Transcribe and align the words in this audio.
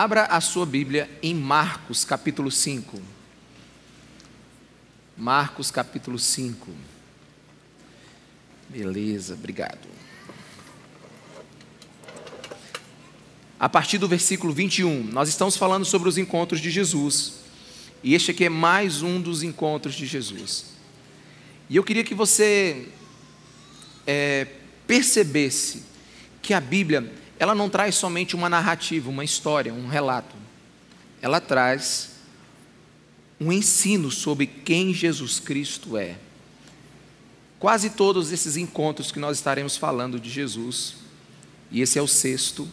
Abra 0.00 0.26
a 0.26 0.40
sua 0.40 0.64
Bíblia 0.64 1.10
em 1.20 1.34
Marcos 1.34 2.04
capítulo 2.04 2.52
5. 2.52 3.02
Marcos 5.16 5.72
capítulo 5.72 6.20
5. 6.20 6.70
Beleza, 8.68 9.34
obrigado. 9.34 9.88
A 13.58 13.68
partir 13.68 13.98
do 13.98 14.06
versículo 14.06 14.52
21, 14.52 15.02
nós 15.02 15.28
estamos 15.28 15.56
falando 15.56 15.84
sobre 15.84 16.08
os 16.08 16.16
encontros 16.16 16.60
de 16.60 16.70
Jesus. 16.70 17.40
E 18.00 18.14
este 18.14 18.30
aqui 18.30 18.44
é 18.44 18.48
mais 18.48 19.02
um 19.02 19.20
dos 19.20 19.42
encontros 19.42 19.96
de 19.96 20.06
Jesus. 20.06 20.66
E 21.68 21.74
eu 21.74 21.82
queria 21.82 22.04
que 22.04 22.14
você 22.14 22.86
é, 24.06 24.46
percebesse 24.86 25.82
que 26.40 26.54
a 26.54 26.60
Bíblia, 26.60 27.12
ela 27.38 27.54
não 27.54 27.70
traz 27.70 27.94
somente 27.94 28.34
uma 28.34 28.48
narrativa, 28.48 29.08
uma 29.08 29.24
história, 29.24 29.72
um 29.72 29.86
relato. 29.86 30.34
Ela 31.22 31.40
traz 31.40 32.16
um 33.40 33.52
ensino 33.52 34.10
sobre 34.10 34.46
quem 34.46 34.92
Jesus 34.92 35.38
Cristo 35.38 35.96
é. 35.96 36.16
Quase 37.60 37.90
todos 37.90 38.32
esses 38.32 38.56
encontros 38.56 39.12
que 39.12 39.20
nós 39.20 39.36
estaremos 39.38 39.76
falando 39.76 40.18
de 40.18 40.28
Jesus, 40.28 40.96
e 41.70 41.80
esse 41.80 41.98
é 41.98 42.02
o 42.02 42.08
sexto, 42.08 42.68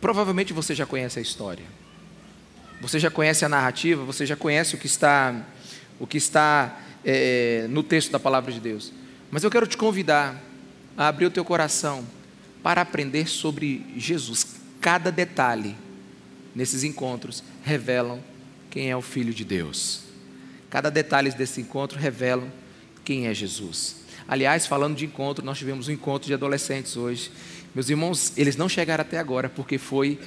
provavelmente 0.00 0.52
você 0.52 0.74
já 0.74 0.86
conhece 0.86 1.18
a 1.18 1.22
história. 1.22 1.64
Você 2.80 2.98
já 2.98 3.10
conhece 3.10 3.44
a 3.44 3.48
narrativa, 3.48 4.04
você 4.04 4.24
já 4.24 4.36
conhece 4.36 4.74
o 4.74 4.78
que 4.78 4.86
está, 4.86 5.46
o 5.98 6.06
que 6.06 6.16
está 6.16 6.80
é, 7.04 7.66
no 7.68 7.82
texto 7.82 8.10
da 8.10 8.18
palavra 8.18 8.50
de 8.50 8.58
Deus. 8.58 8.92
Mas 9.30 9.44
eu 9.44 9.50
quero 9.50 9.66
te 9.66 9.76
convidar 9.76 10.40
a 10.96 11.08
abrir 11.08 11.26
o 11.26 11.30
teu 11.30 11.44
coração 11.44 12.04
para 12.62 12.80
aprender 12.80 13.28
sobre 13.28 13.86
Jesus. 13.96 14.46
Cada 14.80 15.10
detalhe 15.10 15.76
nesses 16.54 16.84
encontros 16.84 17.42
revelam 17.62 18.22
quem 18.70 18.90
é 18.90 18.96
o 18.96 19.02
Filho 19.02 19.32
de 19.32 19.44
Deus. 19.44 20.02
Cada 20.68 20.90
detalhe 20.90 21.30
desse 21.32 21.60
encontro 21.60 21.98
revelam 21.98 22.50
quem 23.04 23.26
é 23.26 23.34
Jesus. 23.34 23.96
Aliás, 24.28 24.66
falando 24.66 24.96
de 24.96 25.04
encontro, 25.04 25.44
nós 25.44 25.58
tivemos 25.58 25.88
um 25.88 25.92
encontro 25.92 26.28
de 26.28 26.34
adolescentes 26.34 26.96
hoje. 26.96 27.30
Meus 27.74 27.90
irmãos, 27.90 28.32
eles 28.36 28.56
não 28.56 28.68
chegaram 28.68 29.02
até 29.02 29.18
agora 29.18 29.48
porque 29.48 29.78
foi 29.78 30.18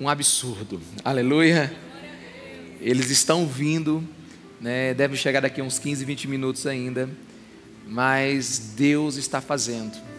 um 0.00 0.08
absurdo. 0.08 0.80
Aleluia. 1.04 1.74
Eles 2.80 3.10
estão 3.10 3.46
vindo, 3.46 4.02
né, 4.58 4.94
devem 4.94 5.16
chegar 5.16 5.40
daqui 5.40 5.60
a 5.60 5.64
uns 5.64 5.78
15, 5.78 6.02
20 6.02 6.28
minutos 6.28 6.66
ainda, 6.66 7.10
mas 7.86 8.72
Deus 8.74 9.16
está 9.16 9.42
fazendo. 9.42 10.09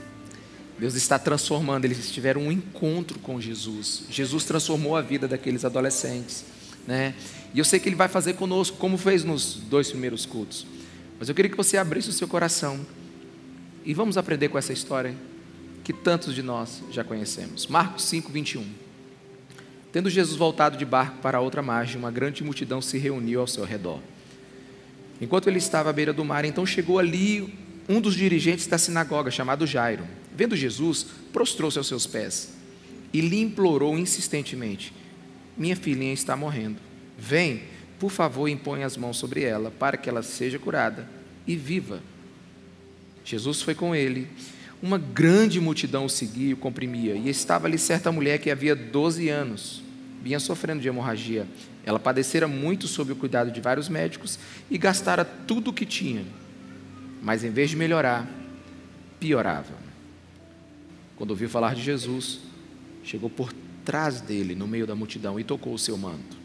Deus 0.81 0.95
está 0.95 1.19
transformando, 1.19 1.85
eles 1.85 2.11
tiveram 2.11 2.41
um 2.41 2.51
encontro 2.51 3.19
com 3.19 3.39
Jesus. 3.39 4.01
Jesus 4.09 4.45
transformou 4.45 4.95
a 4.95 5.01
vida 5.03 5.27
daqueles 5.27 5.63
adolescentes, 5.63 6.43
né? 6.87 7.13
E 7.53 7.59
eu 7.59 7.63
sei 7.63 7.79
que 7.79 7.87
ele 7.87 7.95
vai 7.95 8.07
fazer 8.07 8.33
conosco 8.33 8.77
como 8.77 8.97
fez 8.97 9.23
nos 9.23 9.61
dois 9.69 9.91
primeiros 9.91 10.25
cultos. 10.25 10.65
Mas 11.19 11.29
eu 11.29 11.35
queria 11.35 11.51
que 11.51 11.55
você 11.55 11.77
abrisse 11.77 12.09
o 12.09 12.11
seu 12.11 12.27
coração 12.27 12.83
e 13.85 13.93
vamos 13.93 14.17
aprender 14.17 14.49
com 14.49 14.57
essa 14.57 14.73
história 14.73 15.15
que 15.83 15.93
tantos 15.93 16.33
de 16.33 16.41
nós 16.41 16.81
já 16.89 17.03
conhecemos. 17.03 17.67
Marcos 17.67 18.05
5, 18.05 18.31
21. 18.31 18.65
Tendo 19.91 20.09
Jesus 20.09 20.35
voltado 20.35 20.77
de 20.77 20.85
barco 20.85 21.19
para 21.19 21.37
a 21.37 21.41
outra 21.41 21.61
margem, 21.61 21.99
uma 21.99 22.09
grande 22.09 22.43
multidão 22.43 22.81
se 22.81 22.97
reuniu 22.97 23.39
ao 23.39 23.45
seu 23.45 23.65
redor. 23.65 23.99
Enquanto 25.21 25.47
ele 25.47 25.59
estava 25.59 25.91
à 25.91 25.93
beira 25.93 26.11
do 26.11 26.25
mar, 26.25 26.43
então 26.43 26.65
chegou 26.65 26.97
ali 26.97 27.53
um 27.87 27.99
dos 27.99 28.15
dirigentes 28.15 28.67
da 28.67 28.77
sinagoga, 28.77 29.31
chamado 29.31 29.67
Jairo. 29.67 30.05
Vendo 30.35 30.55
Jesus, 30.55 31.05
prostrou-se 31.33 31.77
aos 31.77 31.87
seus 31.87 32.07
pés 32.07 32.53
e 33.13 33.21
lhe 33.21 33.41
implorou 33.41 33.97
insistentemente: 33.97 34.93
Minha 35.57 35.75
filhinha 35.75 36.13
está 36.13 36.35
morrendo. 36.35 36.77
Vem, 37.17 37.63
por 37.99 38.11
favor, 38.11 38.47
impõe 38.47 38.83
as 38.83 38.97
mãos 38.97 39.17
sobre 39.17 39.43
ela, 39.43 39.71
para 39.71 39.97
que 39.97 40.09
ela 40.09 40.23
seja 40.23 40.57
curada 40.57 41.07
e 41.45 41.55
viva. 41.55 42.01
Jesus 43.23 43.61
foi 43.61 43.75
com 43.75 43.95
ele 43.95 44.27
uma 44.81 44.97
grande 44.97 45.59
multidão 45.59 46.05
o 46.05 46.09
seguia 46.09 46.49
e 46.49 46.53
o 46.53 46.57
comprimia, 46.57 47.13
e 47.13 47.29
estava 47.29 47.67
ali 47.67 47.77
certa 47.77 48.11
mulher 48.11 48.39
que 48.39 48.49
havia 48.49 48.75
12 48.75 49.29
anos, 49.29 49.83
vinha 50.23 50.39
sofrendo 50.39 50.81
de 50.81 50.87
hemorragia. 50.87 51.45
Ela 51.85 51.99
padecera 51.99 52.47
muito 52.47 52.87
sob 52.87 53.11
o 53.11 53.15
cuidado 53.15 53.51
de 53.51 53.61
vários 53.61 53.87
médicos 53.87 54.39
e 54.69 54.77
gastara 54.77 55.23
tudo 55.23 55.69
o 55.69 55.73
que 55.73 55.85
tinha, 55.85 56.25
mas 57.21 57.43
em 57.43 57.51
vez 57.51 57.69
de 57.69 57.75
melhorar, 57.75 58.27
piorava. 59.19 59.75
Quando 61.15 61.31
ouviu 61.31 61.47
falar 61.47 61.75
de 61.75 61.83
Jesus, 61.83 62.39
chegou 63.03 63.29
por 63.29 63.53
trás 63.85 64.21
dele, 64.21 64.55
no 64.55 64.67
meio 64.67 64.87
da 64.87 64.95
multidão, 64.95 65.39
e 65.39 65.43
tocou 65.43 65.73
o 65.73 65.79
seu 65.79 65.97
manto, 65.97 66.37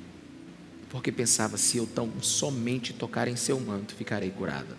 porque 0.91 1.11
pensava: 1.11 1.57
se 1.57 1.79
eu 1.79 1.87
tão 1.87 2.13
somente 2.21 2.93
tocar 2.93 3.27
em 3.27 3.37
seu 3.37 3.59
manto, 3.59 3.95
ficarei 3.95 4.31
curada. 4.31 4.77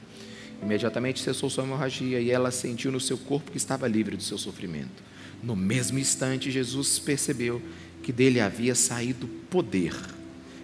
Imediatamente 0.62 1.20
cessou 1.20 1.50
sua 1.50 1.64
hemorragia 1.64 2.20
e 2.20 2.32
ela 2.32 2.52
sentiu 2.52 2.92
no 2.92 3.00
seu 3.00 3.18
corpo 3.18 3.52
que 3.52 3.58
estava 3.58 3.88
livre 3.88 4.16
do 4.16 4.24
seu 4.24 4.38
sofrimento. 4.38 5.04
No 5.44 5.56
mesmo 5.56 6.00
instante, 6.00 6.50
Jesus 6.50 6.98
percebeu 6.98 7.62
que 8.02 8.12
dele 8.12 8.40
havia 8.40 8.74
saído 8.74 9.28
poder. 9.50 9.94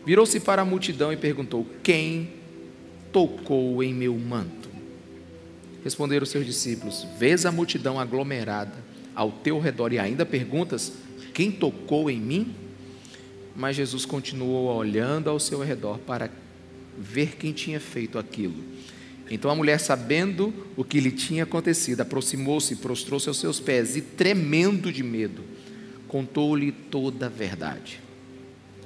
Virou-se 0.05 0.39
para 0.39 0.63
a 0.63 0.65
multidão 0.65 1.13
e 1.13 1.17
perguntou: 1.17 1.67
Quem 1.83 2.33
tocou 3.11 3.83
em 3.83 3.93
meu 3.93 4.17
manto? 4.17 4.62
Responderam 5.83 6.25
seus 6.25 6.45
discípulos: 6.45 7.05
Vês 7.17 7.45
a 7.45 7.51
multidão 7.51 7.99
aglomerada 7.99 8.73
ao 9.13 9.31
teu 9.31 9.59
redor 9.59 9.91
e 9.91 9.99
ainda 9.99 10.25
perguntas: 10.25 10.93
Quem 11.33 11.51
tocou 11.51 12.09
em 12.09 12.19
mim? 12.19 12.55
Mas 13.55 13.75
Jesus 13.75 14.05
continuou 14.05 14.75
olhando 14.75 15.29
ao 15.29 15.39
seu 15.39 15.59
redor 15.61 15.99
para 15.99 16.29
ver 16.97 17.35
quem 17.35 17.51
tinha 17.51 17.79
feito 17.79 18.17
aquilo. 18.17 18.63
Então 19.29 19.49
a 19.49 19.55
mulher, 19.55 19.79
sabendo 19.79 20.53
o 20.75 20.83
que 20.83 20.99
lhe 20.99 21.11
tinha 21.11 21.43
acontecido, 21.43 22.01
aproximou-se 22.01 22.75
prostrou-se 22.77 23.27
aos 23.27 23.39
seus 23.39 23.59
pés 23.59 23.95
e, 23.95 24.01
tremendo 24.01 24.91
de 24.91 25.03
medo, 25.03 25.43
contou-lhe 26.07 26.71
toda 26.71 27.27
a 27.27 27.29
verdade. 27.29 27.99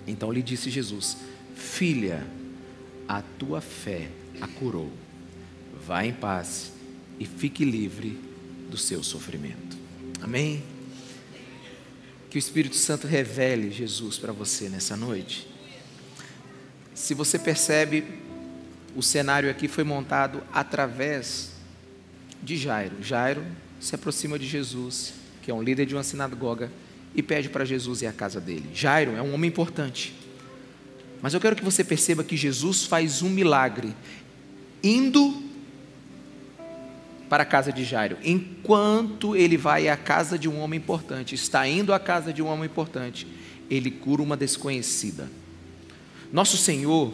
Então 0.08 0.32
lhe 0.32 0.42
disse 0.42 0.70
Jesus: 0.70 1.18
Filha, 1.56 2.26
a 3.08 3.22
tua 3.22 3.62
fé 3.62 4.10
a 4.42 4.48
curou. 4.48 4.92
Vá 5.86 6.04
em 6.04 6.12
paz 6.12 6.77
e 7.20 7.26
fique 7.26 7.66
livre 7.66 8.18
do 8.70 8.78
seu 8.78 9.04
sofrimento. 9.04 9.78
Amém? 10.22 10.64
Que 12.30 12.38
o 12.38 12.40
Espírito 12.40 12.76
Santo 12.76 13.08
revele 13.08 13.72
Jesus 13.72 14.18
para 14.18 14.32
você 14.32 14.70
nessa 14.70 14.96
noite. 14.96 15.48
Se 16.94 17.14
você 17.14 17.40
percebe 17.40 18.04
o 18.98 19.04
cenário 19.04 19.48
aqui 19.48 19.68
foi 19.68 19.84
montado 19.84 20.42
através 20.52 21.52
de 22.42 22.58
Jairo. 22.58 22.96
Jairo 23.02 23.46
se 23.80 23.94
aproxima 23.94 24.40
de 24.40 24.48
Jesus, 24.48 25.14
que 25.44 25.52
é 25.52 25.54
um 25.54 25.62
líder 25.62 25.86
de 25.86 25.94
uma 25.94 26.02
sinagoga, 26.02 26.72
e 27.14 27.22
pede 27.22 27.48
para 27.48 27.64
Jesus 27.64 28.02
ir 28.02 28.08
à 28.08 28.12
casa 28.12 28.42
dele. 28.42 28.70
Jairo 28.74 29.16
é 29.16 29.22
um 29.22 29.36
homem 29.36 29.50
importante. 29.50 30.16
Mas 31.22 31.36
eu 31.36 31.40
quero 31.40 31.56
que 31.56 31.64
você 31.64 31.84
perceba 31.84 32.24
que 32.24 32.36
Jesus 32.36 32.86
faz 32.86 33.22
um 33.22 33.30
milagre 33.30 33.96
indo 34.84 35.47
para 37.30 37.44
a 37.44 37.46
casa 37.46 37.72
de 37.72 37.84
Jairo. 37.84 38.18
Enquanto 38.24 39.36
ele 39.36 39.58
vai 39.58 39.88
à 39.90 39.98
casa 39.98 40.38
de 40.38 40.48
um 40.48 40.60
homem 40.60 40.78
importante, 40.78 41.36
está 41.36 41.68
indo 41.68 41.94
à 41.94 42.00
casa 42.00 42.32
de 42.32 42.42
um 42.42 42.48
homem 42.48 42.66
importante, 42.66 43.28
ele 43.70 43.92
cura 43.92 44.22
uma 44.22 44.38
desconhecida. 44.38 45.30
Nosso 46.32 46.58
Senhor, 46.58 47.14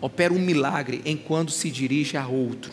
opera 0.00 0.32
um 0.32 0.38
milagre 0.38 1.02
enquanto 1.04 1.50
se 1.52 1.70
dirige 1.70 2.16
a 2.16 2.26
outro. 2.26 2.72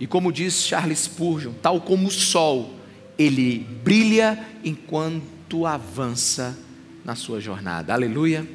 E 0.00 0.06
como 0.06 0.32
diz 0.32 0.64
Charles 0.64 1.00
Spurgeon, 1.00 1.52
tal 1.60 1.80
como 1.80 2.06
o 2.06 2.10
sol, 2.10 2.74
ele 3.18 3.66
brilha 3.82 4.38
enquanto 4.64 5.66
avança 5.66 6.56
na 7.04 7.16
sua 7.16 7.40
jornada. 7.40 7.92
Aleluia. 7.92 8.46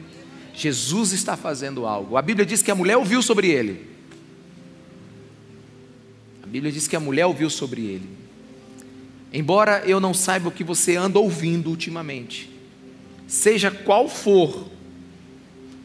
Jesus 0.54 1.12
está 1.12 1.36
fazendo 1.36 1.86
algo. 1.86 2.16
A 2.16 2.22
Bíblia 2.22 2.46
diz 2.46 2.62
que 2.62 2.72
a 2.72 2.76
mulher 2.76 2.96
ouviu 2.96 3.22
sobre 3.22 3.50
ele. 3.50 3.93
Bíblia 6.54 6.72
diz 6.72 6.88
que 6.88 6.96
a 6.96 7.00
mulher 7.00 7.26
ouviu 7.26 7.50
sobre 7.50 7.82
ele. 7.82 8.10
Embora 9.34 9.84
eu 9.86 10.00
não 10.00 10.14
saiba 10.14 10.48
o 10.48 10.52
que 10.52 10.64
você 10.64 10.96
anda 10.96 11.20
ouvindo 11.20 11.70
ultimamente, 11.70 12.50
seja 13.28 13.70
qual 13.70 14.08
for 14.08 14.72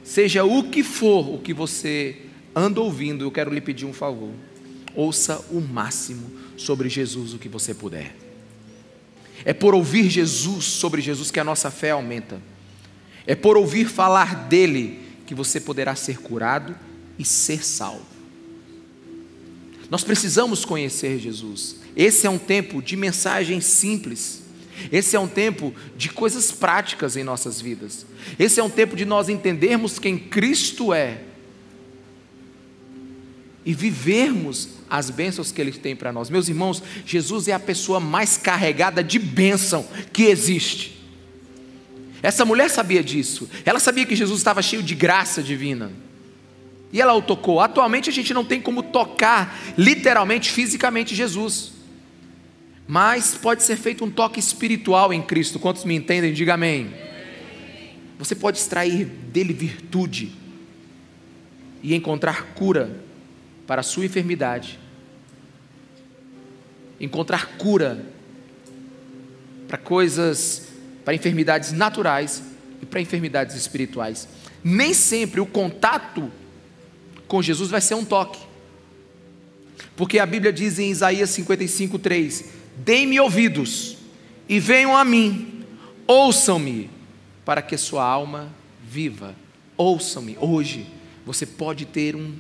Seja 0.09 0.43
o 0.43 0.71
que 0.71 0.83
for 0.83 1.35
o 1.35 1.39
que 1.39 1.53
você 1.53 2.17
anda 2.57 2.81
ouvindo, 2.81 3.27
eu 3.27 3.31
quero 3.31 3.53
lhe 3.53 3.61
pedir 3.61 3.85
um 3.85 3.93
favor. 3.93 4.31
Ouça 4.95 5.45
o 5.51 5.61
máximo 5.61 6.33
sobre 6.57 6.89
Jesus 6.89 7.35
o 7.35 7.39
que 7.39 7.47
você 7.47 7.75
puder. 7.75 8.17
É 9.45 9.53
por 9.53 9.75
ouvir 9.75 10.09
Jesus 10.09 10.65
sobre 10.65 11.03
Jesus 11.03 11.31
que 11.31 11.39
a 11.39 11.45
nossa 11.45 11.71
fé 11.71 11.91
aumenta. 11.91 12.41
É 13.27 13.35
por 13.35 13.59
ouvir 13.59 13.85
falar 13.85 14.49
dele 14.49 14.99
que 15.27 15.35
você 15.35 15.61
poderá 15.61 15.95
ser 15.95 16.23
curado 16.23 16.75
e 17.19 17.25
ser 17.25 17.63
salvo. 17.63 18.08
Nós 19.91 20.05
precisamos 20.05 20.65
conhecer 20.65 21.19
Jesus. 21.19 21.77
Esse 21.97 22.27
é 22.27 22.31
um 22.31 22.39
tempo 22.39 22.83
de 22.83 22.97
mensagens 22.97 23.65
simples. 23.65 24.43
Esse 24.93 25.17
é 25.17 25.21
um 25.21 25.27
tempo 25.27 25.75
de 25.97 26.11
coisas 26.11 26.53
práticas 26.53 27.17
em 27.17 27.25
nossas 27.25 27.61
vidas. 27.61 28.07
Esse 28.39 28.61
é 28.61 28.63
um 28.63 28.71
tempo 28.71 28.95
de 28.95 29.05
nós 29.05 29.29
entendermos 29.29 29.99
quem 29.99 30.19
Cristo 30.19 30.93
é 30.93 31.23
e 33.65 33.75
vivermos 33.75 34.69
as 34.89 35.11
bênçãos 35.11 35.53
que 35.53 35.61
Ele 35.61 35.73
tem 35.73 35.97
para 35.97 36.13
nós. 36.13 36.31
Meus 36.31 36.49
irmãos, 36.49 36.83
Jesus 37.05 37.49
é 37.49 37.53
a 37.53 37.59
pessoa 37.59 37.99
mais 37.99 38.37
carregada 38.37 39.03
de 39.03 39.19
bênção 39.19 39.87
que 40.13 40.25
existe. 40.25 40.99
Essa 42.23 42.45
mulher 42.45 42.69
sabia 42.71 43.03
disso. 43.03 43.49
Ela 43.65 43.79
sabia 43.79 44.07
que 44.07 44.17
Jesus 44.17 44.39
estava 44.39 44.63
cheio 44.63 44.83
de 44.83 44.95
graça 44.95 45.43
divina. 45.43 45.93
E 46.93 47.01
ela 47.01 47.15
o 47.15 47.23
tocou. 47.23 47.61
Atualmente 47.61 48.09
a 48.09 48.13
gente 48.13 48.33
não 48.33 48.45
tem 48.45 48.61
como 48.61 48.83
tocar 48.83 49.59
literalmente, 49.77 50.51
fisicamente 50.51 51.15
Jesus. 51.15 51.73
Mas 52.87 53.35
pode 53.35 53.63
ser 53.63 53.77
feito 53.77 54.05
um 54.05 54.11
toque 54.11 54.41
espiritual 54.41 55.13
em 55.13 55.21
Cristo. 55.21 55.59
Quantos 55.59 55.85
me 55.85 55.95
entendem? 55.95 56.33
Diga 56.33 56.55
amém. 56.55 56.95
Você 58.19 58.35
pode 58.35 58.59
extrair 58.59 59.05
dele 59.05 59.53
virtude 59.53 60.33
e 61.83 61.95
encontrar 61.95 62.55
cura 62.55 62.91
para 63.67 63.81
a 63.81 63.85
sua 63.85 64.07
enfermidade. 64.07 64.79
Encontrar 66.99 67.59
cura 67.59 68.05
para 69.69 69.77
coisas, 69.77 70.69
para 71.05 71.15
enfermidades 71.15 71.73
naturais 71.73 72.43
e 72.81 72.87
para 72.87 73.01
enfermidades 73.01 73.55
espirituais. 73.55 74.27
Nem 74.65 74.95
sempre 74.95 75.41
o 75.41 75.47
contato 75.47 76.33
com 77.29 77.43
Jesus 77.43 77.71
vai 77.71 77.81
ser 77.81 77.95
um 77.95 78.05
toque. 78.05 78.41
Porque 79.95 80.19
a 80.19 80.27
Bíblia 80.27 80.53
diz 80.53 80.79
em 80.79 80.91
Isaías 80.91 81.31
55, 81.31 81.99
3: 81.99 82.45
Deem-me 82.79 83.21
ouvidos 83.21 83.99
e 84.49 84.59
venham 84.59 84.97
a 84.97 85.05
mim, 85.05 85.65
ouçam-me, 86.07 86.91
para 87.45 87.61
que 87.63 87.77
sua 87.77 88.05
alma 88.05 88.49
viva. 88.89 89.37
Ouçam-me. 89.77 90.37
Hoje 90.41 90.87
você 91.25 91.45
pode 91.45 91.85
ter 91.85 92.17
um 92.17 92.35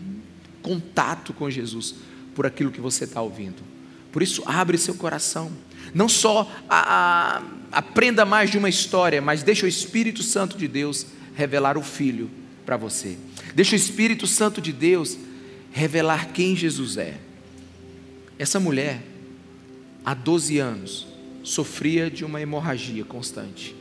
contato 0.62 1.32
com 1.32 1.50
Jesus 1.50 1.94
por 2.34 2.46
aquilo 2.46 2.70
que 2.70 2.80
você 2.80 3.04
está 3.04 3.20
ouvindo. 3.20 3.62
Por 4.10 4.22
isso, 4.22 4.42
abre 4.46 4.78
seu 4.78 4.94
coração. 4.94 5.52
Não 5.94 6.08
só 6.08 6.50
a, 6.68 7.38
a, 7.38 7.78
aprenda 7.78 8.24
mais 8.24 8.50
de 8.50 8.58
uma 8.58 8.68
história, 8.68 9.20
mas 9.20 9.42
deixa 9.42 9.66
o 9.66 9.68
Espírito 9.68 10.22
Santo 10.22 10.56
de 10.56 10.66
Deus 10.66 11.06
revelar 11.34 11.76
o 11.76 11.82
Filho 11.82 12.30
para 12.68 12.76
você. 12.76 13.16
Deixa 13.54 13.72
o 13.72 13.76
Espírito 13.76 14.26
Santo 14.26 14.60
de 14.60 14.74
Deus 14.74 15.16
revelar 15.72 16.34
quem 16.34 16.54
Jesus 16.54 16.98
é. 16.98 17.14
Essa 18.38 18.60
mulher, 18.60 19.02
há 20.04 20.12
12 20.12 20.58
anos, 20.58 21.06
sofria 21.42 22.10
de 22.10 22.26
uma 22.26 22.42
hemorragia 22.42 23.06
constante. 23.06 23.74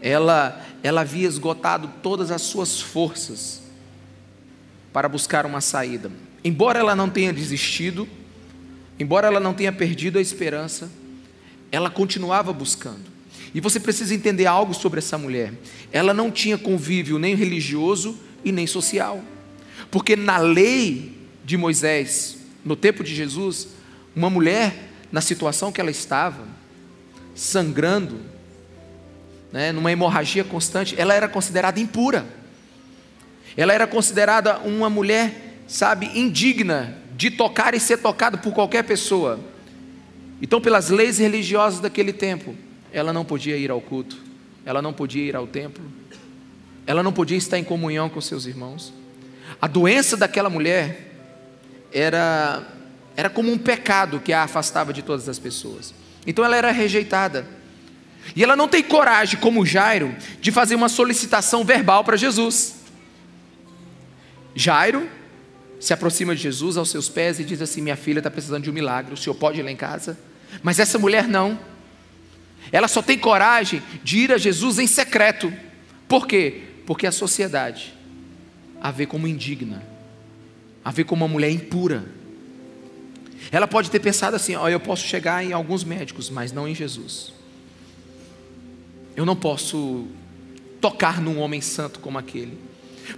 Ela, 0.00 0.64
ela 0.84 1.00
havia 1.00 1.26
esgotado 1.26 1.90
todas 2.00 2.30
as 2.30 2.42
suas 2.42 2.80
forças 2.80 3.60
para 4.92 5.08
buscar 5.08 5.44
uma 5.44 5.60
saída. 5.60 6.12
Embora 6.44 6.78
ela 6.78 6.94
não 6.94 7.10
tenha 7.10 7.32
desistido, 7.32 8.08
embora 9.00 9.26
ela 9.26 9.40
não 9.40 9.52
tenha 9.52 9.72
perdido 9.72 10.16
a 10.16 10.22
esperança, 10.22 10.88
ela 11.72 11.90
continuava 11.90 12.52
buscando. 12.52 13.10
E 13.54 13.60
você 13.60 13.80
precisa 13.80 14.14
entender 14.14 14.46
algo 14.46 14.72
sobre 14.72 14.98
essa 14.98 15.18
mulher. 15.18 15.52
Ela 15.90 16.14
não 16.14 16.30
tinha 16.30 16.56
convívio 16.56 17.18
nem 17.18 17.34
religioso 17.34 18.16
e 18.44 18.52
nem 18.52 18.66
social. 18.66 19.22
Porque 19.90 20.14
na 20.14 20.38
lei 20.38 21.16
de 21.44 21.56
Moisés, 21.56 22.38
no 22.64 22.76
tempo 22.76 23.02
de 23.02 23.14
Jesus, 23.14 23.68
uma 24.14 24.30
mulher, 24.30 24.90
na 25.10 25.20
situação 25.20 25.72
que 25.72 25.80
ela 25.80 25.90
estava, 25.90 26.46
sangrando, 27.34 28.20
né, 29.52 29.72
numa 29.72 29.90
hemorragia 29.90 30.44
constante, 30.44 30.94
ela 30.96 31.14
era 31.14 31.28
considerada 31.28 31.80
impura. 31.80 32.24
Ela 33.56 33.72
era 33.72 33.86
considerada 33.86 34.58
uma 34.60 34.88
mulher, 34.88 35.58
sabe, 35.66 36.06
indigna 36.14 36.96
de 37.16 37.30
tocar 37.30 37.74
e 37.74 37.80
ser 37.80 37.98
tocado 37.98 38.38
por 38.38 38.52
qualquer 38.52 38.84
pessoa. 38.84 39.40
Então, 40.40 40.60
pelas 40.60 40.88
leis 40.88 41.18
religiosas 41.18 41.80
daquele 41.80 42.12
tempo, 42.12 42.54
ela 42.92 43.12
não 43.12 43.24
podia 43.24 43.56
ir 43.56 43.70
ao 43.70 43.80
culto, 43.80 44.16
ela 44.64 44.82
não 44.82 44.92
podia 44.92 45.24
ir 45.24 45.36
ao 45.36 45.46
templo, 45.46 45.84
ela 46.86 47.02
não 47.02 47.12
podia 47.12 47.36
estar 47.36 47.58
em 47.58 47.64
comunhão 47.64 48.08
com 48.08 48.20
seus 48.20 48.46
irmãos. 48.46 48.92
A 49.60 49.66
doença 49.66 50.16
daquela 50.16 50.50
mulher 50.50 51.10
era, 51.92 52.62
era 53.16 53.30
como 53.30 53.50
um 53.50 53.58
pecado 53.58 54.20
que 54.20 54.32
a 54.32 54.42
afastava 54.42 54.92
de 54.92 55.02
todas 55.02 55.28
as 55.28 55.38
pessoas. 55.38 55.94
Então 56.26 56.44
ela 56.44 56.56
era 56.56 56.70
rejeitada. 56.70 57.46
E 58.34 58.44
ela 58.44 58.54
não 58.54 58.68
tem 58.68 58.82
coragem, 58.82 59.40
como 59.40 59.64
Jairo, 59.64 60.14
de 60.40 60.52
fazer 60.52 60.74
uma 60.74 60.88
solicitação 60.88 61.64
verbal 61.64 62.04
para 62.04 62.16
Jesus. 62.16 62.76
Jairo 64.54 65.08
se 65.78 65.92
aproxima 65.92 66.36
de 66.36 66.42
Jesus 66.42 66.76
aos 66.76 66.90
seus 66.90 67.08
pés 67.08 67.40
e 67.40 67.44
diz 67.44 67.62
assim: 67.62 67.80
Minha 67.80 67.96
filha 67.96 68.18
está 68.18 68.30
precisando 68.30 68.64
de 68.64 68.70
um 68.70 68.72
milagre, 68.72 69.14
o 69.14 69.16
senhor 69.16 69.34
pode 69.34 69.58
ir 69.58 69.62
lá 69.62 69.70
em 69.70 69.76
casa? 69.76 70.18
Mas 70.62 70.78
essa 70.78 70.98
mulher 70.98 71.26
não. 71.26 71.58
Ela 72.72 72.88
só 72.88 73.02
tem 73.02 73.18
coragem 73.18 73.82
de 74.02 74.18
ir 74.18 74.32
a 74.32 74.38
Jesus 74.38 74.78
em 74.78 74.86
secreto. 74.86 75.52
Por 76.08 76.26
quê? 76.26 76.62
Porque 76.86 77.06
a 77.06 77.12
sociedade 77.12 77.94
a 78.80 78.90
vê 78.90 79.04
como 79.04 79.26
indigna, 79.26 79.82
a 80.82 80.90
vê 80.90 81.04
como 81.04 81.24
uma 81.24 81.30
mulher 81.30 81.50
impura. 81.50 82.04
Ela 83.52 83.68
pode 83.68 83.90
ter 83.90 84.00
pensado 84.00 84.34
assim: 84.34 84.54
ó, 84.54 84.68
eu 84.68 84.80
posso 84.80 85.06
chegar 85.06 85.44
em 85.44 85.52
alguns 85.52 85.84
médicos, 85.84 86.30
mas 86.30 86.50
não 86.50 86.66
em 86.66 86.74
Jesus. 86.74 87.34
Eu 89.14 89.26
não 89.26 89.36
posso 89.36 90.06
tocar 90.80 91.20
num 91.20 91.38
homem 91.38 91.60
santo 91.60 92.00
como 92.00 92.16
aquele. 92.16 92.58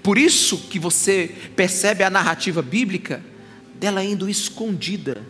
Por 0.02 0.18
isso 0.18 0.58
que 0.58 0.78
você 0.78 1.32
percebe 1.54 2.02
a 2.02 2.10
narrativa 2.10 2.62
bíblica 2.62 3.22
dela 3.74 4.02
indo 4.02 4.28
escondida 4.28 5.22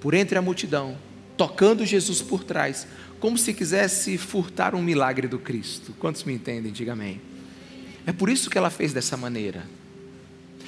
por 0.00 0.12
entre 0.12 0.36
a 0.36 0.42
multidão, 0.42 0.98
tocando 1.36 1.86
Jesus 1.86 2.20
por 2.20 2.44
trás, 2.44 2.86
como 3.20 3.38
se 3.38 3.54
quisesse 3.54 4.18
furtar 4.18 4.74
um 4.74 4.82
milagre 4.82 5.26
do 5.26 5.38
Cristo. 5.38 5.94
Quantos 5.98 6.24
me 6.24 6.32
entendem? 6.32 6.72
Diga 6.72 6.92
amém. 6.92 7.20
É 8.06 8.12
por 8.12 8.28
isso 8.28 8.50
que 8.50 8.58
ela 8.58 8.70
fez 8.70 8.92
dessa 8.92 9.16
maneira. 9.16 9.64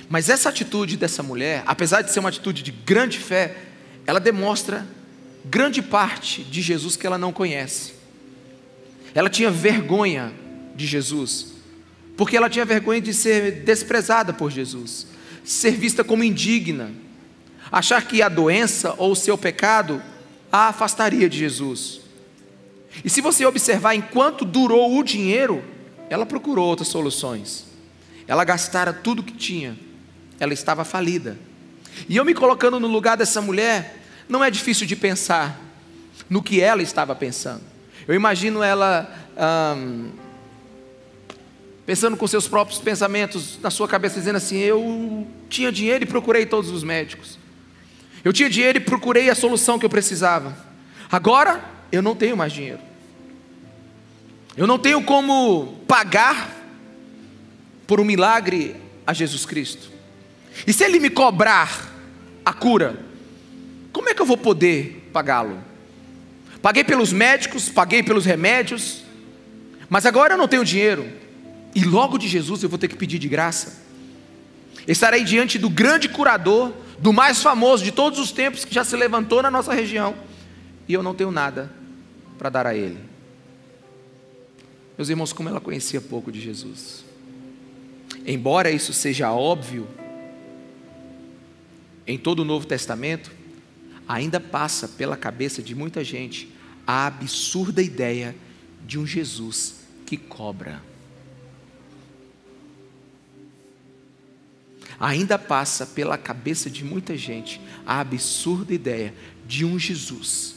Mas 0.08 0.28
essa 0.28 0.48
atitude 0.48 0.96
dessa 0.96 1.22
mulher, 1.22 1.62
apesar 1.66 2.02
de 2.02 2.12
ser 2.12 2.20
uma 2.20 2.28
atitude 2.28 2.62
de 2.62 2.70
grande 2.70 3.18
fé, 3.18 3.56
ela 4.06 4.20
demonstra 4.20 4.86
grande 5.44 5.82
parte 5.82 6.42
de 6.42 6.62
Jesus 6.62 6.96
que 6.96 7.06
ela 7.06 7.18
não 7.18 7.32
conhece. 7.32 7.94
Ela 9.14 9.28
tinha 9.28 9.50
vergonha 9.50 10.32
de 10.74 10.86
Jesus, 10.86 11.54
porque 12.16 12.36
ela 12.36 12.50
tinha 12.50 12.64
vergonha 12.64 13.00
de 13.00 13.12
ser 13.14 13.62
desprezada 13.64 14.32
por 14.32 14.50
Jesus, 14.50 15.06
ser 15.44 15.72
vista 15.72 16.04
como 16.04 16.22
indigna, 16.22 16.90
achar 17.70 18.06
que 18.06 18.22
a 18.22 18.28
doença 18.28 18.94
ou 18.98 19.12
o 19.12 19.16
seu 19.16 19.36
pecado 19.36 20.02
a 20.52 20.68
afastaria 20.68 21.28
de 21.28 21.38
Jesus. 21.38 22.00
E 23.04 23.10
se 23.10 23.20
você 23.20 23.44
observar, 23.44 23.94
enquanto 23.94 24.44
durou 24.44 24.98
o 24.98 25.02
dinheiro, 25.02 25.62
ela 26.08 26.24
procurou 26.24 26.66
outras 26.66 26.88
soluções. 26.88 27.66
Ela 28.26 28.44
gastara 28.44 28.92
tudo 28.92 29.22
que 29.22 29.32
tinha. 29.32 29.76
Ela 30.38 30.52
estava 30.52 30.84
falida. 30.84 31.38
E 32.08 32.16
eu 32.16 32.24
me 32.24 32.34
colocando 32.34 32.78
no 32.78 32.88
lugar 32.88 33.16
dessa 33.16 33.40
mulher, 33.40 34.02
não 34.28 34.42
é 34.42 34.50
difícil 34.50 34.86
de 34.86 34.96
pensar 34.96 35.58
no 36.28 36.42
que 36.42 36.60
ela 36.60 36.82
estava 36.82 37.14
pensando. 37.14 37.62
Eu 38.06 38.14
imagino 38.14 38.62
ela 38.62 39.08
hum, 39.76 40.10
pensando 41.84 42.16
com 42.16 42.26
seus 42.26 42.46
próprios 42.46 42.80
pensamentos 42.80 43.58
na 43.62 43.70
sua 43.70 43.88
cabeça, 43.88 44.18
dizendo 44.18 44.36
assim: 44.36 44.58
Eu 44.58 45.26
tinha 45.48 45.72
dinheiro 45.72 46.04
e 46.04 46.06
procurei 46.06 46.44
todos 46.44 46.70
os 46.70 46.82
médicos. 46.82 47.38
Eu 48.24 48.32
tinha 48.32 48.50
dinheiro 48.50 48.78
e 48.78 48.80
procurei 48.80 49.30
a 49.30 49.34
solução 49.34 49.78
que 49.78 49.86
eu 49.86 49.90
precisava. 49.90 50.56
Agora 51.10 51.75
eu 51.90 52.02
não 52.02 52.14
tenho 52.14 52.36
mais 52.36 52.52
dinheiro. 52.52 52.80
Eu 54.56 54.66
não 54.66 54.78
tenho 54.78 55.02
como 55.02 55.80
pagar 55.86 56.50
por 57.86 58.00
um 58.00 58.04
milagre 58.04 58.76
a 59.06 59.12
Jesus 59.12 59.44
Cristo. 59.44 59.90
E 60.66 60.72
se 60.72 60.84
Ele 60.84 60.98
me 60.98 61.10
cobrar 61.10 61.92
a 62.44 62.52
cura, 62.52 62.98
como 63.92 64.08
é 64.08 64.14
que 64.14 64.22
eu 64.22 64.26
vou 64.26 64.36
poder 64.36 65.10
pagá-lo? 65.12 65.58
Paguei 66.62 66.82
pelos 66.82 67.12
médicos, 67.12 67.68
paguei 67.68 68.02
pelos 68.02 68.24
remédios, 68.24 69.02
mas 69.88 70.06
agora 70.06 70.34
eu 70.34 70.38
não 70.38 70.48
tenho 70.48 70.64
dinheiro. 70.64 71.06
E 71.74 71.84
logo 71.84 72.18
de 72.18 72.26
Jesus 72.26 72.62
eu 72.62 72.68
vou 72.68 72.78
ter 72.78 72.88
que 72.88 72.96
pedir 72.96 73.18
de 73.18 73.28
graça. 73.28 73.84
Estarei 74.88 75.22
diante 75.22 75.58
do 75.58 75.68
grande 75.68 76.08
curador, 76.08 76.72
do 76.98 77.12
mais 77.12 77.42
famoso 77.42 77.84
de 77.84 77.92
todos 77.92 78.18
os 78.18 78.32
tempos 78.32 78.64
que 78.64 78.74
já 78.74 78.84
se 78.84 78.96
levantou 78.96 79.42
na 79.42 79.50
nossa 79.50 79.74
região, 79.74 80.14
e 80.88 80.92
eu 80.92 81.02
não 81.02 81.14
tenho 81.14 81.30
nada 81.30 81.70
para 82.38 82.48
dar 82.48 82.66
a 82.66 82.74
ele. 82.74 82.98
Meus 84.96 85.08
irmãos, 85.08 85.32
como 85.32 85.48
ela 85.48 85.60
conhecia 85.60 86.00
pouco 86.00 86.32
de 86.32 86.40
Jesus. 86.40 87.04
Embora 88.26 88.70
isso 88.70 88.92
seja 88.92 89.32
óbvio 89.32 89.86
em 92.06 92.16
todo 92.16 92.40
o 92.40 92.44
Novo 92.44 92.66
Testamento, 92.66 93.30
ainda 94.08 94.38
passa 94.40 94.88
pela 94.88 95.16
cabeça 95.16 95.62
de 95.62 95.74
muita 95.74 96.02
gente 96.02 96.48
a 96.86 97.06
absurda 97.06 97.82
ideia 97.82 98.34
de 98.86 98.98
um 98.98 99.06
Jesus 99.06 99.80
que 100.06 100.16
cobra. 100.16 100.80
Ainda 104.98 105.38
passa 105.38 105.84
pela 105.84 106.16
cabeça 106.16 106.70
de 106.70 106.84
muita 106.84 107.16
gente 107.16 107.60
a 107.84 108.00
absurda 108.00 108.72
ideia 108.72 109.12
de 109.46 109.64
um 109.64 109.78
Jesus 109.78 110.55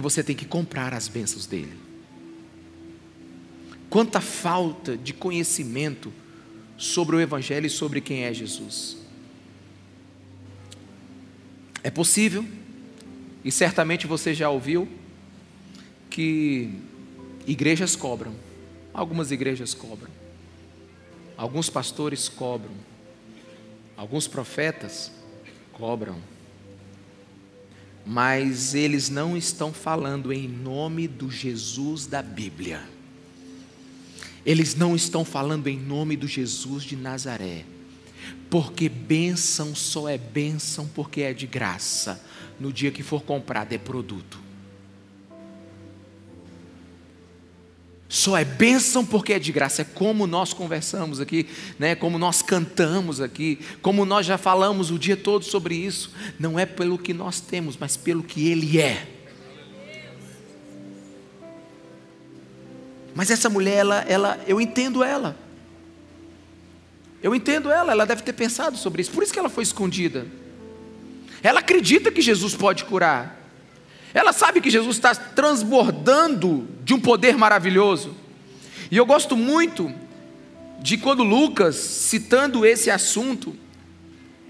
que 0.00 0.02
você 0.02 0.24
tem 0.24 0.34
que 0.34 0.46
comprar 0.46 0.94
as 0.94 1.08
bênçãos 1.08 1.46
dele. 1.46 1.78
Quanta 3.90 4.20
falta 4.20 4.96
de 4.96 5.12
conhecimento 5.12 6.10
sobre 6.78 7.16
o 7.16 7.20
Evangelho 7.20 7.66
e 7.66 7.70
sobre 7.70 8.00
quem 8.00 8.24
é 8.24 8.32
Jesus. 8.32 8.96
É 11.82 11.90
possível, 11.90 12.46
e 13.44 13.52
certamente 13.52 14.06
você 14.06 14.32
já 14.32 14.48
ouviu, 14.48 14.88
que 16.08 16.72
igrejas 17.46 17.94
cobram, 17.94 18.34
algumas 18.94 19.30
igrejas 19.30 19.74
cobram, 19.74 20.10
alguns 21.36 21.68
pastores 21.68 22.28
cobram, 22.28 22.72
alguns 23.96 24.26
profetas 24.26 25.12
cobram, 25.72 26.18
mas 28.04 28.74
eles 28.74 29.08
não 29.08 29.36
estão 29.36 29.72
falando 29.72 30.32
em 30.32 30.48
nome 30.48 31.06
do 31.06 31.30
Jesus 31.30 32.06
da 32.06 32.22
Bíblia. 32.22 32.82
Eles 34.44 34.74
não 34.74 34.96
estão 34.96 35.24
falando 35.24 35.68
em 35.68 35.78
nome 35.78 36.16
do 36.16 36.26
Jesus 36.26 36.82
de 36.82 36.96
Nazaré. 36.96 37.64
Porque 38.48 38.88
bênção 38.88 39.74
só 39.74 40.08
é 40.08 40.18
bênção 40.18 40.88
porque 40.94 41.22
é 41.22 41.32
de 41.32 41.46
graça. 41.46 42.20
No 42.58 42.72
dia 42.72 42.90
que 42.90 43.02
for 43.02 43.22
comprado 43.22 43.72
é 43.72 43.78
produto. 43.78 44.40
Só 48.12 48.36
é 48.36 48.44
bênção 48.44 49.06
porque 49.06 49.34
é 49.34 49.38
de 49.38 49.52
graça. 49.52 49.82
É 49.82 49.84
como 49.84 50.26
nós 50.26 50.52
conversamos 50.52 51.20
aqui, 51.20 51.46
né? 51.78 51.94
como 51.94 52.18
nós 52.18 52.42
cantamos 52.42 53.20
aqui, 53.20 53.60
como 53.80 54.04
nós 54.04 54.26
já 54.26 54.36
falamos 54.36 54.90
o 54.90 54.98
dia 54.98 55.16
todo 55.16 55.44
sobre 55.44 55.76
isso. 55.76 56.10
Não 56.36 56.58
é 56.58 56.66
pelo 56.66 56.98
que 56.98 57.14
nós 57.14 57.40
temos, 57.40 57.76
mas 57.78 57.96
pelo 57.96 58.24
que 58.24 58.48
Ele 58.48 58.80
é. 58.80 59.06
Mas 63.14 63.30
essa 63.30 63.48
mulher, 63.48 63.76
ela, 63.76 64.00
ela, 64.08 64.40
eu 64.44 64.60
entendo 64.60 65.04
ela. 65.04 65.36
Eu 67.22 67.32
entendo 67.32 67.70
ela, 67.70 67.92
ela 67.92 68.04
deve 68.04 68.22
ter 68.22 68.32
pensado 68.32 68.76
sobre 68.76 69.02
isso. 69.02 69.12
Por 69.12 69.22
isso 69.22 69.32
que 69.32 69.38
ela 69.38 69.48
foi 69.48 69.62
escondida. 69.62 70.26
Ela 71.44 71.60
acredita 71.60 72.10
que 72.10 72.20
Jesus 72.20 72.56
pode 72.56 72.84
curar. 72.84 73.39
Ela 74.12 74.32
sabe 74.32 74.60
que 74.60 74.70
Jesus 74.70 74.96
está 74.96 75.14
transbordando 75.14 76.68
de 76.84 76.94
um 76.94 77.00
poder 77.00 77.36
maravilhoso. 77.36 78.14
E 78.90 78.96
eu 78.96 79.06
gosto 79.06 79.36
muito 79.36 79.92
de 80.80 80.96
quando 80.96 81.22
Lucas, 81.22 81.76
citando 81.76 82.66
esse 82.66 82.90
assunto, 82.90 83.54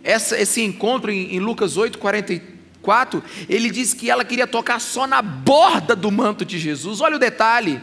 essa, 0.02 0.40
esse 0.40 0.62
encontro 0.62 1.10
em, 1.10 1.34
em 1.34 1.40
Lucas 1.40 1.76
8, 1.76 1.98
44, 1.98 3.22
ele 3.48 3.70
diz 3.70 3.92
que 3.92 4.10
ela 4.10 4.24
queria 4.24 4.46
tocar 4.46 4.80
só 4.80 5.06
na 5.06 5.20
borda 5.20 5.94
do 5.94 6.10
manto 6.10 6.44
de 6.44 6.58
Jesus. 6.58 7.00
Olha 7.00 7.16
o 7.16 7.18
detalhe. 7.18 7.80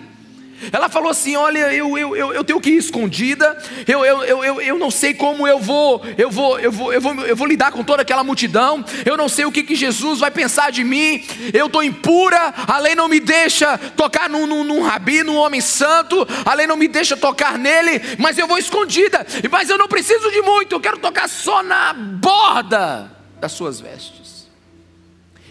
Ela 0.72 0.90
falou 0.90 1.10
assim: 1.10 1.36
Olha, 1.36 1.72
eu, 1.74 1.98
eu, 1.98 2.16
eu, 2.16 2.34
eu 2.34 2.44
tenho 2.44 2.60
que 2.60 2.72
ir 2.72 2.78
escondida, 2.78 3.58
eu, 3.88 4.04
eu, 4.04 4.24
eu, 4.24 4.62
eu 4.62 4.80
não 4.80 4.90
sei 4.90 5.14
como 5.14 5.48
eu 5.48 5.60
vou, 5.60 6.04
eu 6.18 6.32
vou, 6.32 6.60
eu 6.60 6.72
vou, 6.72 6.94
eu 6.94 7.02
vou, 7.02 7.14
eu 7.26 7.36
vou 7.36 7.48
lidar 7.48 7.72
com 7.72 7.84
toda 7.84 8.02
aquela 8.02 8.24
multidão, 8.24 8.84
eu 9.06 9.16
não 9.16 9.30
sei 9.30 9.46
o 9.46 9.52
que, 9.52 9.64
que 9.64 9.76
Jesus 9.76 10.20
vai 10.20 10.32
pensar 10.32 10.72
de 10.72 10.84
mim, 10.84 11.24
eu 11.54 11.68
estou 11.68 11.84
impura, 11.84 12.54
a 12.68 12.80
lei 12.80 12.96
não 12.96 13.08
me 13.08 13.20
deixa 13.20 13.78
tocar 13.78 14.30
num, 14.30 14.48
num, 14.48 14.64
num 14.64 14.82
rabi, 14.82 15.24
num 15.24 15.38
homem 15.38 15.62
santo, 15.62 16.28
a 16.44 16.54
lei 16.54 16.66
não 16.66 16.78
me 16.78 16.88
deixa 16.88 17.16
tocar 17.16 17.58
nele, 17.58 18.02
mas 18.18 18.38
eu 18.38 18.48
vou 18.48 18.58
escondida, 18.58 19.26
mas 19.52 19.70
eu 19.70 19.78
não 19.78 19.88
preciso 19.88 20.32
de 20.32 20.42
muito, 20.42 20.74
eu 20.74 20.80
quero 20.80 20.98
tocar 20.98 21.30
só 21.30 21.62
na 21.62 21.94
borda 21.94 23.12
das 23.40 23.52
suas 23.52 23.80
vestes, 23.80 24.48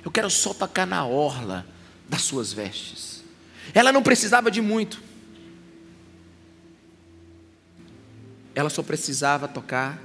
eu 0.05 0.11
quero 0.11 0.31
só 0.31 0.53
tocar 0.53 0.87
na 0.87 1.07
orla 1.07 1.65
das 2.09 2.23
suas 2.23 2.53
vestes. 2.53 3.16
Ela 3.77 3.93
não 3.93 4.03
precisava 4.03 4.51
de 4.51 4.63
muito. 4.63 5.03
Ela 8.55 8.71
só 8.71 8.83
precisava 8.83 9.47
tocar 9.47 10.03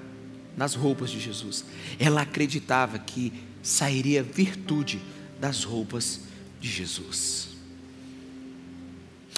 nas 0.57 0.75
roupas 0.75 1.09
de 1.09 1.21
Jesus. 1.21 1.63
Ela 1.97 2.23
acreditava 2.23 2.99
que 2.99 3.31
sairia 3.63 4.21
virtude 4.21 5.01
das 5.39 5.63
roupas 5.63 6.19
de 6.59 6.67
Jesus. 6.69 7.51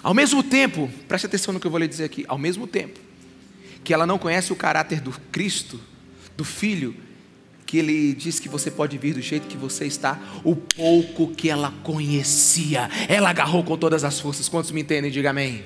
Ao 0.02 0.16
mesmo 0.16 0.42
tempo, 0.42 0.92
preste 1.08 1.28
atenção 1.28 1.54
no 1.54 1.60
que 1.60 1.68
eu 1.68 1.72
vou 1.72 1.80
lhe 1.80 1.88
dizer 1.88 2.06
aqui, 2.06 2.26
ao 2.28 2.40
mesmo 2.40 2.66
tempo 2.66 3.00
que 3.84 3.94
ela 3.94 4.08
não 4.08 4.18
conhece 4.18 4.52
o 4.52 4.56
caráter 4.56 5.00
do 5.00 5.12
Cristo, 5.32 5.80
do 6.36 6.44
Filho, 6.44 6.96
que 7.74 7.80
ele 7.80 8.14
diz 8.14 8.40
que 8.40 8.48
você 8.48 8.70
pode 8.70 9.00
vir 9.00 9.16
do 9.16 9.20
jeito 9.20 9.48
que 9.48 9.58
você 9.58 9.88
está, 9.88 10.20
o 10.44 10.56
pouco 10.56 11.30
que 11.34 11.50
ela 11.50 11.74
conhecia, 11.82 12.88
ela 13.10 13.32
agarrou 13.32 13.64
com 13.64 13.76
todas 13.76 14.04
as 14.04 14.20
forças. 14.20 14.48
Quantos 14.48 14.70
me 14.70 14.82
entendem? 14.82 15.10
Diga 15.10 15.32
amém. 15.32 15.64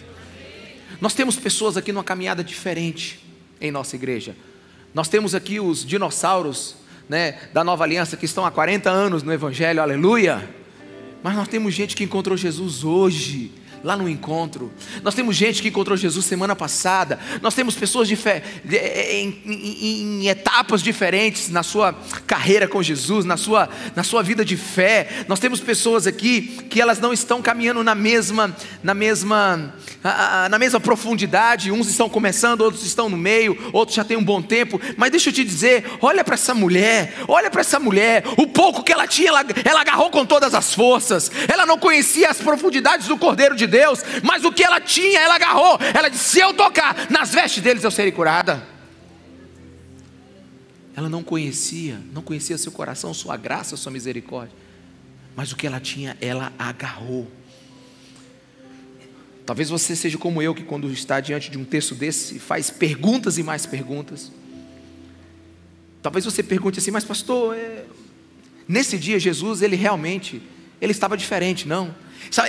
Nós 1.02 1.14
temos 1.14 1.36
pessoas 1.36 1.76
aqui 1.76 1.92
numa 1.92 2.06
caminhada 2.06 2.42
diferente 2.42 3.20
em 3.60 3.72
nossa 3.72 3.98
igreja. 3.98 4.38
Nós 4.94 5.10
temos 5.10 5.36
aqui 5.36 5.60
os 5.60 5.86
dinossauros 5.86 6.78
né, 7.10 7.50
da 7.52 7.62
nova 7.62 7.84
aliança 7.84 8.16
que 8.16 8.24
estão 8.24 8.46
há 8.46 8.52
40 8.52 8.90
anos 8.90 9.22
no 9.22 9.34
Evangelho, 9.34 9.82
aleluia. 9.82 10.50
Mas 11.22 11.36
nós 11.36 11.50
temos 11.50 11.74
gente 11.74 11.94
que 11.94 12.06
encontrou 12.06 12.38
Jesus 12.38 12.86
hoje 12.86 13.52
lá 13.84 13.96
no 13.96 14.10
encontro. 14.10 14.72
Nós 15.04 15.14
temos 15.14 15.36
gente 15.36 15.62
que 15.62 15.70
encontrou 15.70 15.98
Jesus 15.98 16.26
semana 16.26 16.56
passada. 16.56 17.20
Nós 17.42 17.54
temos 17.54 17.76
pessoas 17.76 18.08
de 18.08 18.18
em, 19.12 19.42
em, 19.46 20.24
em, 20.24 20.28
etapas 20.28 20.82
diferentes 20.82 21.50
na 21.50 21.64
sua 21.64 21.94
carreira 22.26 22.68
com 22.68 22.82
Jesus, 22.82 23.26
na 23.26 23.38
sua, 23.38 23.70
na 23.96 24.04
sua 24.04 24.24
vida 24.24 24.44
de 24.44 24.58
fé. 24.58 25.26
Nós 25.28 25.40
temos 25.40 25.60
pessoas 25.60 26.08
aqui 26.08 26.42
que 26.70 26.82
elas 26.82 27.00
não 27.00 27.14
estão 27.14 27.42
caminhando 27.42 27.84
na 27.84 27.96
mesma, 27.96 28.56
na 28.84 28.94
mesma, 28.94 29.74
na 30.50 30.58
mesma 30.60 30.80
profundidade. 30.80 31.72
Uns 31.72 31.90
estão 31.90 32.10
começando, 32.10 32.62
outros 32.62 32.86
estão 32.86 33.10
no 33.10 33.18
meio, 33.18 33.58
outros 33.72 33.96
já 33.96 34.04
têm 34.04 34.18
um 34.18 34.24
bom 34.24 34.42
tempo. 34.42 34.80
Mas 34.98 35.12
deixa 35.12 35.30
eu 35.30 35.34
te 35.34 35.44
dizer, 35.44 35.86
olha 36.02 36.24
para 36.24 36.34
essa 36.34 36.54
mulher, 36.54 37.14
olha 37.28 37.50
para 37.50 37.62
essa 37.62 37.80
mulher. 37.80 38.24
O 38.38 38.48
pouco 38.48 38.84
que 38.84 38.92
ela 38.92 39.08
tinha, 39.08 39.30
ela, 39.30 39.46
ela 39.64 39.82
agarrou 39.82 40.10
com 40.10 40.26
todas 40.26 40.54
as 40.54 40.74
forças. 40.74 41.32
Ela 41.48 41.66
não 41.66 41.78
conhecia 41.78 42.30
as 42.30 42.38
profundidades 42.38 43.08
do 43.08 43.18
Cordeiro 43.18 43.56
de 43.56 43.67
Deus, 43.68 44.04
mas 44.24 44.44
o 44.44 44.52
que 44.52 44.64
ela 44.64 44.80
tinha, 44.80 45.20
ela 45.20 45.36
agarrou. 45.36 45.78
Ela 45.94 46.10
disse: 46.10 46.24
Se 46.24 46.40
eu 46.40 46.54
tocar 46.54 47.10
nas 47.12 47.34
vestes 47.34 47.62
deles, 47.62 47.84
eu 47.84 47.92
serei 47.92 48.12
curada. 48.12 48.66
Ela 50.96 51.10
não 51.10 51.22
conhecia, 51.22 52.02
não 52.12 52.24
conhecia 52.24 52.58
seu 52.58 52.72
coração, 52.72 53.14
sua 53.14 53.38
graça, 53.38 53.78
sua 53.78 53.92
misericórdia, 53.92 54.56
mas 55.36 55.52
o 55.52 55.56
que 55.56 55.68
ela 55.68 55.80
tinha, 55.80 56.18
ela 56.20 56.52
agarrou. 56.58 57.30
Talvez 59.46 59.70
você 59.70 59.96
seja 59.96 60.18
como 60.18 60.42
eu, 60.42 60.56
que 60.56 60.64
quando 60.64 60.92
está 60.92 61.20
diante 61.20 61.52
de 61.52 61.58
um 61.58 61.64
texto 61.64 61.94
desse, 61.94 62.40
faz 62.40 62.70
perguntas 62.70 63.38
e 63.38 63.44
mais 63.44 63.66
perguntas. 63.66 64.32
Talvez 66.02 66.26
você 66.26 66.42
pergunte 66.42 66.80
assim, 66.80 66.92
mas 66.92 67.06
pastor, 67.06 67.56
é... 67.56 67.86
nesse 68.68 68.98
dia 68.98 69.20
Jesus, 69.20 69.62
ele 69.62 69.76
realmente, 69.76 70.42
ele 70.82 70.92
estava 70.92 71.16
diferente, 71.16 71.68
não? 71.68 71.96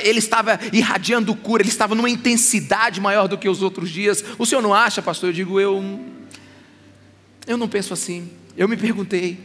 Ele 0.03 0.19
estava 0.19 0.59
irradiando 0.73 1.35
cura, 1.35 1.63
ele 1.63 1.71
estava 1.71 1.95
numa 1.95 2.11
intensidade 2.11 3.01
maior 3.01 3.29
do 3.29 3.39
que 3.39 3.49
os 3.49 3.63
outros 3.63 3.91
dias. 3.91 4.25
O 4.39 4.47
senhor 4.47 4.63
não 4.63 4.75
acha, 4.75 5.01
pastor? 5.01 5.31
Eu 5.31 5.33
digo, 5.33 5.61
eu, 5.61 6.05
eu 7.47 7.57
não 7.57 7.69
penso 7.69 7.93
assim. 7.93 8.31
Eu 8.57 8.69
me 8.69 8.77
perguntei: 8.77 9.39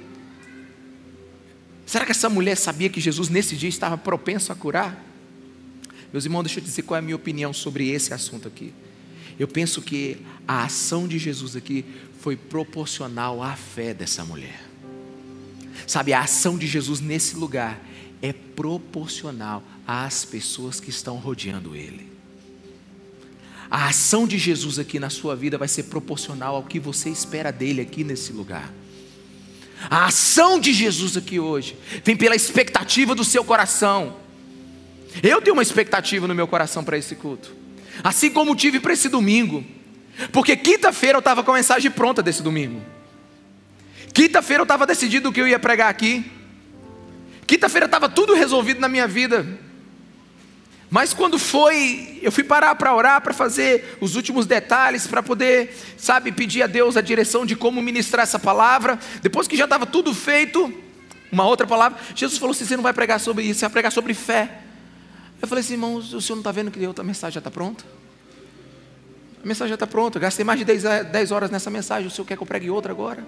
será 1.86 2.06
que 2.06 2.12
essa 2.12 2.30
mulher 2.30 2.56
sabia 2.56 2.90
que 2.90 3.00
Jesus 3.00 3.30
nesse 3.30 3.56
dia 3.56 3.70
estava 3.70 3.98
propenso 3.98 4.52
a 4.52 4.56
curar? 4.56 5.04
Meus 6.12 6.26
irmãos, 6.26 6.44
deixa 6.44 6.60
eu 6.60 6.64
dizer 6.64 6.84
qual 6.84 6.96
é 6.96 7.00
a 7.00 7.02
minha 7.02 7.16
opinião 7.16 7.52
sobre 7.54 7.90
esse 7.90 8.14
assunto 8.14 8.48
aqui. 8.48 8.74
Eu 9.40 9.48
penso 9.48 9.82
que 9.82 10.18
a 10.48 10.64
ação 10.64 11.08
de 11.08 11.18
Jesus 11.18 11.56
aqui 11.56 11.84
foi 12.20 12.36
proporcional 12.36 13.42
à 13.42 13.56
fé 13.56 13.94
dessa 13.94 14.24
mulher. 14.24 14.64
Sabe, 15.88 16.14
a 16.14 16.22
ação 16.22 16.58
de 16.58 16.68
Jesus 16.68 17.00
nesse 17.00 17.36
lugar 17.36 17.82
é 18.22 18.32
proporcional 18.32 19.64
às 19.88 20.26
pessoas 20.26 20.80
que 20.80 20.90
estão 20.90 21.18
rodeando 21.18 21.76
Ele. 21.76 22.12
A 23.70 23.88
ação 23.88 24.28
de 24.28 24.38
Jesus 24.38 24.78
aqui 24.78 25.00
na 25.00 25.10
sua 25.10 25.36
vida 25.36 25.58
vai 25.58 25.68
ser 25.68 25.84
proporcional 25.84 26.56
ao 26.56 26.64
que 26.64 26.80
você 26.80 27.10
espera 27.10 27.52
dele 27.52 27.82
aqui 27.82 28.04
nesse 28.04 28.32
lugar. 28.32 28.72
A 29.90 30.06
ação 30.06 30.60
de 30.60 30.72
Jesus 30.72 31.18
aqui 31.18 31.40
hoje 31.40 31.76
vem 32.04 32.16
pela 32.16 32.36
expectativa 32.36 33.16
do 33.16 33.24
seu 33.24 33.44
coração. 33.44 34.18
Eu 35.22 35.42
tenho 35.42 35.56
uma 35.56 35.64
expectativa 35.64 36.28
no 36.28 36.36
meu 36.36 36.48
coração 36.48 36.84
para 36.84 36.98
esse 36.98 37.16
culto, 37.16 37.56
assim 38.04 38.30
como 38.30 38.56
tive 38.56 38.80
para 38.80 38.94
esse 38.94 39.10
domingo, 39.10 39.64
porque 40.32 40.56
quinta-feira 40.56 41.18
eu 41.18 41.20
estava 41.20 41.44
com 41.44 41.52
a 41.52 41.56
mensagem 41.56 41.90
pronta 41.92 42.22
desse 42.22 42.42
domingo. 42.42 42.82
Quinta-feira 44.14 44.62
eu 44.62 44.66
estava 44.66 44.86
decidido 44.86 45.30
o 45.30 45.34
que 45.34 45.42
eu 45.42 45.48
ia 45.48 45.58
pregar 45.58 45.90
aqui. 45.90 46.24
Quinta-feira 47.48 47.88
estava 47.88 48.08
tudo 48.08 48.36
resolvido 48.36 48.80
na 48.80 48.88
minha 48.88 49.08
vida. 49.08 49.46
Mas 50.94 51.12
quando 51.12 51.40
foi, 51.40 52.20
eu 52.22 52.32
fui 52.32 52.44
parar 52.44 52.76
para 52.76 52.94
orar, 52.96 53.20
para 53.20 53.34
fazer 53.34 53.98
os 54.00 54.16
últimos 54.16 54.46
detalhes, 54.46 55.08
para 55.08 55.24
poder, 55.24 55.76
sabe, 55.98 56.32
pedir 56.32 56.62
a 56.62 56.68
Deus 56.68 56.96
a 56.96 57.02
direção 57.02 57.48
de 57.48 57.56
como 57.56 57.82
ministrar 57.82 58.22
essa 58.22 58.38
palavra. 58.38 59.00
Depois 59.20 59.48
que 59.48 59.58
já 59.58 59.64
estava 59.64 59.88
tudo 59.88 60.14
feito, 60.14 60.72
uma 61.32 61.48
outra 61.48 61.66
palavra, 61.66 61.98
Jesus 62.14 62.38
falou 62.38 62.52
assim: 62.52 62.64
você 62.64 62.76
não 62.76 62.84
vai 62.84 62.94
pregar 62.94 63.20
sobre 63.20 63.44
isso, 63.44 63.62
você 63.62 63.66
vai 63.66 63.72
pregar 63.72 63.92
sobre 63.92 64.14
fé. 64.14 64.60
Eu 65.42 65.48
falei 65.48 65.64
assim, 65.64 65.74
irmão, 65.74 65.96
o 65.96 66.22
senhor 66.22 66.36
não 66.36 66.42
está 66.42 66.52
vendo 66.52 66.70
que 66.70 66.86
a 66.86 66.88
outra 66.88 67.04
mensagem 67.04 67.34
já 67.34 67.40
está 67.40 67.50
pronta? 67.50 67.84
A 69.44 69.48
mensagem 69.48 69.70
já 69.70 69.74
está 69.74 69.88
pronta, 69.88 70.20
gastei 70.20 70.46
mais 70.46 70.60
de 70.60 70.66
10, 70.66 70.84
10 71.12 71.32
horas 71.32 71.50
nessa 71.50 71.72
mensagem, 71.72 72.08
o 72.08 72.12
senhor 72.12 72.28
quer 72.28 72.38
que 72.38 72.44
eu 72.44 72.46
pregue 72.46 72.70
outra 72.70 72.92
agora? 72.92 73.26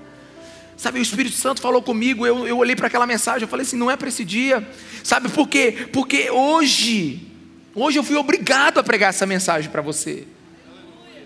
Sabe, 0.77 1.00
o 1.00 1.01
Espírito 1.01 1.36
Santo 1.36 1.62
falou 1.62 1.81
comigo, 1.81 2.27
eu, 2.27 2.45
eu 2.45 2.60
olhei 2.60 2.75
para 2.75 2.86
aquela 2.86 3.07
mensagem, 3.07 3.41
eu 3.41 3.48
falei 3.48 3.65
assim, 3.65 3.75
não 3.75 3.89
é 3.89 3.98
para 3.98 4.07
esse 4.07 4.24
dia. 4.24 4.69
Sabe 5.03 5.29
por 5.29 5.48
quê? 5.48 5.88
Porque 5.91 6.29
hoje, 6.29 7.35
Hoje 7.75 8.00
eu 8.00 8.03
fui 8.03 8.15
obrigado 8.15 8.79
a 8.79 8.84
pregar 8.84 9.10
essa 9.10 9.25
mensagem 9.25 9.70
para 9.70 9.82
você. 9.82 10.25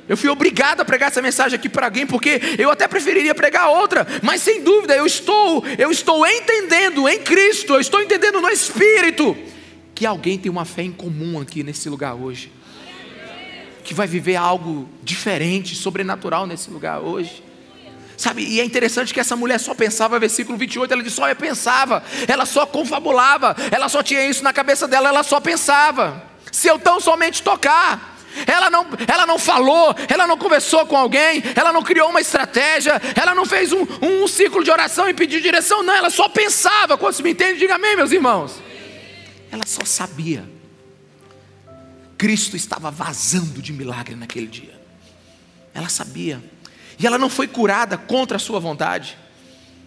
Eu 0.08 0.18
fui 0.18 0.27
obrigado 0.27 0.82
a 0.82 0.86
pregar 0.86 1.10
essa 1.10 1.22
mensagem 1.22 1.56
aqui 1.56 1.70
para 1.70 1.86
alguém 1.86 2.08
porque 2.08 2.41
eu 2.58 2.72
até 2.72 2.88
preferiria 2.88 3.36
pregar 3.36 3.70
outra, 3.70 4.08
mas 4.24 4.41
sem 4.41 4.63
dúvida 4.63 4.96
eu 4.96 5.06
estou, 5.06 5.63
eu 5.77 5.91
estou 5.91 6.25
entendendo 6.25 7.08
em 7.08 7.20
Cristo, 7.20 7.75
eu 7.75 7.79
estou 7.79 8.01
entendendo 8.01 8.41
no 8.41 8.50
Espírito 8.50 9.38
que 9.94 10.08
alguém 10.08 10.39
tem 10.39 10.51
uma 10.51 10.65
fé 10.65 10.82
em 10.82 10.91
comum 10.91 11.39
aqui 11.39 11.62
nesse 11.62 11.88
lugar 11.88 12.15
hoje. 12.15 12.51
Que 13.84 13.94
vai 13.94 14.08
viver 14.08 14.36
algo 14.36 14.89
diferente, 15.03 15.75
sobrenatural 15.75 16.48
nesse 16.48 16.72
lugar 16.72 17.00
hoje. 17.00 17.44
Sabe, 18.18 18.44
e 18.44 18.60
é 18.60 18.65
interessante 18.65 19.13
que 19.13 19.20
essa 19.20 19.36
mulher 19.36 19.60
só 19.60 19.75
pensava, 19.75 20.20
versículo 20.20 20.58
28, 20.58 20.91
ela 20.91 21.03
disse: 21.03 21.15
só 21.15 21.36
pensava, 21.36 22.03
ela 22.27 22.46
só 22.46 22.65
confabulava, 22.65 23.56
ela 23.72 23.88
só 23.88 24.01
tinha 24.01 24.27
isso 24.27 24.44
na 24.44 24.51
cabeça 24.51 24.88
dela, 24.88 25.10
ela 25.10 25.24
só 25.24 25.39
pensava 25.39 26.28
se 26.51 26.68
eu 26.68 26.79
tão 26.79 27.00
somente 27.00 27.41
tocar. 27.44 28.18
Ela 28.46 28.70
não, 28.70 28.86
ela 29.08 29.25
não 29.25 29.39
falou, 29.39 29.94
ela 30.08 30.27
não 30.27 30.38
conversou 30.38 30.86
com 30.86 30.96
alguém, 30.96 31.44
ela 31.56 31.74
não 31.74 31.82
criou 31.82 32.10
uma 32.10 32.22
estratégia, 32.22 33.01
ela 33.15 33.34
não 33.34 33.46
fez 33.46 33.74
um, 33.74 33.82
um, 34.01 34.24
um 34.24 34.27
ciclo 34.27 34.63
de 34.63 34.72
oração 34.72 35.10
e 35.10 35.13
pediu 35.13 35.41
direção, 35.41 35.84
não, 35.84 35.94
ela 35.94 36.10
só 36.10 36.29
pensava. 36.29 36.98
Quando 36.98 37.13
se 37.13 37.24
me 37.24 37.32
entende, 37.32 37.60
diga 37.60 37.75
amém, 37.75 37.96
meus 37.96 38.12
irmãos. 38.12 38.53
Ela 39.51 39.65
só 39.65 39.84
sabia. 39.84 40.48
Cristo 42.18 42.56
estava 42.56 42.91
vazando 42.91 43.62
de 43.62 43.74
milagre 43.74 44.15
naquele 44.15 44.48
dia. 44.48 44.79
Ela 45.74 45.89
sabia. 45.89 46.44
E 47.00 47.08
ela 47.08 47.18
não 47.18 47.29
foi 47.29 47.48
curada 47.48 47.98
contra 47.98 48.36
a 48.38 48.39
sua 48.39 48.60
vontade. 48.60 49.18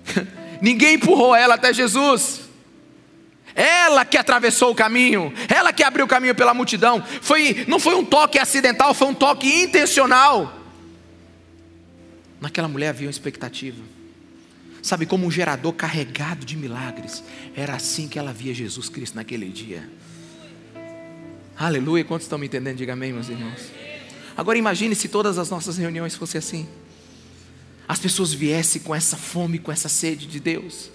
Ninguém 0.60 0.94
empurrou 0.94 1.34
ela 1.34 1.54
até 1.54 1.72
Jesus. 1.72 2.40
Ela 3.54 4.04
que 4.04 4.16
atravessou 4.16 4.70
o 4.70 4.74
caminho, 4.74 5.32
ela 5.48 5.72
que 5.72 5.82
abriu 5.82 6.04
o 6.04 6.08
caminho 6.08 6.34
pela 6.34 6.54
multidão. 6.54 7.02
Foi, 7.20 7.64
não 7.68 7.78
foi 7.78 7.94
um 7.94 8.04
toque 8.04 8.38
acidental, 8.38 8.94
foi 8.94 9.08
um 9.08 9.14
toque 9.14 9.46
intencional. 9.46 10.58
Naquela 12.40 12.68
mulher 12.68 12.88
havia 12.88 13.06
uma 13.06 13.12
expectativa. 13.12 13.82
Sabe, 14.82 15.06
como 15.06 15.26
um 15.26 15.30
gerador 15.30 15.72
carregado 15.74 16.44
de 16.44 16.56
milagres. 16.56 17.22
Era 17.54 17.74
assim 17.74 18.08
que 18.08 18.18
ela 18.18 18.32
via 18.32 18.52
Jesus 18.52 18.88
Cristo 18.88 19.14
naquele 19.14 19.48
dia. 19.48 19.88
Aleluia. 21.56 22.04
Quantos 22.04 22.24
estão 22.24 22.38
me 22.38 22.46
entendendo? 22.46 22.78
Diga 22.78 22.94
amém, 22.94 23.12
meus 23.12 23.28
irmãos. 23.28 23.70
Agora 24.36 24.58
imagine 24.58 24.94
se 24.94 25.08
todas 25.08 25.38
as 25.38 25.50
nossas 25.50 25.76
reuniões 25.76 26.16
fossem 26.16 26.38
assim. 26.38 26.68
As 27.86 28.00
pessoas 28.00 28.32
viessem 28.32 28.82
com 28.82 28.94
essa 28.94 29.16
fome, 29.16 29.58
com 29.58 29.70
essa 29.70 29.88
sede 29.88 30.26
de 30.26 30.40
Deus 30.40 30.90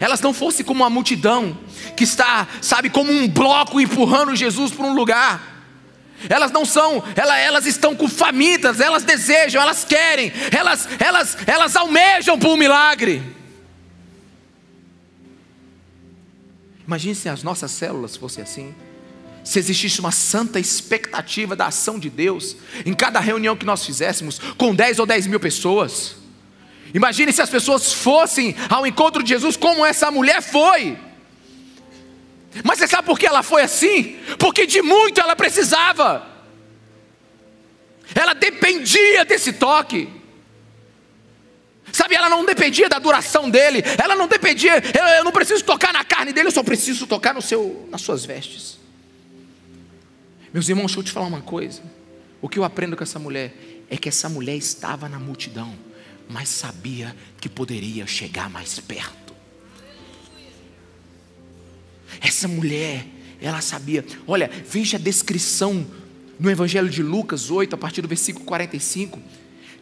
elas 0.00 0.20
não 0.20 0.34
fossem 0.34 0.64
como 0.64 0.82
uma 0.82 0.90
multidão 0.90 1.56
que 1.96 2.04
está, 2.04 2.46
sabe, 2.60 2.90
como 2.90 3.12
um 3.12 3.28
bloco 3.28 3.80
empurrando 3.80 4.34
Jesus 4.34 4.72
para 4.72 4.86
um 4.86 4.94
lugar. 4.94 5.54
Elas 6.28 6.50
não 6.50 6.64
são, 6.64 7.02
elas, 7.14 7.38
elas 7.38 7.66
estão 7.66 7.94
com 7.94 8.08
famintas, 8.08 8.80
elas 8.80 9.02
desejam, 9.02 9.60
elas 9.60 9.84
querem, 9.84 10.32
elas, 10.50 10.88
elas, 10.98 11.36
elas 11.46 11.76
almejam 11.76 12.38
por 12.38 12.50
um 12.50 12.56
milagre. 12.56 13.22
Imagine 16.86 17.14
se 17.14 17.28
as 17.28 17.42
nossas 17.42 17.70
células 17.70 18.16
fossem 18.16 18.42
assim. 18.42 18.74
Se 19.42 19.58
existisse 19.58 20.00
uma 20.00 20.10
santa 20.10 20.58
expectativa 20.58 21.54
da 21.54 21.66
ação 21.66 21.98
de 21.98 22.08
Deus 22.08 22.56
em 22.86 22.94
cada 22.94 23.20
reunião 23.20 23.56
que 23.56 23.66
nós 23.66 23.84
fizéssemos, 23.84 24.38
com 24.56 24.74
10 24.74 24.98
ou 24.98 25.06
10 25.06 25.26
mil 25.26 25.40
pessoas. 25.40 26.23
Imagine 26.94 27.32
se 27.32 27.42
as 27.42 27.50
pessoas 27.50 27.92
fossem 27.92 28.54
ao 28.70 28.86
encontro 28.86 29.20
de 29.20 29.30
Jesus 29.30 29.56
como 29.56 29.84
essa 29.84 30.12
mulher 30.12 30.40
foi. 30.40 30.96
Mas 32.62 32.78
você 32.78 32.86
sabe 32.86 33.04
por 33.04 33.18
que 33.18 33.26
ela 33.26 33.42
foi 33.42 33.62
assim? 33.62 34.16
Porque 34.38 34.64
de 34.64 34.80
muito 34.80 35.20
ela 35.20 35.34
precisava. 35.34 36.24
Ela 38.14 38.32
dependia 38.32 39.24
desse 39.24 39.54
toque. 39.54 40.08
Sabe, 41.92 42.14
ela 42.14 42.28
não 42.28 42.44
dependia 42.44 42.88
da 42.88 43.00
duração 43.00 43.50
dele. 43.50 43.82
Ela 44.00 44.14
não 44.14 44.28
dependia, 44.28 44.74
eu, 44.96 45.04
eu 45.18 45.24
não 45.24 45.32
preciso 45.32 45.64
tocar 45.64 45.92
na 45.92 46.04
carne 46.04 46.32
dele, 46.32 46.46
eu 46.46 46.52
só 46.52 46.62
preciso 46.62 47.08
tocar 47.08 47.34
no 47.34 47.42
seu, 47.42 47.88
nas 47.90 48.02
suas 48.02 48.24
vestes. 48.24 48.78
Meus 50.52 50.68
irmãos, 50.68 50.86
deixa 50.86 51.00
eu 51.00 51.04
te 51.04 51.10
falar 51.10 51.26
uma 51.26 51.42
coisa. 51.42 51.82
O 52.40 52.48
que 52.48 52.56
eu 52.56 52.62
aprendo 52.62 52.96
com 52.96 53.02
essa 53.02 53.18
mulher 53.18 53.52
é 53.90 53.96
que 53.96 54.08
essa 54.08 54.28
mulher 54.28 54.54
estava 54.54 55.08
na 55.08 55.18
multidão 55.18 55.76
mas 56.28 56.48
sabia 56.48 57.14
que 57.40 57.48
poderia 57.48 58.06
chegar 58.06 58.48
mais 58.48 58.78
perto. 58.80 59.34
Essa 62.20 62.48
mulher, 62.48 63.06
ela 63.40 63.60
sabia. 63.60 64.04
Olha, 64.26 64.50
veja 64.64 64.96
a 64.96 65.00
descrição 65.00 65.86
no 66.38 66.50
Evangelho 66.50 66.88
de 66.88 67.02
Lucas 67.02 67.50
8, 67.50 67.74
a 67.74 67.78
partir 67.78 68.00
do 68.02 68.08
versículo 68.08 68.44
45. 68.44 69.20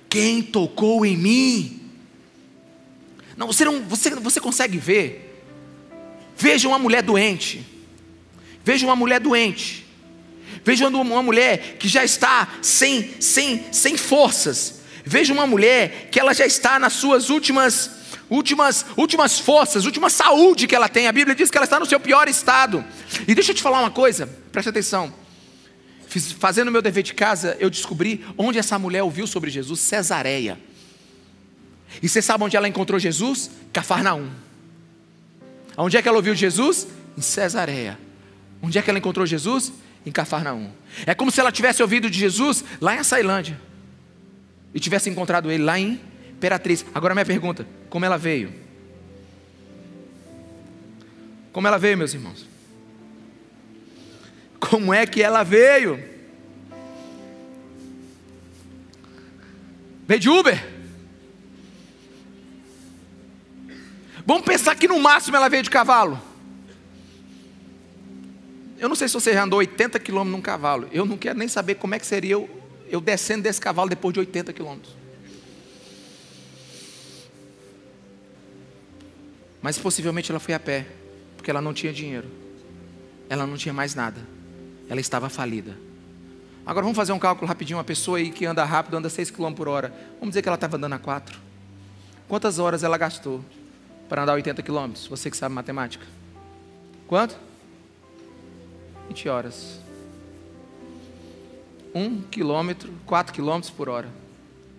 Quem 0.09 0.43
tocou 0.43 1.07
em 1.07 1.17
mim? 1.17 1.81
Não, 3.37 3.47
você 3.47 3.65
não, 3.65 3.83
você, 3.83 4.11
você 4.11 4.41
consegue 4.41 4.79
ver? 4.79 5.45
Veja 6.37 6.69
uma 6.69 6.79
mulher 6.79 7.03
doente. 7.03 7.65
Veja 8.65 8.87
uma 8.87 8.97
mulher 8.97 9.21
doente. 9.21 9.87
Veja 10.65 10.87
uma 10.89 11.23
mulher 11.23 11.77
que 11.79 11.89
já 11.89 12.05
está 12.05 12.59
sem, 12.63 13.21
sem, 13.21 13.73
sem 13.73 13.97
forças 13.97 14.82
Veja 15.05 15.33
uma 15.33 15.47
mulher 15.47 16.09
que 16.11 16.21
ela 16.21 16.33
já 16.33 16.47
está 16.47 16.79
nas 16.79 16.93
suas 16.95 17.31
últimas 17.31 18.03
últimas 18.31 18.87
últimas 18.97 19.39
forças, 19.39 19.85
última 19.85 20.09
saúde 20.09 20.67
que 20.67 20.75
ela 20.75 20.89
tem. 20.89 21.07
A 21.07 21.13
Bíblia 21.13 21.35
diz 21.35 21.51
que 21.51 21.57
ela 21.57 21.65
está 21.65 21.79
no 21.79 21.87
seu 21.87 22.01
pior 22.01 22.29
estado. 22.29 22.85
E 23.27 23.35
deixa 23.35 23.51
eu 23.51 23.55
te 23.55 23.63
falar 23.63 23.81
uma 23.81 23.91
coisa, 23.91 24.27
preste 24.51 24.69
atenção. 24.69 25.13
Fiz, 26.07 26.33
fazendo 26.33 26.71
meu 26.71 26.83
dever 26.83 27.03
de 27.03 27.15
casa, 27.15 27.57
eu 27.59 27.69
descobri 27.69 28.25
onde 28.37 28.59
essa 28.59 28.79
mulher 28.79 29.03
ouviu 29.03 29.27
sobre 29.27 29.51
Jesus, 29.51 29.81
Cesareia. 29.81 30.59
E 32.03 32.09
você 32.09 32.23
sabe 32.23 32.45
onde 32.45 32.57
ela 32.57 32.69
encontrou 32.69 32.99
Jesus? 32.99 33.51
Cafarnaum. 33.73 34.31
Onde 35.77 35.97
é 35.97 36.03
que 36.03 36.09
ela 36.09 36.17
ouviu 36.17 36.35
Jesus? 36.35 36.87
Em 37.17 37.21
Cesareia. 37.21 37.99
Onde 38.63 38.79
é 38.79 38.83
que 38.83 38.89
ela 38.89 38.99
encontrou 38.99 39.27
Jesus? 39.27 39.73
Em 40.07 40.13
Cafarnaum. 40.13 40.71
É 41.07 41.15
como 41.15 41.31
se 41.31 41.41
ela 41.41 41.53
tivesse 41.53 41.83
ouvido 41.83 42.09
de 42.09 42.19
Jesus 42.19 42.65
lá 42.81 42.95
em 42.95 42.99
Açailândia 42.99 43.59
e 44.75 44.81
tivesse 44.81 45.11
encontrado 45.11 45.51
ele 45.51 45.63
lá 45.63 45.79
em 45.79 46.01
Imperatriz. 46.31 46.85
Agora 46.95 47.15
minha 47.15 47.25
pergunta: 47.25 47.67
como 47.89 48.05
ela 48.05 48.19
veio? 48.19 48.53
Como 51.53 51.67
ela 51.67 51.79
veio, 51.79 51.99
meus 51.99 52.15
irmãos? 52.15 52.47
Como 54.59 54.93
é 54.93 55.07
que 55.07 55.23
ela 55.23 55.43
veio? 55.43 56.03
Veio 60.07 60.21
de 60.21 60.29
Uber? 60.29 60.73
Vamos 64.25 64.45
pensar 64.45 64.75
que 64.77 64.89
no 64.89 64.99
máximo 64.99 65.37
ela 65.37 65.49
veio 65.49 65.63
de 65.63 65.71
cavalo. 65.71 66.21
Eu 68.79 68.89
não 68.89 68.97
sei 68.97 69.07
se 69.07 69.15
você 69.15 69.33
já 69.33 69.45
andou 69.45 69.59
80 69.61 69.99
quilômetros 70.01 70.33
num 70.37 70.43
cavalo. 70.43 70.89
Eu 70.91 71.05
não 71.05 71.17
quero 71.17 71.39
nem 71.39 71.47
saber 71.47 71.77
como 71.77 71.95
é 71.95 71.99
que 71.99 72.07
seria 72.07 72.39
eu 72.93 73.01
descendo 73.01 73.43
desse 73.45 73.59
cavalo 73.59 73.89
depois 73.89 74.13
de 74.13 74.21
80 74.21 74.53
quilômetros. 74.53 74.95
Mas 79.63 79.79
possivelmente 79.79 80.31
ela 80.31 80.39
foi 80.39 80.53
a 80.53 80.61
pé, 80.61 80.87
porque 81.35 81.51
ela 81.51 81.63
não 81.63 81.73
tinha 81.73 81.91
dinheiro. 81.91 82.29
Ela 83.31 83.47
não 83.47 83.57
tinha 83.57 83.73
mais 83.73 83.95
nada. 83.95 84.21
Ela 84.91 85.01
estava 85.01 85.31
falida. 85.31 85.75
Agora 86.67 86.85
vamos 86.85 86.97
fazer 86.97 87.13
um 87.13 87.19
cálculo 87.19 87.49
rapidinho. 87.49 87.79
Uma 87.79 87.85
pessoa 87.85 88.19
aí 88.19 88.31
que 88.31 88.45
anda 88.45 88.63
rápido, 88.63 88.95
anda 88.95 89.09
6 89.09 89.31
km 89.31 89.55
por 89.55 89.69
hora. 89.69 89.89
Vamos 90.19 90.29
dizer 90.29 90.43
que 90.43 90.49
ela 90.51 90.57
estava 90.57 90.77
andando 90.77 90.93
a 90.93 90.99
4. 90.99 91.39
Quantas 92.29 92.59
horas 92.59 92.85
ela 92.85 92.99
gastou 92.99 93.43
para 94.07 94.23
andar 94.23 94.35
80 94.35 94.63
km? 94.63 94.93
Você 95.09 95.31
que 95.31 95.37
sabe 95.37 95.55
matemática. 95.55 96.07
Quanto? 97.09 97.39
20 99.09 99.29
horas. 99.31 99.82
1 101.95 102.23
quilômetro, 102.23 102.93
4 103.07 103.33
quilômetros 103.33 103.71
por 103.71 103.89
hora. 103.89 104.09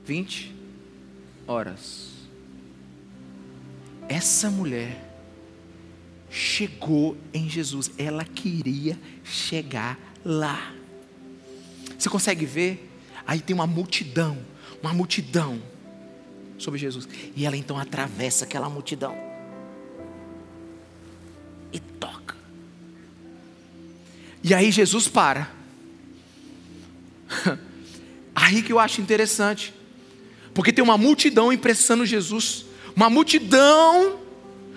20 0.06 0.54
horas. 1.48 2.12
Essa 4.10 4.50
mulher 4.50 5.12
chegou 6.30 7.16
em 7.34 7.48
Jesus. 7.48 7.92
Ela 7.98 8.24
queria 8.26 9.00
chegar 9.24 9.98
lá. 10.26 10.74
Você 11.98 12.10
consegue 12.10 12.46
ver? 12.46 12.90
Aí 13.26 13.40
tem 13.40 13.54
uma 13.54 13.68
multidão, 13.68 14.38
uma 14.82 14.94
multidão 14.94 15.62
sobre 16.58 16.80
Jesus. 16.80 17.08
E 17.36 17.46
ela 17.46 17.56
então 17.56 17.78
atravessa 17.78 18.46
aquela 18.46 18.70
multidão 18.70 19.16
e 21.72 21.80
toca. 21.80 22.36
E 24.44 24.54
aí 24.54 24.72
Jesus 24.72 25.08
para. 25.08 25.63
Aí 28.54 28.62
que 28.62 28.72
eu 28.72 28.80
acho 28.80 29.02
interessante, 29.02 29.74
porque 30.54 30.72
tem 30.72 30.84
uma 30.84 30.96
multidão 30.96 31.52
impressionando 31.52 32.06
Jesus, 32.06 32.66
uma 32.96 33.10
multidão 33.10 34.20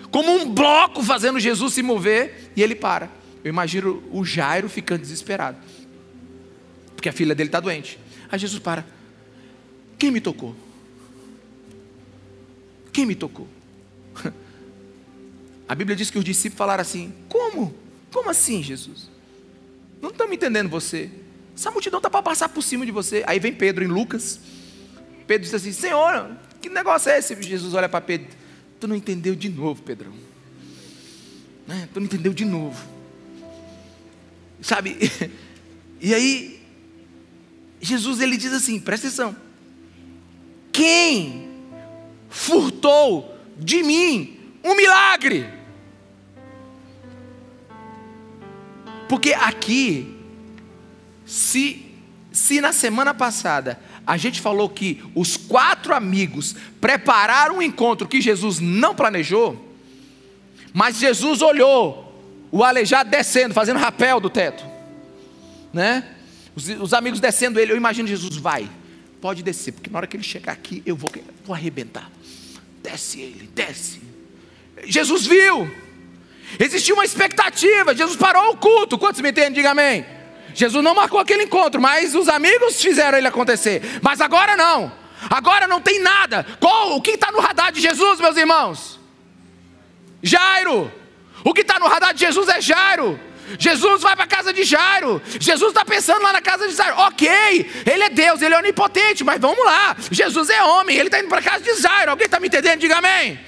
como 0.09 0.31
um 0.31 0.51
bloco 0.51 1.03
fazendo 1.03 1.39
Jesus 1.39 1.75
se 1.75 1.83
mover 1.83 2.51
e 2.55 2.63
ele 2.63 2.73
para. 2.73 3.11
Eu 3.43 3.49
imagino 3.49 4.03
o 4.11 4.25
Jairo 4.25 4.67
ficando 4.67 5.01
desesperado, 5.01 5.59
porque 6.95 7.07
a 7.07 7.13
filha 7.13 7.35
dele 7.35 7.49
está 7.49 7.59
doente. 7.59 7.99
Aí 8.31 8.39
Jesus 8.39 8.59
para. 8.59 8.83
Quem 9.99 10.09
me 10.09 10.19
tocou? 10.19 10.55
Quem 12.91 13.05
me 13.05 13.13
tocou? 13.13 13.47
A 15.69 15.75
Bíblia 15.75 15.95
diz 15.95 16.09
que 16.09 16.17
os 16.17 16.25
discípulos 16.25 16.57
falaram 16.57 16.81
assim: 16.81 17.13
Como? 17.29 17.75
Como 18.11 18.29
assim, 18.29 18.63
Jesus? 18.63 19.09
Não 20.01 20.09
estamos 20.09 20.33
entendendo 20.33 20.67
você. 20.67 21.11
Essa 21.57 21.71
multidão 21.71 21.97
está 21.97 22.07
para 22.07 22.21
passar 22.21 22.49
por 22.49 22.61
cima 22.61 22.85
de 22.85 22.91
você. 22.91 23.23
Aí 23.25 23.39
vem 23.39 23.51
Pedro 23.51 23.83
em 23.83 23.87
Lucas. 23.87 24.39
Pedro 25.25 25.43
diz 25.43 25.55
assim: 25.55 25.71
Senhor, 25.71 26.29
que 26.61 26.69
negócio 26.69 27.09
é 27.09 27.17
esse? 27.17 27.41
Jesus 27.41 27.73
olha 27.73 27.89
para 27.89 27.99
Pedro: 27.99 28.27
Tu 28.79 28.87
não 28.87 28.95
entendeu 28.95 29.33
de 29.33 29.49
novo, 29.49 29.81
Pedrão. 29.81 30.13
Né? 31.65 31.89
Tu 31.91 31.99
não 31.99 32.05
entendeu 32.05 32.31
de 32.31 32.45
novo. 32.45 32.79
Sabe? 34.61 34.97
E 35.99 36.13
aí, 36.13 36.61
Jesus 37.81 38.21
ele 38.21 38.37
diz 38.37 38.53
assim: 38.53 38.79
presta 38.79 39.07
atenção. 39.07 39.35
Quem 40.71 41.49
furtou 42.29 43.35
de 43.57 43.81
mim 43.81 44.39
um 44.63 44.75
milagre? 44.75 45.49
Porque 49.09 49.33
aqui, 49.33 50.16
se, 51.27 51.85
se 52.31 52.61
na 52.61 52.71
semana 52.71 53.13
passada 53.13 53.77
a 54.07 54.15
gente 54.15 54.39
falou 54.39 54.69
que 54.69 55.03
os 55.13 55.35
quatro 55.35 55.93
amigos 55.93 56.55
prepararam 56.79 57.57
um 57.57 57.61
encontro 57.61 58.07
que 58.07 58.21
Jesus 58.21 58.61
não 58.61 58.95
planejou, 58.95 59.75
mas 60.73 60.97
Jesus 60.97 61.41
olhou 61.41 62.05
o 62.49 62.63
aleijado 62.63 63.09
descendo, 63.09 63.53
fazendo 63.53 63.77
rapel 63.77 64.21
do 64.21 64.29
teto, 64.29 64.65
né? 65.73 66.15
Os, 66.55 66.69
os, 66.69 66.93
amigos 66.93 67.19
descendo 67.19 67.59
ele, 67.59 67.73
eu 67.73 67.77
imagino 67.77 68.07
Jesus, 68.07 68.37
vai, 68.37 68.69
pode 69.19 69.43
descer, 69.43 69.73
porque 69.73 69.89
na 69.89 69.97
hora 69.97 70.07
que 70.07 70.15
ele 70.15 70.23
chegar 70.23 70.53
aqui, 70.53 70.81
eu 70.85 70.95
vou, 70.95 71.11
vou 71.45 71.53
arrebentar. 71.53 72.09
Desce 72.81 73.19
ele, 73.19 73.49
desce. 73.53 74.01
Jesus 74.85 75.27
viu, 75.27 75.69
existia 76.57 76.93
uma 76.93 77.03
expectativa, 77.03 77.93
Jesus 77.93 78.15
parou 78.15 78.53
o 78.53 78.57
culto. 78.57 78.97
Quantos 78.97 79.19
me 79.19 79.29
entendem? 79.31 79.51
Diga 79.51 79.71
amém. 79.71 80.16
Jesus 80.57 80.83
não 80.83 80.95
marcou 80.95 81.19
aquele 81.19 81.43
encontro, 81.43 81.79
mas 81.79 82.15
os 82.15 82.27
amigos 82.27 82.81
fizeram 82.81 83.15
ele 83.15 83.27
acontecer. 83.27 83.79
Mas 84.01 84.19
agora 84.19 84.57
não. 84.57 84.91
Agora 85.29 85.67
não 85.67 85.79
tem 85.79 85.99
nada. 85.99 86.43
Qual, 86.59 86.95
o 86.95 87.01
que 87.01 87.11
está 87.11 87.31
no 87.31 87.39
radar 87.39 87.71
de 87.71 87.79
Jesus, 87.79 88.19
meus 88.19 88.35
irmãos? 88.35 88.99
Jairo. 90.23 90.91
O 91.43 91.53
que 91.53 91.61
está 91.61 91.77
no 91.77 91.85
radar 91.85 92.11
de 92.11 92.21
Jesus 92.21 92.49
é 92.49 92.59
Jairo. 92.59 93.19
Jesus 93.59 94.01
vai 94.01 94.15
para 94.15 94.25
a 94.25 94.27
casa 94.27 94.51
de 94.51 94.63
Jairo. 94.63 95.21
Jesus 95.39 95.69
está 95.69 95.85
pensando 95.85 96.23
lá 96.23 96.33
na 96.33 96.41
casa 96.41 96.67
de 96.67 96.73
Jairo. 96.73 96.97
Ok, 97.01 97.29
ele 97.85 98.03
é 98.03 98.09
Deus, 98.09 98.41
ele 98.41 98.55
é 98.55 98.57
onipotente, 98.57 99.23
mas 99.23 99.39
vamos 99.39 99.63
lá. 99.63 99.95
Jesus 100.09 100.49
é 100.49 100.63
homem, 100.63 100.97
ele 100.97 101.07
está 101.07 101.19
indo 101.19 101.29
para 101.29 101.37
a 101.37 101.43
casa 101.43 101.63
de 101.63 101.79
Jairo. 101.79 102.09
Alguém 102.09 102.25
está 102.25 102.39
me 102.39 102.47
entendendo? 102.47 102.79
Diga 102.79 102.97
amém. 102.97 103.39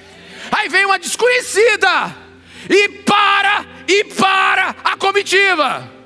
Aí 0.52 0.70
vem 0.70 0.86
uma 0.86 1.00
desconhecida 1.00 2.16
e 2.70 2.88
para, 2.90 3.66
e 3.88 4.04
para 4.04 4.76
a 4.84 4.96
comitiva 4.96 5.98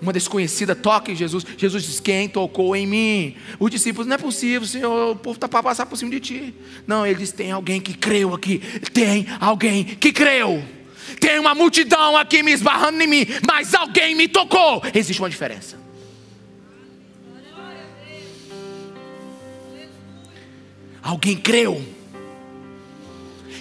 uma 0.00 0.12
desconhecida 0.12 0.74
toca 0.74 1.10
em 1.10 1.16
Jesus. 1.16 1.44
Jesus 1.56 1.84
diz: 1.84 2.00
Quem 2.00 2.28
tocou 2.28 2.74
em 2.74 2.86
mim? 2.86 3.36
Os 3.58 3.70
discípulos, 3.70 4.06
não 4.06 4.14
é 4.14 4.18
possível, 4.18 4.66
Senhor, 4.66 5.12
o 5.12 5.16
povo 5.16 5.36
está 5.36 5.48
para 5.48 5.62
passar 5.62 5.86
por 5.86 5.96
cima 5.96 6.10
de 6.10 6.20
ti. 6.20 6.54
Não, 6.86 7.06
ele 7.06 7.18
diz: 7.18 7.32
Tem 7.32 7.50
alguém 7.50 7.80
que 7.80 7.94
creu 7.94 8.34
aqui. 8.34 8.58
Tem 8.92 9.26
alguém 9.40 9.84
que 9.84 10.12
creu. 10.12 10.62
Tem 11.20 11.38
uma 11.38 11.54
multidão 11.54 12.16
aqui 12.16 12.42
me 12.42 12.52
esbarrando 12.52 13.02
em 13.02 13.06
mim, 13.06 13.26
mas 13.46 13.74
alguém 13.74 14.14
me 14.14 14.28
tocou. 14.28 14.82
Existe 14.94 15.20
uma 15.20 15.30
diferença. 15.30 15.78
Alguém 21.02 21.36
creu. 21.36 21.82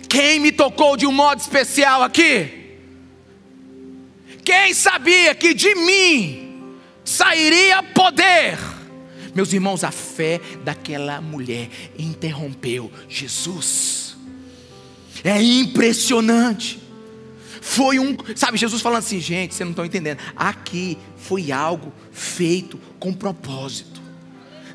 Quem 0.09 0.39
me 0.39 0.51
tocou 0.51 0.97
de 0.97 1.05
um 1.05 1.11
modo 1.11 1.39
especial 1.39 2.03
aqui? 2.03 2.56
Quem 4.47 4.73
sabia 4.73 5.35
que 5.35 5.53
de 5.53 5.75
mim 5.75 6.77
sairia 7.03 7.83
poder? 7.83 8.57
Meus 9.35 9.51
irmãos, 9.51 9.83
a 9.83 9.91
fé 9.91 10.39
daquela 10.63 11.19
mulher 11.19 11.69
interrompeu 11.99 12.89
Jesus. 13.09 14.15
É 15.21 15.43
impressionante. 15.43 16.79
Foi 17.59 17.99
um, 17.99 18.15
sabe, 18.37 18.57
Jesus 18.57 18.81
falando 18.81 18.99
assim, 18.99 19.19
gente, 19.19 19.53
vocês 19.53 19.65
não 19.65 19.71
estão 19.71 19.83
entendendo. 19.83 20.19
Aqui 20.33 20.97
foi 21.17 21.51
algo 21.51 21.91
feito 22.13 22.79
com 23.01 23.11
propósito. 23.11 24.01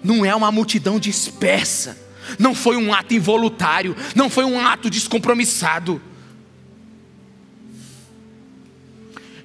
Não 0.04 0.22
é 0.22 0.34
uma 0.34 0.52
multidão 0.52 1.00
dispersa. 1.00 1.96
Não 2.38 2.54
foi 2.54 2.76
um 2.76 2.92
ato 2.92 3.14
involuntário, 3.14 3.96
não 4.14 4.28
foi 4.28 4.44
um 4.44 4.60
ato 4.60 4.90
descompromissado. 4.90 6.11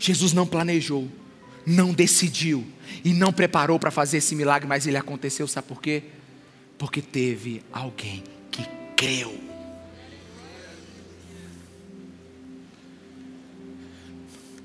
Jesus 0.08 0.32
não 0.32 0.48
planejou, 0.48 1.06
não 1.65 1.93
decidiu 1.93 2.65
e 3.04 3.13
não 3.13 3.34
preparou 3.34 3.78
para 3.78 3.91
fazer 3.91 4.20
esse 4.20 4.36
milagre, 4.36 4.65
mas 4.65 4.88
ele 4.88 4.96
aconteceu, 4.96 5.46
sabe 5.50 5.67
por 5.67 5.82
quê? 5.82 6.02
Porque 6.78 7.02
teve 7.02 7.62
alguém 7.74 8.24
que 8.50 8.63
creu. 8.96 9.38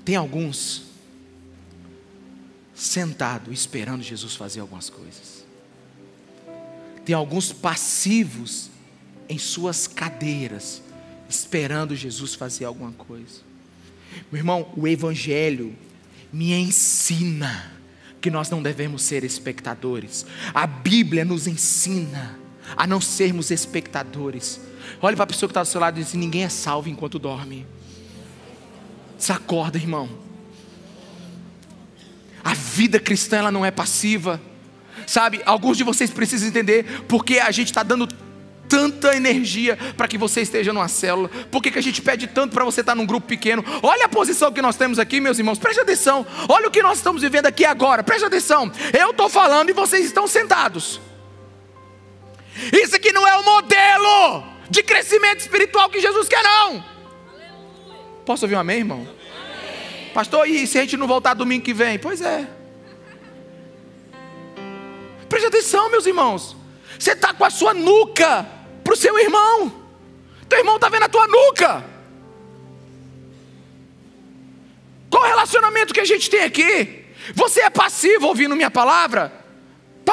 Tem 0.05 0.15
alguns 0.15 0.83
sentado 2.73 3.51
esperando 3.51 4.01
Jesus 4.01 4.37
fazer 4.37 4.61
algumas 4.61 4.89
coisas. 4.89 5.43
Tem 7.03 7.13
alguns 7.13 7.51
passivos 7.51 8.69
em 9.27 9.37
suas 9.37 9.87
cadeiras 9.87 10.81
esperando 11.27 11.97
Jesus 11.97 12.33
fazer 12.33 12.63
alguma 12.63 12.93
coisa. 12.93 13.52
Meu 14.31 14.39
irmão, 14.39 14.71
o 14.75 14.87
Evangelho 14.87 15.75
me 16.31 16.53
ensina 16.53 17.71
que 18.19 18.31
nós 18.31 18.49
não 18.49 18.63
devemos 18.63 19.03
ser 19.03 19.23
espectadores. 19.23 20.25
A 20.53 20.65
Bíblia 20.65 21.25
nos 21.25 21.45
ensina 21.45 22.39
a 22.75 22.87
não 22.87 23.01
sermos 23.01 23.51
espectadores. 23.51 24.59
Olhe 25.01 25.15
para 25.15 25.23
a 25.23 25.27
pessoa 25.27 25.47
que 25.47 25.51
está 25.51 25.61
do 25.61 25.67
seu 25.67 25.81
lado 25.81 25.99
e 25.99 26.03
diz: 26.03 26.13
ninguém 26.13 26.43
é 26.43 26.49
salvo 26.49 26.89
enquanto 26.89 27.19
dorme. 27.19 27.67
Se 29.17 29.31
acorda, 29.31 29.77
irmão. 29.77 30.09
A 32.43 32.53
vida 32.53 32.99
cristã 32.99 33.37
ela 33.37 33.51
não 33.51 33.65
é 33.65 33.71
passiva. 33.71 34.41
Sabe, 35.07 35.41
alguns 35.45 35.77
de 35.77 35.83
vocês 35.83 36.11
precisam 36.11 36.47
entender 36.47 37.03
porque 37.07 37.39
a 37.39 37.51
gente 37.51 37.67
está 37.67 37.83
dando 37.83 38.07
tanta 38.67 39.15
energia 39.15 39.77
para 39.95 40.07
que 40.07 40.17
você 40.17 40.41
esteja 40.41 40.73
numa 40.73 40.87
célula? 40.87 41.29
Por 41.51 41.61
que, 41.61 41.71
que 41.71 41.79
a 41.79 41.83
gente 41.83 42.01
pede 42.01 42.27
tanto 42.27 42.53
para 42.53 42.65
você 42.65 42.81
estar 42.81 42.95
num 42.95 43.05
grupo 43.05 43.27
pequeno? 43.27 43.63
Olha 43.81 44.05
a 44.05 44.09
posição 44.09 44.51
que 44.51 44.61
nós 44.61 44.75
temos 44.75 44.99
aqui, 44.99 45.19
meus 45.19 45.37
irmãos, 45.37 45.59
preste 45.59 45.79
atenção. 45.79 46.25
Olha 46.49 46.67
o 46.67 46.71
que 46.71 46.81
nós 46.81 46.97
estamos 46.97 47.21
vivendo 47.21 47.45
aqui 47.45 47.65
agora, 47.65 48.03
preste 48.03 48.25
atenção. 48.25 48.71
Eu 48.97 49.11
estou 49.11 49.29
falando 49.29 49.69
e 49.69 49.73
vocês 49.73 50.05
estão 50.05 50.27
sentados. 50.27 50.99
Isso 52.71 52.95
aqui 52.95 53.11
não 53.11 53.27
é 53.27 53.35
o 53.35 53.43
modelo 53.43 54.43
de 54.69 54.83
crescimento 54.83 55.39
espiritual 55.39 55.89
que 55.89 55.99
Jesus 55.99 56.27
quer, 56.27 56.41
não. 56.43 56.83
Posso 58.25 58.45
ouvir 58.45 58.55
um 58.55 58.59
amém, 58.59 58.79
irmão? 58.79 58.99
Amém. 58.99 60.09
Pastor, 60.13 60.47
e 60.47 60.65
se 60.65 60.77
a 60.77 60.81
gente 60.81 60.97
não 60.97 61.07
voltar 61.07 61.33
domingo 61.33 61.63
que 61.63 61.73
vem? 61.73 61.99
Pois 61.99 62.21
é. 62.21 62.47
Preste 65.27 65.47
atenção, 65.47 65.89
meus 65.89 66.05
irmãos. 66.05 66.55
Você 67.03 67.11
está 67.11 67.33
com 67.33 67.43
a 67.43 67.49
sua 67.49 67.73
nuca 67.73 68.47
para 68.81 68.93
o 68.93 68.95
seu 68.95 69.19
irmão. 69.19 69.73
Teu 70.47 70.59
irmão 70.59 70.75
está 70.75 70.87
vendo 70.87 71.03
a 71.03 71.09
tua 71.09 71.27
nuca. 71.27 71.83
Qual 75.09 75.21
o 75.21 75.27
relacionamento 75.27 75.93
que 75.93 75.99
a 75.99 76.05
gente 76.05 76.29
tem 76.29 76.43
aqui? 76.43 77.03
Você 77.35 77.59
é 77.59 77.69
passivo 77.69 78.27
ouvindo 78.27 78.55
minha 78.55 78.71
palavra? 78.71 79.33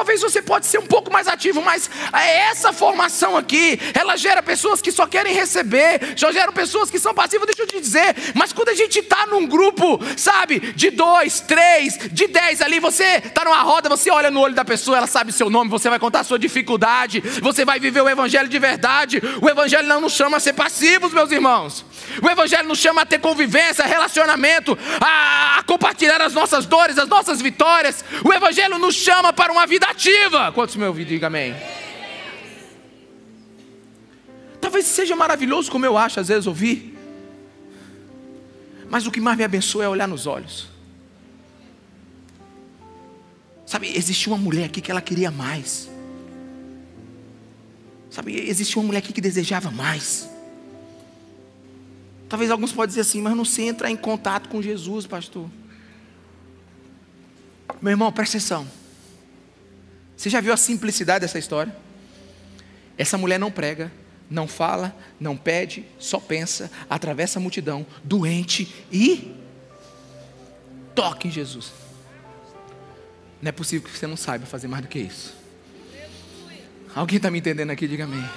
Talvez 0.01 0.23
você 0.23 0.41
pode 0.41 0.65
ser 0.65 0.79
um 0.79 0.87
pouco 0.87 1.13
mais 1.13 1.29
ativo, 1.29 1.61
mas 1.61 1.91
essa 2.11 2.73
formação 2.73 3.37
aqui, 3.37 3.79
ela 3.93 4.17
gera 4.17 4.43
pessoas 4.43 4.81
que 4.81 4.91
só 4.91 5.07
querem 5.07 5.35
receber, 5.35 6.15
já 6.17 6.33
geram 6.33 6.55
pessoas 6.55 6.91
que 6.91 6.99
são 6.99 7.13
passivas, 7.13 7.47
deixa 7.47 7.65
eu 7.65 7.67
te 7.67 7.79
dizer, 7.79 8.17
mas 8.35 8.51
quando 8.51 8.71
a 8.71 8.75
gente 8.75 9.01
está 9.01 9.27
num 9.27 9.47
grupo, 9.47 10.01
sabe, 10.17 10.59
de 10.59 10.89
dois, 10.89 11.41
três, 11.41 11.99
de 12.11 12.27
dez 12.29 12.63
ali, 12.63 12.81
você 12.81 13.21
está 13.23 13.45
numa 13.45 13.61
roda, 13.61 13.91
você 13.91 14.11
olha 14.11 14.31
no 14.31 14.41
olho 14.41 14.55
da 14.55 14.65
pessoa, 14.65 14.97
ela 14.97 15.07
sabe 15.07 15.33
seu 15.33 15.51
nome, 15.51 15.69
você 15.69 15.91
vai 15.91 15.99
contar 15.99 16.21
a 16.21 16.25
sua 16.25 16.39
dificuldade, 16.39 17.21
você 17.43 17.63
vai 17.63 17.79
viver 17.79 18.01
o 18.01 18.09
evangelho 18.09 18.49
de 18.49 18.59
verdade. 18.59 19.21
O 19.43 19.51
evangelho 19.51 19.87
não 19.87 20.01
nos 20.01 20.15
chama 20.15 20.39
a 20.39 20.41
ser 20.41 20.55
passivos, 20.55 21.13
meus 21.13 21.31
irmãos. 21.31 21.85
O 22.23 22.29
Evangelho 22.29 22.67
nos 22.67 22.79
chama 22.79 23.03
a 23.03 23.07
ter 23.07 23.19
convivência, 23.19 23.85
relacionamento, 23.85 24.77
a, 25.01 25.59
a 25.59 25.63
compartilhar 25.63 26.21
as 26.21 26.33
nossas 26.33 26.67
dores, 26.67 26.99
as 26.99 27.09
nossas 27.09 27.41
vitórias. 27.41 28.05
O 28.25 28.33
Evangelho 28.33 28.79
nos 28.79 28.95
chama 28.95 29.33
para 29.33 29.53
uma 29.53 29.67
vida 29.67 29.87
ativa. 29.91 30.53
Quantos 30.53 30.77
me 30.77 30.85
ouviram? 30.85 31.09
Diga 31.09 31.27
amém. 31.27 31.55
Talvez 34.61 34.87
seja 34.87 35.17
maravilhoso, 35.17 35.71
como 35.71 35.87
eu 35.87 35.97
acho, 35.97 36.21
às 36.21 36.29
vezes, 36.29 36.47
ouvir. 36.47 36.97
Mas 38.89 39.07
o 39.07 39.11
que 39.11 39.21
mais 39.21 39.37
me 39.37 39.45
abençoa 39.45 39.85
é 39.85 39.89
olhar 39.89 40.09
nos 40.09 40.27
olhos. 40.27 40.69
Sabe, 43.65 43.97
existia 43.97 44.33
uma 44.33 44.39
mulher 44.39 44.65
aqui 44.65 44.81
que 44.81 44.91
ela 44.91 45.01
queria 45.01 45.31
mais. 45.31 45.89
Sabe, 48.11 48.35
existia 48.49 48.81
uma 48.81 48.87
mulher 48.89 48.99
aqui 48.99 49.13
que 49.13 49.21
desejava 49.21 49.71
mais. 49.71 50.29
Talvez 52.29 52.51
alguns 52.51 52.73
possam 52.73 52.89
dizer 52.89 53.01
assim, 53.03 53.23
mas 53.23 53.37
não 53.37 53.45
sei 53.45 53.69
entrar 53.69 53.91
em 53.91 53.97
contato 53.97 54.49
com 54.49 54.61
Jesus, 54.61 55.07
pastor. 55.07 55.49
Meu 57.81 57.93
irmão, 57.93 58.13
presta 58.13 58.37
atenção. 58.37 58.80
Você 60.21 60.29
já 60.29 60.39
viu 60.39 60.53
a 60.53 60.57
simplicidade 60.59 61.23
dessa 61.23 61.39
história? 61.39 61.75
Essa 62.99 63.17
mulher 63.17 63.39
não 63.39 63.51
prega, 63.51 63.91
não 64.29 64.47
fala, 64.47 64.95
não 65.19 65.35
pede, 65.35 65.87
só 65.99 66.21
pensa, 66.21 66.71
atravessa 66.91 67.39
a 67.39 67.43
multidão, 67.43 67.87
doente 68.05 68.71
e 68.93 69.35
toca 70.95 71.27
em 71.27 71.31
Jesus. 71.31 71.73
Não 73.41 73.49
é 73.49 73.53
possível 73.53 73.89
que 73.89 73.97
você 73.97 74.07
não 74.07 74.15
saiba 74.15 74.45
fazer 74.45 74.69
mais 74.69 74.83
do 74.83 74.89
que 74.89 74.99
isso. 74.99 75.35
Alguém 76.95 77.17
está 77.17 77.31
me 77.31 77.39
entendendo 77.39 77.71
aqui? 77.71 77.89
Diga 77.89 78.05
amém. 78.05 78.29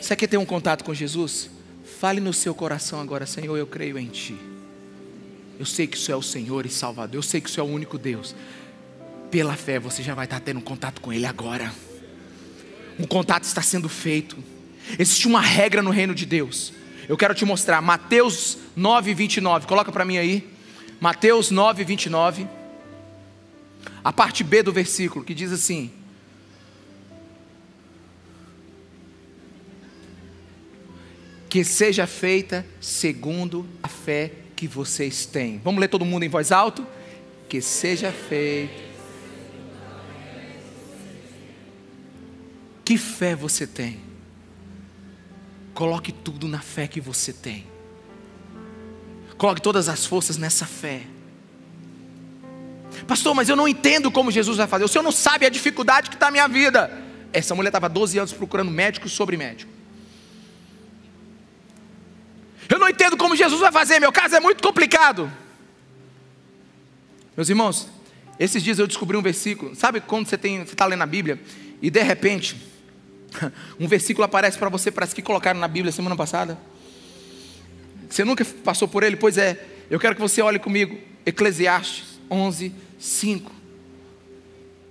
Você 0.00 0.14
quer 0.14 0.28
ter 0.28 0.36
um 0.36 0.46
contato 0.46 0.84
com 0.84 0.94
Jesus? 0.94 1.50
Fale 1.98 2.20
no 2.20 2.32
seu 2.32 2.54
coração 2.54 3.00
agora, 3.00 3.26
Senhor, 3.26 3.56
eu 3.56 3.66
creio 3.66 3.98
em 3.98 4.06
Ti. 4.06 4.38
Eu 5.58 5.66
sei 5.66 5.88
que 5.88 5.96
isso 5.96 6.12
é 6.12 6.16
o 6.16 6.22
Senhor 6.22 6.64
e 6.64 6.70
Salvador. 6.70 7.16
Eu 7.16 7.22
sei 7.22 7.40
que 7.40 7.48
isso 7.48 7.58
é 7.58 7.64
o 7.64 7.66
único 7.66 7.98
Deus. 7.98 8.32
Pela 9.34 9.56
fé, 9.56 9.80
você 9.80 10.00
já 10.00 10.14
vai 10.14 10.26
estar 10.26 10.38
tendo 10.38 10.60
contato 10.60 11.00
com 11.00 11.12
Ele 11.12 11.26
agora. 11.26 11.74
Um 12.96 13.04
contato 13.04 13.42
está 13.42 13.60
sendo 13.60 13.88
feito. 13.88 14.36
Existe 14.96 15.26
uma 15.26 15.40
regra 15.40 15.82
no 15.82 15.90
reino 15.90 16.14
de 16.14 16.24
Deus. 16.24 16.72
Eu 17.08 17.16
quero 17.16 17.34
te 17.34 17.44
mostrar. 17.44 17.82
Mateus 17.82 18.58
9, 18.76 19.12
29. 19.12 19.66
Coloca 19.66 19.90
para 19.90 20.04
mim 20.04 20.18
aí. 20.18 20.48
Mateus 21.00 21.50
9, 21.50 21.82
29. 21.82 22.46
A 24.04 24.12
parte 24.12 24.44
B 24.44 24.62
do 24.62 24.72
versículo, 24.72 25.24
que 25.24 25.34
diz 25.34 25.50
assim: 25.50 25.90
que 31.48 31.64
seja 31.64 32.06
feita 32.06 32.64
segundo 32.80 33.68
a 33.82 33.88
fé 33.88 34.30
que 34.54 34.68
vocês 34.68 35.26
têm. 35.26 35.60
Vamos 35.64 35.80
ler 35.80 35.88
todo 35.88 36.04
mundo 36.04 36.22
em 36.22 36.28
voz 36.28 36.52
alta? 36.52 36.86
Que 37.48 37.60
seja 37.60 38.12
feita. 38.12 38.93
Que 42.94 42.98
fé 42.98 43.34
você 43.34 43.66
tem? 43.66 44.00
Coloque 45.74 46.12
tudo 46.12 46.46
na 46.46 46.60
fé 46.60 46.86
que 46.86 47.00
você 47.00 47.32
tem. 47.32 47.66
Coloque 49.36 49.60
todas 49.60 49.88
as 49.88 50.06
forças 50.06 50.36
nessa 50.36 50.64
fé. 50.64 51.02
Pastor, 53.08 53.34
mas 53.34 53.48
eu 53.48 53.56
não 53.56 53.66
entendo 53.66 54.12
como 54.12 54.30
Jesus 54.30 54.58
vai 54.58 54.68
fazer. 54.68 54.84
O 54.84 54.88
senhor 54.88 55.02
não 55.02 55.10
sabe 55.10 55.44
a 55.44 55.48
dificuldade 55.48 56.08
que 56.08 56.14
está 56.14 56.28
a 56.28 56.30
minha 56.30 56.46
vida. 56.46 56.88
Essa 57.32 57.52
mulher 57.52 57.70
estava 57.70 57.88
12 57.88 58.16
anos 58.16 58.32
procurando 58.32 58.70
médico 58.70 59.08
sobre 59.08 59.36
médico. 59.36 59.72
Eu 62.68 62.78
não 62.78 62.88
entendo 62.88 63.16
como 63.16 63.34
Jesus 63.34 63.60
vai 63.60 63.72
fazer, 63.72 63.98
meu 63.98 64.12
caso 64.12 64.36
é 64.36 64.40
muito 64.40 64.62
complicado. 64.62 65.28
Meus 67.36 67.48
irmãos, 67.48 67.88
esses 68.38 68.62
dias 68.62 68.78
eu 68.78 68.86
descobri 68.86 69.16
um 69.16 69.22
versículo. 69.22 69.74
Sabe 69.74 70.00
quando 70.00 70.28
você 70.28 70.36
está 70.36 70.86
lendo 70.86 71.02
a 71.02 71.06
Bíblia 71.06 71.42
e 71.82 71.90
de 71.90 72.00
repente 72.00 72.72
um 73.78 73.86
versículo 73.86 74.24
aparece 74.24 74.58
para 74.58 74.68
você, 74.68 74.90
parece 74.90 75.14
que 75.14 75.22
colocaram 75.22 75.58
na 75.60 75.68
Bíblia 75.68 75.92
semana 75.92 76.16
passada? 76.16 76.58
Você 78.08 78.24
nunca 78.24 78.44
passou 78.44 78.86
por 78.86 79.02
ele? 79.02 79.16
Pois 79.16 79.38
é, 79.38 79.58
eu 79.90 79.98
quero 79.98 80.14
que 80.14 80.20
você 80.20 80.40
olhe 80.40 80.58
comigo. 80.58 80.98
Eclesiastes 81.26 82.20
11, 82.30 82.72
5. 82.98 83.50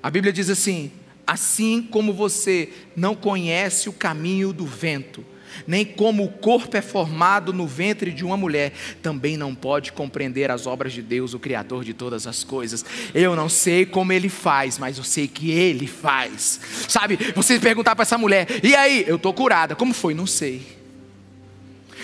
A 0.02 0.10
Bíblia 0.10 0.34
diz 0.34 0.50
assim: 0.50 0.92
Assim 1.26 1.82
como 1.82 2.14
você 2.14 2.70
não 2.96 3.16
conhece 3.16 3.88
o 3.88 3.94
caminho 3.94 4.52
do 4.52 4.66
vento, 4.66 5.26
nem 5.68 5.86
como 5.86 6.24
o 6.24 6.30
corpo 6.30 6.76
é 6.76 6.82
formado 6.82 7.54
no 7.54 7.68
ventre 7.68 8.12
de 8.12 8.26
uma 8.26 8.38
mulher, 8.38 8.74
também 9.02 9.38
não 9.38 9.54
pode 9.54 9.92
compreender 9.92 10.52
as 10.52 10.68
obras 10.68 10.94
de 10.94 11.02
Deus, 11.02 11.34
o 11.34 11.40
Criador 11.40 11.84
de 11.84 11.94
todas 11.94 12.28
as 12.28 12.44
coisas. 12.44 12.86
Eu 13.14 13.36
não 13.36 13.50
sei 13.50 13.86
como 13.86 14.12
ele 14.12 14.30
faz, 14.30 14.78
mas 14.78 14.98
eu 14.98 15.04
sei 15.04 15.28
que 15.28 15.52
ele 15.52 15.88
faz. 15.88 16.60
Sabe, 16.88 17.18
você 17.36 17.60
perguntar 17.60 17.96
para 17.96 18.04
essa 18.04 18.18
mulher, 18.18 18.48
e 18.64 18.76
aí, 18.76 19.04
eu 19.08 19.18
estou 19.18 19.34
curada, 19.34 19.76
como 19.76 19.94
foi? 19.94 20.14
Não 20.14 20.28
sei. 20.28 20.62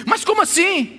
Mas 0.05 0.23
como 0.23 0.41
assim? 0.41 0.98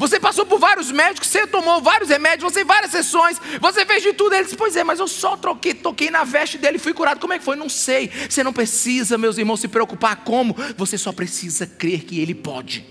Você 0.00 0.18
passou 0.18 0.46
por 0.46 0.58
vários 0.58 0.90
médicos, 0.90 1.28
você 1.28 1.46
tomou 1.46 1.82
vários 1.82 2.08
remédios, 2.08 2.50
você 2.50 2.64
várias 2.64 2.90
sessões, 2.90 3.38
você 3.60 3.84
fez 3.84 4.02
de 4.02 4.14
tudo. 4.14 4.34
Ele 4.34 4.44
disse: 4.44 4.56
Pois 4.56 4.74
é, 4.74 4.82
mas 4.82 4.98
eu 4.98 5.06
só 5.06 5.36
troquei, 5.36 5.74
toquei 5.74 6.10
na 6.10 6.24
veste 6.24 6.56
dele 6.56 6.78
e 6.78 6.80
fui 6.80 6.94
curado. 6.94 7.20
Como 7.20 7.34
é 7.34 7.38
que 7.38 7.44
foi? 7.44 7.54
Não 7.54 7.68
sei. 7.68 8.10
Você 8.26 8.42
não 8.42 8.50
precisa, 8.50 9.18
meus 9.18 9.36
irmãos, 9.36 9.60
se 9.60 9.68
preocupar 9.68 10.24
como. 10.24 10.56
Você 10.78 10.96
só 10.96 11.12
precisa 11.12 11.66
crer 11.66 12.04
que 12.04 12.18
Ele 12.18 12.34
pode. 12.34 12.82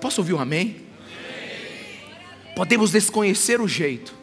Posso 0.00 0.20
ouvir 0.20 0.34
um 0.34 0.38
amém? 0.38 0.86
Podemos 2.54 2.92
desconhecer 2.92 3.60
o 3.60 3.66
jeito, 3.66 4.14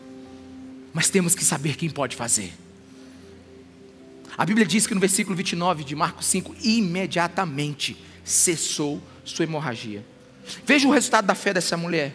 mas 0.93 1.09
temos 1.09 1.35
que 1.35 1.43
saber 1.43 1.75
quem 1.75 1.89
pode 1.89 2.15
fazer. 2.15 2.53
A 4.37 4.45
Bíblia 4.45 4.65
diz 4.65 4.87
que 4.87 4.93
no 4.93 5.01
versículo 5.01 5.35
29 5.35 5.83
de 5.83 5.97
Marcos 5.97 6.27
5, 6.27 6.55
imediatamente 6.63 7.97
cessou 8.23 9.03
sua 9.25 9.43
hemorragia. 9.43 10.05
Veja 10.65 10.87
o 10.87 10.91
resultado 10.91 11.25
da 11.25 11.35
fé 11.35 11.53
dessa 11.53 11.77
mulher. 11.77 12.13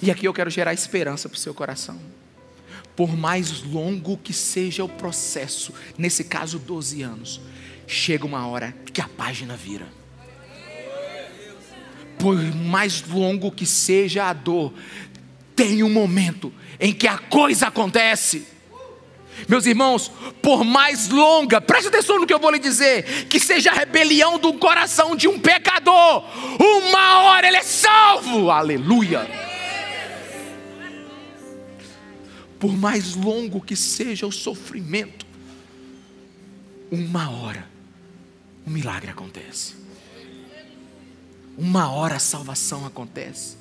E 0.00 0.10
aqui 0.10 0.26
eu 0.26 0.34
quero 0.34 0.50
gerar 0.50 0.74
esperança 0.74 1.28
para 1.28 1.36
o 1.36 1.38
seu 1.38 1.54
coração. 1.54 2.00
Por 2.96 3.16
mais 3.16 3.62
longo 3.62 4.16
que 4.16 4.32
seja 4.32 4.84
o 4.84 4.88
processo, 4.88 5.72
nesse 5.96 6.24
caso 6.24 6.58
12 6.58 7.02
anos, 7.02 7.40
chega 7.86 8.26
uma 8.26 8.46
hora 8.46 8.74
que 8.92 9.00
a 9.00 9.08
página 9.08 9.56
vira. 9.56 9.86
Por 12.18 12.36
mais 12.54 13.02
longo 13.02 13.50
que 13.50 13.66
seja 13.66 14.24
a 14.24 14.32
dor, 14.32 14.72
tem 15.56 15.82
um 15.82 15.90
momento 15.90 16.52
em 16.78 16.92
que 16.92 17.06
a 17.06 17.18
coisa 17.18 17.68
acontece. 17.68 18.46
Meus 19.48 19.66
irmãos, 19.66 20.10
por 20.40 20.64
mais 20.64 21.08
longa, 21.08 21.60
preste 21.60 21.88
atenção 21.88 22.18
no 22.18 22.26
que 22.26 22.34
eu 22.34 22.38
vou 22.38 22.50
lhe 22.50 22.58
dizer, 22.58 23.26
que 23.26 23.40
seja 23.40 23.70
a 23.70 23.74
rebelião 23.74 24.38
do 24.38 24.54
coração 24.54 25.16
de 25.16 25.26
um 25.28 25.38
pecador, 25.38 26.24
uma 26.60 27.22
hora 27.22 27.46
ele 27.46 27.56
é 27.56 27.62
salvo, 27.62 28.50
aleluia. 28.50 29.28
Por 32.58 32.76
mais 32.76 33.16
longo 33.16 33.60
que 33.60 33.74
seja 33.74 34.26
o 34.26 34.32
sofrimento, 34.32 35.26
uma 36.90 37.30
hora 37.30 37.68
um 38.64 38.70
milagre 38.70 39.10
acontece, 39.10 39.74
uma 41.58 41.90
hora 41.90 42.16
a 42.16 42.20
salvação 42.20 42.86
acontece. 42.86 43.56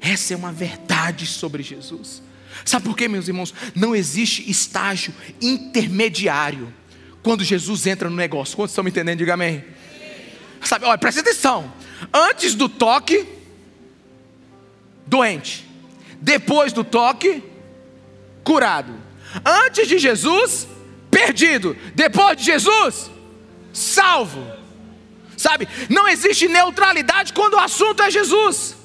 Essa 0.00 0.34
é 0.34 0.36
uma 0.36 0.52
verdade 0.52 1.26
sobre 1.26 1.62
Jesus. 1.62 2.22
Sabe 2.64 2.84
por 2.84 2.96
quê, 2.96 3.08
meus 3.08 3.28
irmãos? 3.28 3.54
Não 3.74 3.94
existe 3.94 4.48
estágio 4.50 5.12
intermediário 5.40 6.72
quando 7.22 7.42
Jesus 7.42 7.86
entra 7.86 8.08
no 8.08 8.16
negócio. 8.16 8.56
Quantos 8.56 8.72
estão 8.72 8.84
me 8.84 8.90
entendendo? 8.90 9.18
Diga 9.18 9.34
amém. 9.34 9.64
Sabe, 10.62 10.84
olha, 10.84 10.98
presta 10.98 11.20
atenção. 11.20 11.72
Antes 12.12 12.54
do 12.54 12.68
toque, 12.68 13.26
doente. 15.06 15.66
Depois 16.20 16.72
do 16.72 16.84
toque, 16.84 17.42
curado. 18.44 18.94
Antes 19.44 19.88
de 19.88 19.98
Jesus, 19.98 20.68
perdido. 21.10 21.76
Depois 21.94 22.36
de 22.36 22.44
Jesus, 22.44 23.10
salvo. 23.72 24.46
Sabe, 25.36 25.68
não 25.90 26.08
existe 26.08 26.48
neutralidade 26.48 27.32
quando 27.32 27.54
o 27.54 27.58
assunto 27.58 28.02
é 28.02 28.10
Jesus. 28.10 28.75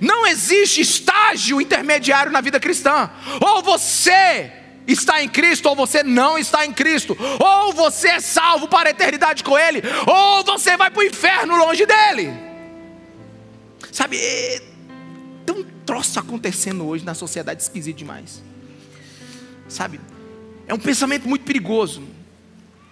Não 0.00 0.26
existe 0.26 0.80
estágio 0.80 1.60
intermediário 1.60 2.30
na 2.30 2.40
vida 2.40 2.60
cristã. 2.60 3.10
Ou 3.40 3.62
você 3.62 4.52
está 4.86 5.22
em 5.22 5.28
Cristo, 5.28 5.68
ou 5.68 5.76
você 5.76 6.02
não 6.02 6.38
está 6.38 6.66
em 6.66 6.72
Cristo. 6.72 7.16
Ou 7.38 7.72
você 7.72 8.08
é 8.08 8.20
salvo 8.20 8.68
para 8.68 8.88
a 8.88 8.90
eternidade 8.90 9.42
com 9.42 9.58
Ele, 9.58 9.82
ou 10.06 10.44
você 10.44 10.76
vai 10.76 10.90
para 10.90 11.00
o 11.00 11.04
inferno 11.04 11.56
longe 11.56 11.86
dele. 11.86 12.32
Sabe, 13.92 14.18
é, 14.18 14.62
tem 15.44 15.56
um 15.56 15.64
troço 15.84 16.18
acontecendo 16.18 16.86
hoje 16.86 17.04
na 17.04 17.14
sociedade 17.14 17.62
esquisito 17.62 17.96
demais. 17.96 18.42
Sabe, 19.68 20.00
é 20.66 20.74
um 20.74 20.78
pensamento 20.78 21.28
muito 21.28 21.44
perigoso. 21.44 22.02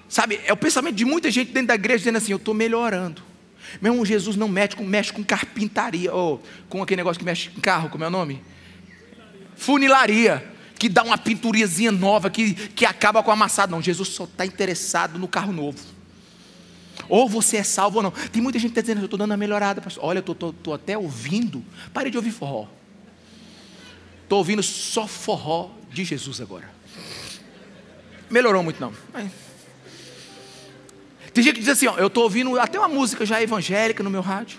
Sabe, 0.09 0.41
é 0.45 0.53
o 0.53 0.57
pensamento 0.57 0.95
de 0.95 1.05
muita 1.05 1.31
gente 1.31 1.53
dentro 1.53 1.69
da 1.69 1.75
igreja 1.75 1.99
dizendo 1.99 2.17
assim: 2.17 2.33
eu 2.33 2.39
estou 2.39 2.55
melhorando. 2.55 3.23
Meu 3.81 3.93
irmão, 3.93 4.05
Jesus 4.05 4.37
não 4.37 4.49
mexe 4.49 4.77
com, 4.77 4.85
mexe 4.85 5.13
com 5.13 5.23
carpintaria, 5.23 6.13
ou 6.13 6.43
com 6.69 6.83
aquele 6.83 6.99
negócio 6.99 7.19
que 7.19 7.25
mexe 7.25 7.51
com 7.51 7.61
carro, 7.61 7.89
como 7.89 8.05
é 8.05 8.07
o 8.07 8.11
nome? 8.11 8.43
Funilaria, 9.57 10.45
que 10.79 10.89
dá 10.89 11.03
uma 11.03 11.19
pinturiazinha 11.19 11.91
nova, 11.91 12.31
que, 12.31 12.55
que 12.55 12.85
acaba 12.87 13.23
com 13.23 13.31
o 13.31 13.33
amassado. 13.33 13.73
Não, 13.73 13.83
Jesus 13.83 14.09
só 14.09 14.25
está 14.25 14.47
interessado 14.47 15.19
no 15.19 15.27
carro 15.27 15.53
novo. 15.53 15.79
Ou 17.09 17.29
você 17.29 17.59
é 17.59 17.63
salvo 17.63 17.99
ou 17.99 18.03
não. 18.03 18.11
Tem 18.11 18.43
muita 18.43 18.59
gente 18.59 18.73
que 18.73 18.81
está 18.81 18.83
dizendo, 18.83 19.01
eu 19.01 19.07
estou 19.07 19.19
dando 19.19 19.31
uma 19.31 19.37
melhorada. 19.37 19.81
Pastor. 19.81 20.05
Olha, 20.05 20.23
eu 20.25 20.33
estou 20.33 20.75
até 20.75 20.97
ouvindo. 20.97 21.65
Pare 21.93 22.11
de 22.11 22.17
ouvir 22.17 22.31
forró. 22.31 22.69
Estou 24.23 24.39
ouvindo 24.39 24.63
só 24.63 25.07
forró 25.07 25.71
de 25.91 26.05
Jesus 26.05 26.41
agora. 26.41 26.71
Melhorou 28.31 28.63
muito 28.63 28.81
não. 28.81 28.93
Tem 31.39 31.45
gente 31.45 31.55
que 31.55 31.61
diz 31.61 31.69
assim, 31.69 31.87
ó, 31.87 31.97
eu 31.97 32.09
estou 32.09 32.25
ouvindo 32.25 32.59
até 32.59 32.81
uma 32.81 32.89
música 32.89 33.25
já 33.25 33.41
evangélica 33.41 34.03
no 34.03 34.11
meu 34.11 34.21
rádio. 34.21 34.59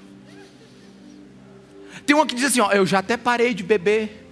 Tem 2.06 2.16
uma 2.16 2.26
que 2.26 2.34
diz 2.34 2.46
assim, 2.46 2.62
ó, 2.62 2.72
eu 2.72 2.86
já 2.86 3.00
até 3.00 3.18
parei 3.18 3.54
de 3.54 3.64
beber. 3.64 4.26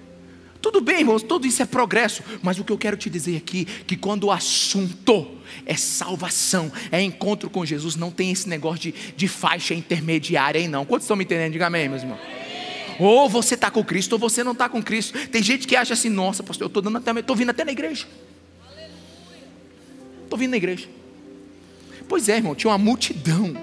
Tudo 0.61 0.79
bem, 0.79 1.01
irmãos, 1.01 1.21
tudo 1.21 1.45
isso 1.45 1.61
é 1.61 1.65
progresso. 1.65 2.23
Mas 2.41 2.57
o 2.57 2.63
que 2.63 2.71
eu 2.71 2.77
quero 2.77 2.95
te 2.95 3.09
dizer 3.09 3.35
aqui, 3.35 3.65
que 3.65 3.97
quando 3.97 4.23
o 4.23 4.31
assunto 4.31 5.29
é 5.65 5.75
salvação, 5.75 6.71
é 6.89 7.01
encontro 7.01 7.49
com 7.49 7.65
Jesus, 7.65 7.97
não 7.97 8.11
tem 8.11 8.31
esse 8.31 8.47
negócio 8.47 8.79
de, 8.79 8.93
de 8.93 9.27
faixa 9.27 9.73
intermediária 9.73 10.61
aí 10.61 10.69
não. 10.69 10.85
Quantos 10.85 11.03
estão 11.03 11.17
me 11.17 11.25
entendendo? 11.25 11.51
Diga 11.51 11.67
amém, 11.67 11.89
meus 11.89 12.03
irmãos. 12.03 12.21
Ou 12.97 13.27
você 13.27 13.55
está 13.55 13.69
com 13.69 13.83
Cristo, 13.83 14.13
ou 14.13 14.19
você 14.19 14.41
não 14.41 14.53
está 14.53 14.69
com 14.69 14.81
Cristo. 14.81 15.27
Tem 15.27 15.43
gente 15.43 15.67
que 15.67 15.75
acha 15.75 15.93
assim, 15.93 16.07
nossa, 16.07 16.43
pastor, 16.43 16.71
eu 16.73 16.79
estou 17.19 17.35
vindo 17.35 17.49
até 17.49 17.65
na 17.65 17.73
igreja. 17.73 18.07
Estou 20.23 20.39
vindo 20.39 20.51
na 20.51 20.57
igreja. 20.57 20.87
Pois 22.07 22.29
é, 22.29 22.37
irmão, 22.37 22.55
tinha 22.55 22.71
uma 22.71 22.77
multidão 22.77 23.55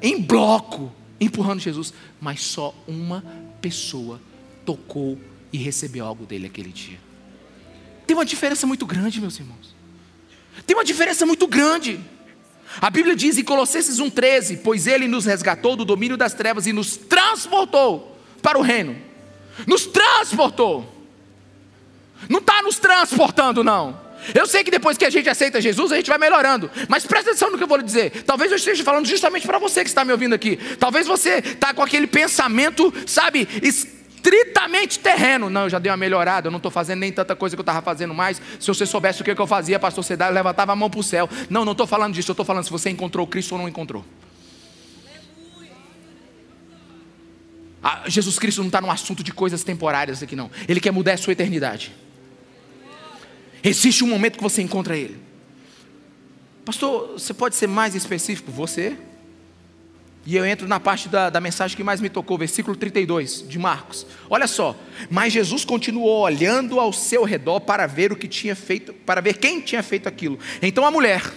em 0.00 0.20
bloco 0.20 0.92
empurrando 1.20 1.60
Jesus, 1.60 1.94
mas 2.20 2.42
só 2.42 2.74
uma 2.86 3.24
pessoa 3.60 4.20
tocou 4.64 5.18
e 5.52 5.58
recebeu 5.58 6.04
algo 6.04 6.26
dele 6.26 6.46
aquele 6.46 6.70
dia. 6.70 6.98
Tem 8.06 8.16
uma 8.16 8.24
diferença 8.24 8.66
muito 8.66 8.84
grande, 8.84 9.20
meus 9.20 9.38
irmãos. 9.38 9.74
Tem 10.66 10.76
uma 10.76 10.84
diferença 10.84 11.24
muito 11.24 11.46
grande. 11.46 12.00
A 12.80 12.90
Bíblia 12.90 13.14
diz 13.14 13.38
em 13.38 13.44
Colossenses 13.44 13.98
1,13: 13.98 14.60
Pois 14.62 14.86
ele 14.86 15.06
nos 15.06 15.24
resgatou 15.24 15.76
do 15.76 15.84
domínio 15.84 16.16
das 16.16 16.34
trevas 16.34 16.66
e 16.66 16.72
nos 16.72 16.96
transportou 16.96 18.18
para 18.42 18.58
o 18.58 18.62
reino. 18.62 18.96
Nos 19.66 19.86
transportou. 19.86 20.90
Não 22.28 22.38
está 22.38 22.62
nos 22.62 22.78
transportando, 22.78 23.62
não. 23.62 24.00
Eu 24.34 24.46
sei 24.46 24.62
que 24.62 24.70
depois 24.70 24.96
que 24.96 25.04
a 25.04 25.10
gente 25.10 25.28
aceita 25.28 25.60
Jesus, 25.60 25.92
a 25.92 25.96
gente 25.96 26.08
vai 26.08 26.18
melhorando. 26.18 26.70
Mas 26.88 27.06
presta 27.06 27.30
atenção 27.30 27.50
no 27.50 27.58
que 27.58 27.64
eu 27.64 27.68
vou 27.68 27.76
lhe 27.76 27.82
dizer. 27.82 28.22
Talvez 28.24 28.50
eu 28.50 28.56
esteja 28.56 28.84
falando 28.84 29.06
justamente 29.06 29.46
para 29.46 29.58
você 29.58 29.82
que 29.82 29.88
está 29.88 30.04
me 30.04 30.12
ouvindo 30.12 30.34
aqui. 30.34 30.56
Talvez 30.78 31.06
você 31.06 31.38
está 31.38 31.74
com 31.74 31.82
aquele 31.82 32.06
pensamento, 32.06 32.92
sabe, 33.06 33.48
estritamente 33.62 34.98
terreno. 34.98 35.50
Não, 35.50 35.64
eu 35.64 35.70
já 35.70 35.78
dei 35.78 35.90
uma 35.90 35.96
melhorada, 35.96 36.46
eu 36.46 36.50
não 36.50 36.58
estou 36.58 36.70
fazendo 36.70 37.00
nem 37.00 37.12
tanta 37.12 37.34
coisa 37.34 37.56
que 37.56 37.60
eu 37.60 37.64
estava 37.64 37.82
fazendo 37.82 38.14
mais. 38.14 38.40
Se 38.60 38.68
você 38.68 38.86
soubesse 38.86 39.20
o 39.20 39.24
que 39.24 39.30
eu 39.30 39.46
fazia 39.46 39.78
para 39.78 39.88
a 39.88 39.92
sociedade, 39.92 40.32
levantava 40.32 40.72
a 40.72 40.76
mão 40.76 40.88
para 40.88 41.00
o 41.00 41.02
céu. 41.02 41.28
Não, 41.50 41.64
não 41.64 41.72
estou 41.72 41.86
falando 41.86 42.14
disso, 42.14 42.30
eu 42.30 42.34
estou 42.34 42.46
falando 42.46 42.64
se 42.64 42.70
você 42.70 42.90
encontrou 42.90 43.26
Cristo 43.26 43.52
ou 43.52 43.58
não 43.58 43.68
encontrou. 43.68 44.04
Ah, 47.82 48.04
Jesus 48.06 48.38
Cristo 48.38 48.58
não 48.60 48.68
está 48.68 48.80
num 48.80 48.90
assunto 48.90 49.24
de 49.24 49.32
coisas 49.32 49.64
temporárias 49.64 50.22
aqui, 50.22 50.36
não. 50.36 50.50
Ele 50.68 50.78
quer 50.78 50.92
mudar 50.92 51.14
a 51.14 51.16
sua 51.16 51.32
eternidade. 51.32 51.92
Existe 53.62 54.02
um 54.02 54.08
momento 54.08 54.36
que 54.36 54.42
você 54.42 54.60
encontra 54.60 54.96
Ele. 54.96 55.16
Pastor, 56.64 57.12
você 57.12 57.32
pode 57.32 57.56
ser 57.56 57.66
mais 57.66 57.94
específico? 57.94 58.50
Você? 58.50 58.96
E 60.24 60.36
eu 60.36 60.46
entro 60.46 60.68
na 60.68 60.78
parte 60.78 61.08
da, 61.08 61.28
da, 61.30 61.40
mensagem 61.40 61.76
que 61.76 61.82
mais 61.82 62.00
me 62.00 62.08
tocou, 62.08 62.38
versículo 62.38 62.76
32 62.76 63.44
de 63.48 63.58
Marcos. 63.58 64.06
Olha 64.30 64.46
só, 64.46 64.76
mas 65.10 65.32
Jesus 65.32 65.64
continuou 65.64 66.20
olhando 66.20 66.78
ao 66.78 66.92
seu 66.92 67.24
redor 67.24 67.60
para 67.60 67.86
ver 67.88 68.12
o 68.12 68.16
que 68.16 68.28
tinha 68.28 68.54
feito, 68.54 68.92
para 68.92 69.20
ver 69.20 69.38
quem 69.38 69.60
tinha 69.60 69.82
feito 69.82 70.08
aquilo. 70.08 70.38
Então 70.60 70.86
a 70.86 70.92
mulher, 70.92 71.32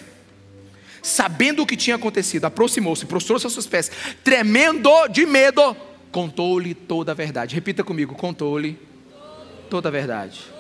sabendo 1.01 1.63
o 1.63 1.65
que 1.65 1.75
tinha 1.75 1.95
acontecido, 1.95 2.45
aproximou-se, 2.45 3.07
prostrou-se 3.07 3.45
aos 3.45 3.53
seus 3.53 3.65
pés, 3.65 3.91
tremendo 4.23 5.07
de 5.07 5.25
medo, 5.25 5.75
contou-lhe 6.11 6.75
toda 6.75 7.11
a 7.11 7.15
verdade. 7.15 7.55
Repita 7.55 7.83
comigo, 7.83 8.13
contou-lhe 8.13 8.77
toda 9.67 9.89
a 9.89 9.91
verdade 9.91 10.54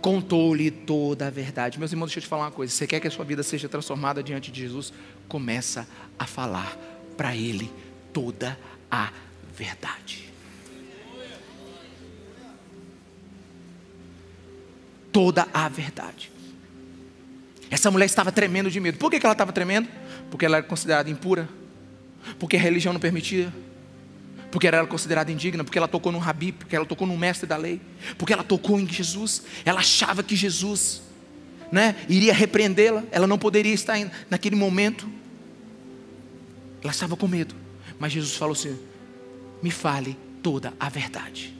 contou-lhe 0.00 0.70
toda 0.70 1.26
a 1.26 1.30
verdade. 1.30 1.78
Meus 1.78 1.92
irmãos, 1.92 2.06
deixa 2.06 2.18
eu 2.18 2.22
te 2.22 2.28
falar 2.28 2.44
uma 2.44 2.50
coisa. 2.50 2.72
Você 2.72 2.86
quer 2.86 3.00
que 3.00 3.08
a 3.08 3.10
sua 3.10 3.24
vida 3.24 3.42
seja 3.42 3.68
transformada 3.68 4.22
diante 4.22 4.50
de 4.50 4.60
Jesus? 4.60 4.92
Começa 5.28 5.86
a 6.18 6.26
falar 6.26 6.76
para 7.16 7.34
Ele 7.34 7.70
toda 8.12 8.58
a 8.90 9.12
verdade. 9.54 10.28
Toda 15.12 15.48
a 15.52 15.68
verdade. 15.68 16.30
Essa 17.70 17.90
mulher 17.90 18.06
estava 18.06 18.30
tremendo 18.30 18.70
de 18.70 18.80
medo. 18.80 18.98
Por 18.98 19.10
que 19.10 19.16
ela 19.16 19.32
estava 19.32 19.52
tremendo? 19.52 19.88
Porque 20.30 20.46
ela 20.46 20.58
era 20.58 20.66
considerada 20.66 21.10
impura. 21.10 21.48
Porque 22.38 22.56
a 22.56 22.60
religião 22.60 22.92
não 22.92 23.00
permitia 23.00 23.52
porque 24.50 24.66
era 24.66 24.86
considerada 24.86 25.30
indigna, 25.30 25.62
porque 25.62 25.78
ela 25.78 25.88
tocou 25.88 26.10
num 26.10 26.18
rabi, 26.18 26.52
porque 26.52 26.74
ela 26.74 26.86
tocou 26.86 27.06
num 27.06 27.16
mestre 27.16 27.46
da 27.46 27.56
lei, 27.56 27.80
porque 28.16 28.32
ela 28.32 28.42
tocou 28.42 28.80
em 28.80 28.88
Jesus, 28.88 29.42
ela 29.64 29.80
achava 29.80 30.22
que 30.22 30.34
Jesus 30.34 31.02
né, 31.70 31.96
iria 32.08 32.32
repreendê-la, 32.32 33.04
ela 33.10 33.26
não 33.26 33.38
poderia 33.38 33.74
estar 33.74 33.98
naquele 34.30 34.56
momento, 34.56 35.08
ela 36.82 36.92
estava 36.92 37.16
com 37.16 37.28
medo, 37.28 37.54
mas 37.98 38.12
Jesus 38.12 38.36
falou 38.36 38.52
assim: 38.52 38.78
me 39.62 39.70
fale 39.70 40.16
toda 40.42 40.72
a 40.80 40.88
verdade, 40.88 41.54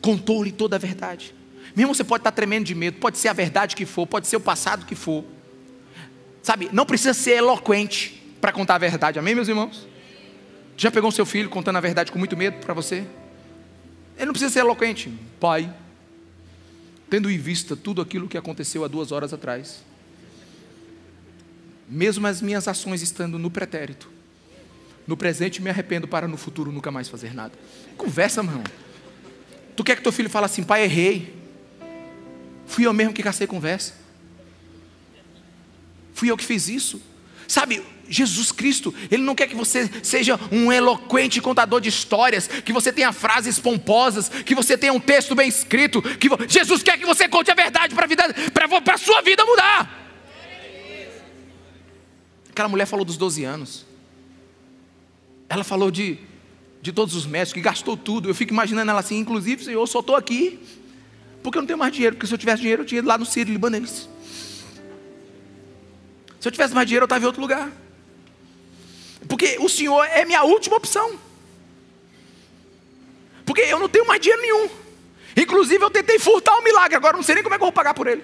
contou-lhe 0.00 0.52
toda 0.52 0.76
a 0.76 0.78
verdade. 0.78 1.34
Mesmo 1.74 1.94
você 1.94 2.04
pode 2.04 2.20
estar 2.20 2.30
tremendo 2.30 2.66
de 2.66 2.74
medo, 2.74 2.98
pode 2.98 3.18
ser 3.18 3.28
a 3.28 3.32
verdade 3.32 3.74
que 3.74 3.86
for, 3.86 4.06
pode 4.06 4.28
ser 4.28 4.36
o 4.36 4.40
passado 4.40 4.84
que 4.84 4.94
for, 4.94 5.24
sabe, 6.42 6.68
não 6.72 6.84
precisa 6.84 7.14
ser 7.14 7.38
eloquente 7.38 8.22
para 8.40 8.52
contar 8.52 8.74
a 8.74 8.78
verdade, 8.78 9.18
amém, 9.18 9.34
meus 9.34 9.48
irmãos? 9.48 9.93
Já 10.76 10.90
pegou 10.90 11.10
seu 11.10 11.24
filho 11.24 11.48
contando 11.48 11.76
a 11.76 11.80
verdade 11.80 12.10
com 12.10 12.18
muito 12.18 12.36
medo 12.36 12.58
para 12.58 12.74
você? 12.74 13.06
Ele 14.16 14.26
não 14.26 14.32
precisa 14.32 14.52
ser 14.52 14.60
eloquente. 14.60 15.12
Pai, 15.40 15.72
tendo 17.08 17.30
em 17.30 17.38
vista 17.38 17.76
tudo 17.76 18.02
aquilo 18.02 18.28
que 18.28 18.36
aconteceu 18.36 18.84
há 18.84 18.88
duas 18.88 19.12
horas 19.12 19.32
atrás, 19.32 19.84
mesmo 21.88 22.26
as 22.26 22.40
minhas 22.40 22.66
ações 22.66 23.02
estando 23.02 23.38
no 23.38 23.50
pretérito, 23.50 24.08
no 25.06 25.16
presente 25.16 25.60
me 25.60 25.70
arrependo 25.70 26.08
para 26.08 26.26
no 26.26 26.36
futuro 26.36 26.72
nunca 26.72 26.90
mais 26.90 27.08
fazer 27.08 27.34
nada. 27.34 27.52
Conversa, 27.96 28.42
meu 28.42 28.52
irmão. 28.52 28.66
Tu 29.76 29.84
quer 29.84 29.96
que 29.96 30.02
teu 30.02 30.12
filho 30.12 30.30
fale 30.30 30.46
assim, 30.46 30.62
pai, 30.62 30.84
errei. 30.84 31.34
Fui 32.66 32.86
eu 32.86 32.92
mesmo 32.92 33.12
que 33.12 33.22
cacei 33.22 33.46
conversa. 33.46 33.94
Fui 36.14 36.30
eu 36.30 36.36
que 36.36 36.44
fiz 36.44 36.68
isso. 36.68 37.02
Sabe, 37.46 37.84
Jesus 38.08 38.52
Cristo, 38.52 38.94
Ele 39.10 39.22
não 39.22 39.34
quer 39.34 39.46
que 39.46 39.54
você 39.54 39.90
seja 40.02 40.38
um 40.50 40.72
eloquente 40.72 41.40
contador 41.40 41.80
de 41.80 41.88
histórias, 41.88 42.48
que 42.48 42.72
você 42.72 42.92
tenha 42.92 43.12
frases 43.12 43.58
pomposas, 43.58 44.28
que 44.28 44.54
você 44.54 44.76
tenha 44.76 44.92
um 44.92 45.00
texto 45.00 45.34
bem 45.34 45.48
escrito. 45.48 46.02
Que 46.02 46.28
vo... 46.28 46.38
Jesus 46.48 46.82
quer 46.82 46.98
que 46.98 47.06
você 47.06 47.28
conte 47.28 47.50
a 47.50 47.54
verdade 47.54 47.94
para 47.94 48.94
a 48.94 48.98
sua 48.98 49.22
vida 49.22 49.44
mudar. 49.44 50.02
Aquela 52.50 52.68
mulher 52.68 52.86
falou 52.86 53.04
dos 53.04 53.16
12 53.16 53.42
anos. 53.44 53.84
Ela 55.48 55.64
falou 55.64 55.90
de, 55.90 56.18
de 56.80 56.92
todos 56.92 57.14
os 57.14 57.26
médicos, 57.26 57.54
que 57.54 57.60
gastou 57.60 57.96
tudo. 57.96 58.28
Eu 58.28 58.34
fico 58.34 58.52
imaginando 58.52 58.90
ela 58.90 59.00
assim, 59.00 59.18
inclusive, 59.18 59.64
Senhor, 59.64 59.80
eu 59.80 59.86
só 59.86 60.00
estou 60.00 60.14
aqui, 60.14 60.60
porque 61.42 61.58
eu 61.58 61.62
não 61.62 61.66
tenho 61.66 61.78
mais 61.78 61.92
dinheiro, 61.92 62.14
porque 62.16 62.26
se 62.26 62.32
eu 62.34 62.38
tivesse 62.38 62.60
dinheiro, 62.60 62.82
eu 62.82 62.86
tinha 62.86 63.00
ido 63.00 63.08
lá 63.08 63.18
no 63.18 63.26
Sírio 63.26 63.52
Libanês. 63.52 64.08
Se 66.38 66.48
eu 66.48 66.52
tivesse 66.52 66.74
mais 66.74 66.86
dinheiro, 66.86 67.04
eu 67.04 67.06
estava 67.06 67.24
em 67.24 67.26
outro 67.26 67.40
lugar. 67.40 67.72
Porque 69.28 69.56
o 69.60 69.68
Senhor 69.68 70.04
é 70.04 70.24
minha 70.24 70.42
última 70.42 70.76
opção. 70.76 71.18
Porque 73.44 73.62
eu 73.62 73.78
não 73.78 73.88
tenho 73.88 74.06
mais 74.06 74.20
dinheiro 74.20 74.42
nenhum. 74.42 74.70
Inclusive, 75.36 75.82
eu 75.82 75.90
tentei 75.90 76.18
furtar 76.18 76.56
o 76.56 76.62
milagre, 76.62 76.96
agora 76.96 77.16
não 77.16 77.22
sei 77.22 77.34
nem 77.34 77.44
como 77.44 77.54
é 77.54 77.58
que 77.58 77.62
eu 77.62 77.66
vou 77.66 77.72
pagar 77.72 77.94
por 77.94 78.06
ele. 78.06 78.22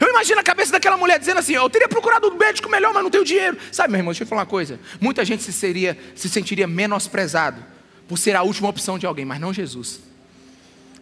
Eu 0.00 0.08
Eu 0.08 0.12
imagino 0.12 0.40
a 0.40 0.42
cabeça 0.42 0.72
daquela 0.72 0.96
mulher 0.96 1.18
dizendo 1.18 1.38
assim: 1.38 1.52
Eu 1.52 1.68
teria 1.68 1.86
procurado 1.86 2.28
um 2.28 2.34
médico 2.34 2.68
melhor, 2.70 2.94
mas 2.94 3.02
não 3.02 3.10
tenho 3.10 3.24
dinheiro. 3.24 3.58
Sabe, 3.70 3.90
meu 3.92 3.98
irmão, 3.98 4.12
deixa 4.12 4.24
eu 4.24 4.26
falar 4.26 4.40
uma 4.40 4.46
coisa. 4.46 4.80
Muita 4.98 5.22
gente 5.22 5.42
se, 5.42 5.52
seria, 5.52 5.98
se 6.14 6.30
sentiria 6.30 6.66
menosprezado 6.66 7.62
por 8.08 8.16
ser 8.18 8.34
a 8.34 8.42
última 8.42 8.70
opção 8.70 8.98
de 8.98 9.04
alguém, 9.04 9.26
mas 9.26 9.38
não 9.38 9.52
Jesus. 9.52 10.00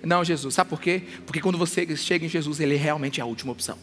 Não 0.02 0.24
Jesus. 0.24 0.54
Sabe 0.54 0.70
por 0.70 0.80
quê? 0.80 1.02
Porque 1.24 1.40
quando 1.40 1.56
você 1.56 1.96
chega 1.96 2.26
em 2.26 2.28
Jesus, 2.28 2.58
Ele 2.58 2.74
realmente 2.74 3.20
é 3.20 3.22
a 3.22 3.26
última 3.26 3.52
opção. 3.52 3.78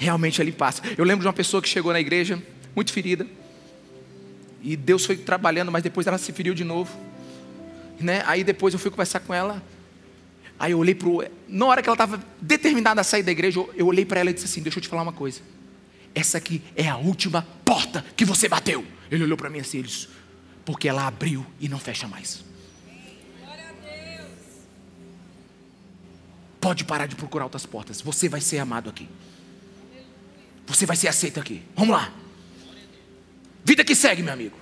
Realmente 0.00 0.40
Ele 0.40 0.50
passa. 0.50 0.82
Eu 0.96 1.04
lembro 1.04 1.20
de 1.20 1.26
uma 1.26 1.32
pessoa 1.34 1.60
que 1.62 1.68
chegou 1.68 1.92
na 1.92 2.00
igreja, 2.00 2.42
muito 2.74 2.90
ferida. 2.90 3.26
E 4.62 4.74
Deus 4.74 5.04
foi 5.04 5.14
trabalhando, 5.14 5.70
mas 5.70 5.82
depois 5.82 6.06
ela 6.06 6.16
se 6.16 6.32
feriu 6.32 6.54
de 6.54 6.64
novo. 6.64 6.90
Né? 8.00 8.22
Aí 8.26 8.42
depois 8.42 8.72
eu 8.72 8.80
fui 8.80 8.90
conversar 8.90 9.20
com 9.20 9.34
ela. 9.34 9.62
Aí 10.58 10.72
eu 10.72 10.78
olhei 10.78 10.94
para 10.94 11.06
o. 11.06 11.22
Na 11.46 11.66
hora 11.66 11.82
que 11.82 11.88
ela 11.88 11.94
estava 11.94 12.18
determinada 12.40 13.02
a 13.02 13.04
sair 13.04 13.22
da 13.22 13.30
igreja, 13.30 13.62
eu 13.76 13.86
olhei 13.86 14.06
para 14.06 14.20
ela 14.20 14.30
e 14.30 14.32
disse 14.32 14.46
assim: 14.46 14.62
Deixa 14.62 14.78
eu 14.78 14.82
te 14.82 14.88
falar 14.88 15.02
uma 15.02 15.12
coisa. 15.12 15.42
Essa 16.14 16.38
aqui 16.38 16.62
é 16.74 16.88
a 16.88 16.96
última 16.96 17.46
porta 17.62 18.02
que 18.16 18.24
você 18.24 18.48
bateu. 18.48 18.82
Ele 19.10 19.24
olhou 19.24 19.36
para 19.36 19.50
mim 19.50 19.60
assim: 19.60 19.78
ele 19.78 19.88
disse, 19.88 20.08
Porque 20.64 20.88
ela 20.88 21.06
abriu 21.06 21.44
e 21.60 21.68
não 21.68 21.78
fecha 21.78 22.08
mais. 22.08 22.42
Pode 26.58 26.84
parar 26.84 27.06
de 27.06 27.16
procurar 27.16 27.44
outras 27.44 27.66
portas. 27.66 28.00
Você 28.00 28.30
vai 28.30 28.40
ser 28.40 28.58
amado 28.58 28.88
aqui. 28.88 29.06
Você 30.70 30.86
vai 30.86 30.96
ser 30.96 31.08
aceito 31.08 31.40
aqui. 31.40 31.62
Vamos 31.74 31.94
lá. 31.94 32.12
Vida 33.64 33.84
que 33.84 33.94
segue, 33.94 34.22
meu 34.22 34.32
amigo. 34.32 34.56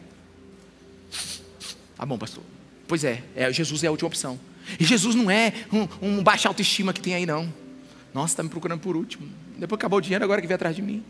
Tá 1.97 2.07
bom, 2.07 2.17
pastor. 2.17 2.43
Pois 2.87 3.05
é, 3.05 3.23
é 3.37 3.53
Jesus 3.53 3.85
é 3.85 3.89
a 3.89 3.91
última 3.91 4.09
opção. 4.09 4.41
E 4.81 4.85
Jesus 4.85 5.15
não 5.15 5.31
é 5.31 5.53
um, 5.71 5.89
um 6.01 6.23
baixa 6.23 6.49
autoestima 6.49 6.93
que 6.93 7.01
tem 7.01 7.15
aí, 7.15 7.27
não. 7.27 7.53
Nossa, 8.15 8.33
está 8.33 8.43
me 8.43 8.49
procurando 8.49 8.81
por 8.81 8.97
último. 8.97 9.29
Depois 9.59 9.79
acabou 9.79 9.99
o 9.99 10.03
dinheiro, 10.03 10.25
agora 10.25 10.41
que 10.41 10.47
vem 10.47 10.55
atrás 10.55 10.75
de 10.75 10.81
mim. 10.81 11.05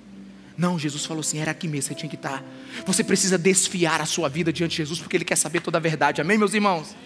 Não, 0.56 0.76
Jesus 0.76 1.06
falou 1.06 1.20
assim: 1.20 1.38
era 1.38 1.52
aqui 1.52 1.68
mesmo, 1.68 1.88
você 1.88 1.94
tinha 1.94 2.10
que 2.10 2.16
estar. 2.16 2.42
Você 2.84 3.04
precisa 3.04 3.38
desfiar 3.38 4.00
a 4.00 4.06
sua 4.06 4.28
vida 4.28 4.52
diante 4.52 4.72
de 4.72 4.76
Jesus, 4.78 4.98
porque 4.98 5.16
Ele 5.16 5.24
quer 5.24 5.36
saber 5.36 5.60
toda 5.60 5.78
a 5.78 5.80
verdade. 5.80 6.20
Amém, 6.20 6.36
meus 6.36 6.54
irmãos? 6.54 6.96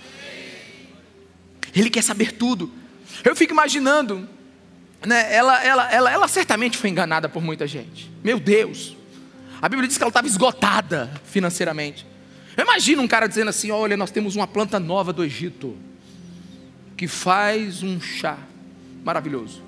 Ele 1.74 1.90
quer 1.90 2.02
saber 2.02 2.32
tudo. 2.32 2.72
Eu 3.22 3.36
fico 3.36 3.52
imaginando, 3.52 4.26
né, 5.06 5.34
ela, 5.34 5.64
ela, 5.64 5.92
ela, 5.92 6.12
ela 6.12 6.28
certamente 6.28 6.78
foi 6.78 6.90
enganada 6.90 7.28
por 7.28 7.42
muita 7.42 7.66
gente. 7.66 8.10
Meu 8.22 8.38
Deus. 8.38 8.96
A 9.60 9.68
Bíblia 9.68 9.86
diz 9.86 9.96
que 9.96 10.02
ela 10.02 10.10
estava 10.10 10.26
esgotada 10.26 11.10
financeiramente. 11.24 12.06
Eu 12.56 12.64
imagino 12.64 13.02
um 13.02 13.08
cara 13.08 13.26
dizendo 13.26 13.48
assim: 13.48 13.70
olha, 13.70 13.96
nós 13.96 14.10
temos 14.10 14.36
uma 14.36 14.46
planta 14.46 14.78
nova 14.78 15.12
do 15.12 15.24
Egito 15.24 15.76
que 16.96 17.08
faz 17.08 17.82
um 17.82 18.00
chá 18.00 18.38
maravilhoso. 19.04 19.62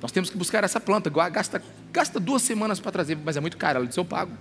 Nós 0.00 0.12
temos 0.12 0.30
que 0.30 0.36
buscar 0.36 0.62
essa 0.64 0.78
planta, 0.78 1.10
gasta, 1.10 1.62
gasta 1.92 2.20
duas 2.20 2.42
semanas 2.42 2.78
para 2.78 2.92
trazer, 2.92 3.16
mas 3.24 3.36
é 3.36 3.40
muito 3.40 3.56
caro. 3.56 3.78
Ela 3.78 3.86
disse: 3.86 3.98
Eu 3.98 4.04
pago. 4.04 4.32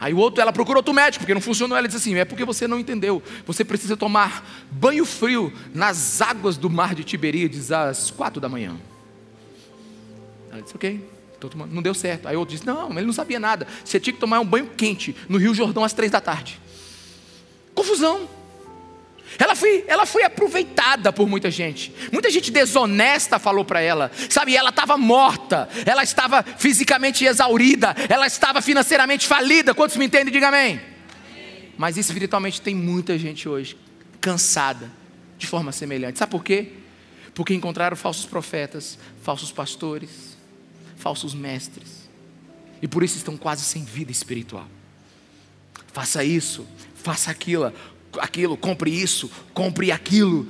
Aí 0.00 0.14
o 0.14 0.18
outro, 0.18 0.40
ela 0.40 0.52
procurou 0.52 0.78
outro 0.78 0.94
médico, 0.94 1.24
porque 1.24 1.34
não 1.34 1.40
funcionou. 1.40 1.76
Ela 1.76 1.88
disse 1.88 1.98
assim: 1.98 2.16
É 2.16 2.24
porque 2.24 2.44
você 2.44 2.68
não 2.68 2.78
entendeu. 2.78 3.22
Você 3.46 3.64
precisa 3.64 3.96
tomar 3.96 4.46
banho 4.70 5.04
frio 5.04 5.52
nas 5.74 6.22
águas 6.22 6.56
do 6.56 6.70
mar 6.70 6.94
de 6.94 7.02
Tiberíades 7.02 7.72
às 7.72 8.10
quatro 8.10 8.40
da 8.40 8.48
manhã. 8.48 8.76
Ela 10.50 10.62
disse: 10.62 10.74
Ok. 10.74 11.18
Não 11.70 11.82
deu 11.82 11.94
certo. 11.94 12.28
Aí 12.28 12.36
outro 12.36 12.54
disse: 12.54 12.66
Não, 12.66 12.90
ele 12.92 13.06
não 13.06 13.12
sabia 13.12 13.40
nada. 13.40 13.66
Você 13.84 13.98
tinha 13.98 14.14
que 14.14 14.20
tomar 14.20 14.38
um 14.40 14.44
banho 14.44 14.70
quente 14.76 15.16
no 15.28 15.36
Rio 15.36 15.54
Jordão 15.54 15.82
às 15.82 15.92
três 15.92 16.12
da 16.12 16.20
tarde. 16.20 16.60
Confusão. 17.74 18.28
Ela 19.36 19.54
foi, 19.54 19.84
ela 19.86 20.06
foi 20.06 20.22
aproveitada 20.22 21.12
por 21.12 21.28
muita 21.28 21.50
gente. 21.50 21.92
Muita 22.12 22.30
gente 22.30 22.50
desonesta 22.50 23.38
falou 23.38 23.64
para 23.64 23.80
ela. 23.80 24.10
Sabe, 24.30 24.56
ela 24.56 24.70
estava 24.70 24.96
morta, 24.96 25.68
ela 25.84 26.02
estava 26.02 26.42
fisicamente 26.42 27.24
exaurida, 27.24 27.94
ela 28.08 28.26
estava 28.26 28.62
financeiramente 28.62 29.26
falida. 29.26 29.74
Quantos 29.74 29.96
me 29.96 30.06
entendem? 30.06 30.32
Diga 30.32 30.48
amém. 30.48 30.80
amém. 31.30 31.72
Mas 31.76 31.96
espiritualmente 31.96 32.60
tem 32.62 32.74
muita 32.74 33.18
gente 33.18 33.48
hoje 33.48 33.76
cansada 34.20 34.90
de 35.36 35.46
forma 35.46 35.72
semelhante. 35.72 36.18
Sabe 36.18 36.30
por 36.30 36.42
quê? 36.42 36.72
Porque 37.34 37.54
encontraram 37.54 37.96
falsos 37.96 38.24
profetas, 38.24 38.98
falsos 39.22 39.52
pastores, 39.52 40.36
falsos 40.96 41.34
mestres. 41.34 42.08
E 42.80 42.88
por 42.88 43.02
isso 43.02 43.16
estão 43.16 43.36
quase 43.36 43.64
sem 43.64 43.84
vida 43.84 44.10
espiritual. 44.10 44.66
Faça 45.92 46.24
isso, 46.24 46.66
faça 46.94 47.30
aquilo, 47.30 47.72
aquilo, 48.18 48.56
compre 48.56 48.90
isso, 48.90 49.30
compre 49.52 49.92
aquilo. 49.92 50.48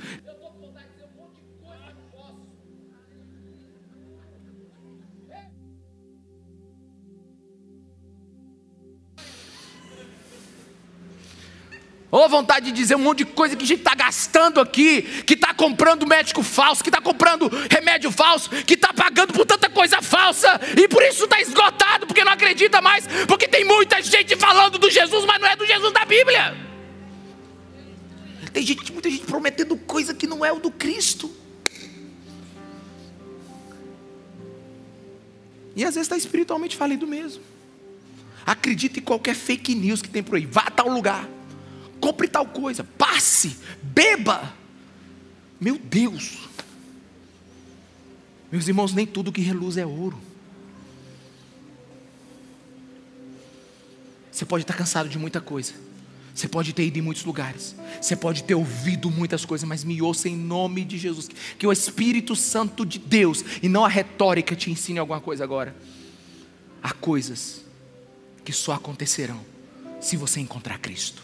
Ou 12.11 12.27
vontade 12.27 12.67
de 12.67 12.71
dizer 12.71 12.95
um 12.95 12.99
monte 12.99 13.19
de 13.19 13.25
coisa 13.25 13.55
que 13.55 13.63
a 13.63 13.67
gente 13.67 13.79
está 13.79 13.93
gastando 13.93 14.59
aqui, 14.59 15.01
que 15.01 15.35
está 15.35 15.53
comprando 15.53 16.07
médico 16.07 16.41
falso, 16.41 16.83
que 16.83 16.89
está 16.89 16.99
comprando 16.99 17.49
remédio 17.69 18.11
falso, 18.11 18.49
que 18.49 18.73
está 18.73 18.91
pagando 18.91 19.31
por 19.33 19.45
tanta 19.45 19.69
coisa 19.69 20.01
falsa, 20.01 20.59
e 20.75 20.87
por 20.87 21.03
isso 21.03 21.25
está 21.25 21.39
esgotado, 21.39 22.07
porque 22.07 22.23
não 22.23 22.31
acredita 22.31 22.81
mais, 22.81 23.05
porque 23.27 23.47
tem 23.47 23.63
muita 23.63 24.01
gente 24.01 24.35
falando 24.35 24.79
do 24.79 24.89
Jesus, 24.89 25.23
mas 25.25 25.39
não 25.39 25.47
é 25.47 25.55
do 25.55 25.65
Jesus 25.65 25.93
da 25.93 26.03
Bíblia. 26.03 26.68
Tem 28.51 28.65
gente, 28.65 28.91
muita 28.91 29.09
gente 29.09 29.25
prometendo 29.25 29.75
coisa 29.77 30.13
que 30.13 30.27
não 30.27 30.43
é 30.43 30.51
o 30.51 30.59
do 30.59 30.71
Cristo. 30.71 31.31
E 35.75 35.83
às 35.85 35.95
vezes 35.95 36.05
está 36.05 36.17
espiritualmente 36.17 36.75
falido 36.75 37.07
mesmo. 37.07 37.41
Acredita 38.45 38.99
em 38.99 39.03
qualquer 39.03 39.35
fake 39.35 39.75
news 39.75 40.01
que 40.01 40.09
tem 40.09 40.23
por 40.23 40.35
aí. 40.35 40.45
Vá 40.45 40.61
a 40.61 40.71
tal 40.71 40.89
lugar. 40.89 41.29
Compre 41.99 42.27
tal 42.27 42.45
coisa. 42.45 42.83
Passe. 42.83 43.57
Beba. 43.81 44.53
Meu 45.59 45.77
Deus. 45.77 46.49
Meus 48.51 48.67
irmãos, 48.67 48.93
nem 48.93 49.05
tudo 49.05 49.31
que 49.31 49.41
reluz 49.41 49.77
é 49.77 49.85
ouro. 49.85 50.19
Você 54.31 54.45
pode 54.45 54.63
estar 54.63 54.73
cansado 54.73 55.07
de 55.09 55.19
muita 55.19 55.39
coisa. 55.39 55.73
Você 56.39 56.47
pode 56.47 56.71
ter 56.71 56.85
ido 56.85 56.97
em 56.97 57.01
muitos 57.01 57.25
lugares, 57.25 57.75
você 58.01 58.15
pode 58.15 58.45
ter 58.45 58.55
ouvido 58.55 59.11
muitas 59.11 59.43
coisas, 59.43 59.67
mas 59.67 59.83
me 59.83 60.01
ouça 60.01 60.29
em 60.29 60.37
nome 60.37 60.85
de 60.85 60.97
Jesus. 60.97 61.27
Que 61.57 61.67
o 61.67 61.71
Espírito 61.71 62.33
Santo 62.33 62.85
de 62.85 62.97
Deus, 62.97 63.43
e 63.61 63.67
não 63.67 63.83
a 63.83 63.89
retórica, 63.89 64.55
te 64.55 64.71
ensine 64.71 64.99
alguma 64.99 65.19
coisa 65.19 65.43
agora. 65.43 65.75
Há 66.81 66.93
coisas 66.93 67.65
que 68.45 68.53
só 68.53 68.71
acontecerão 68.71 69.45
se 69.99 70.15
você 70.15 70.39
encontrar 70.39 70.79
Cristo, 70.79 71.21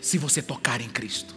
se 0.00 0.16
você 0.16 0.40
tocar 0.40 0.80
em 0.80 0.88
Cristo. 0.88 1.36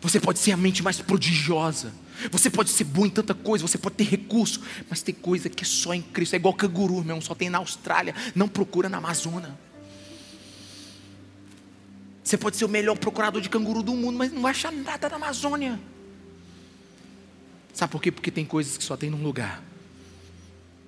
Você 0.00 0.20
pode 0.20 0.38
ser 0.38 0.52
a 0.52 0.56
mente 0.56 0.80
mais 0.80 1.00
prodigiosa, 1.00 1.92
você 2.30 2.48
pode 2.48 2.70
ser 2.70 2.84
bom 2.84 3.04
em 3.04 3.10
tanta 3.10 3.34
coisa, 3.34 3.66
você 3.66 3.78
pode 3.78 3.96
ter 3.96 4.04
recurso, 4.04 4.62
mas 4.88 5.02
tem 5.02 5.12
coisa 5.12 5.50
que 5.50 5.64
é 5.64 5.66
só 5.66 5.92
em 5.92 6.02
Cristo. 6.02 6.34
É 6.34 6.36
igual 6.36 6.54
canguru, 6.54 7.02
meu, 7.02 7.20
só 7.20 7.34
tem 7.34 7.50
na 7.50 7.58
Austrália, 7.58 8.14
não 8.32 8.46
procura 8.46 8.88
na 8.88 8.98
Amazônia. 8.98 9.71
Você 12.22 12.36
pode 12.36 12.56
ser 12.56 12.64
o 12.64 12.68
melhor 12.68 12.96
procurador 12.96 13.40
de 13.40 13.48
canguru 13.48 13.82
do 13.82 13.92
mundo, 13.94 14.16
mas 14.16 14.32
não 14.32 14.42
vai 14.42 14.52
achar 14.52 14.72
nada 14.72 15.08
na 15.08 15.16
Amazônia. 15.16 15.78
Sabe 17.72 17.90
por 17.90 18.02
quê? 18.02 18.12
Porque 18.12 18.30
tem 18.30 18.44
coisas 18.44 18.76
que 18.76 18.84
só 18.84 18.96
tem 18.96 19.10
num 19.10 19.22
lugar. 19.22 19.62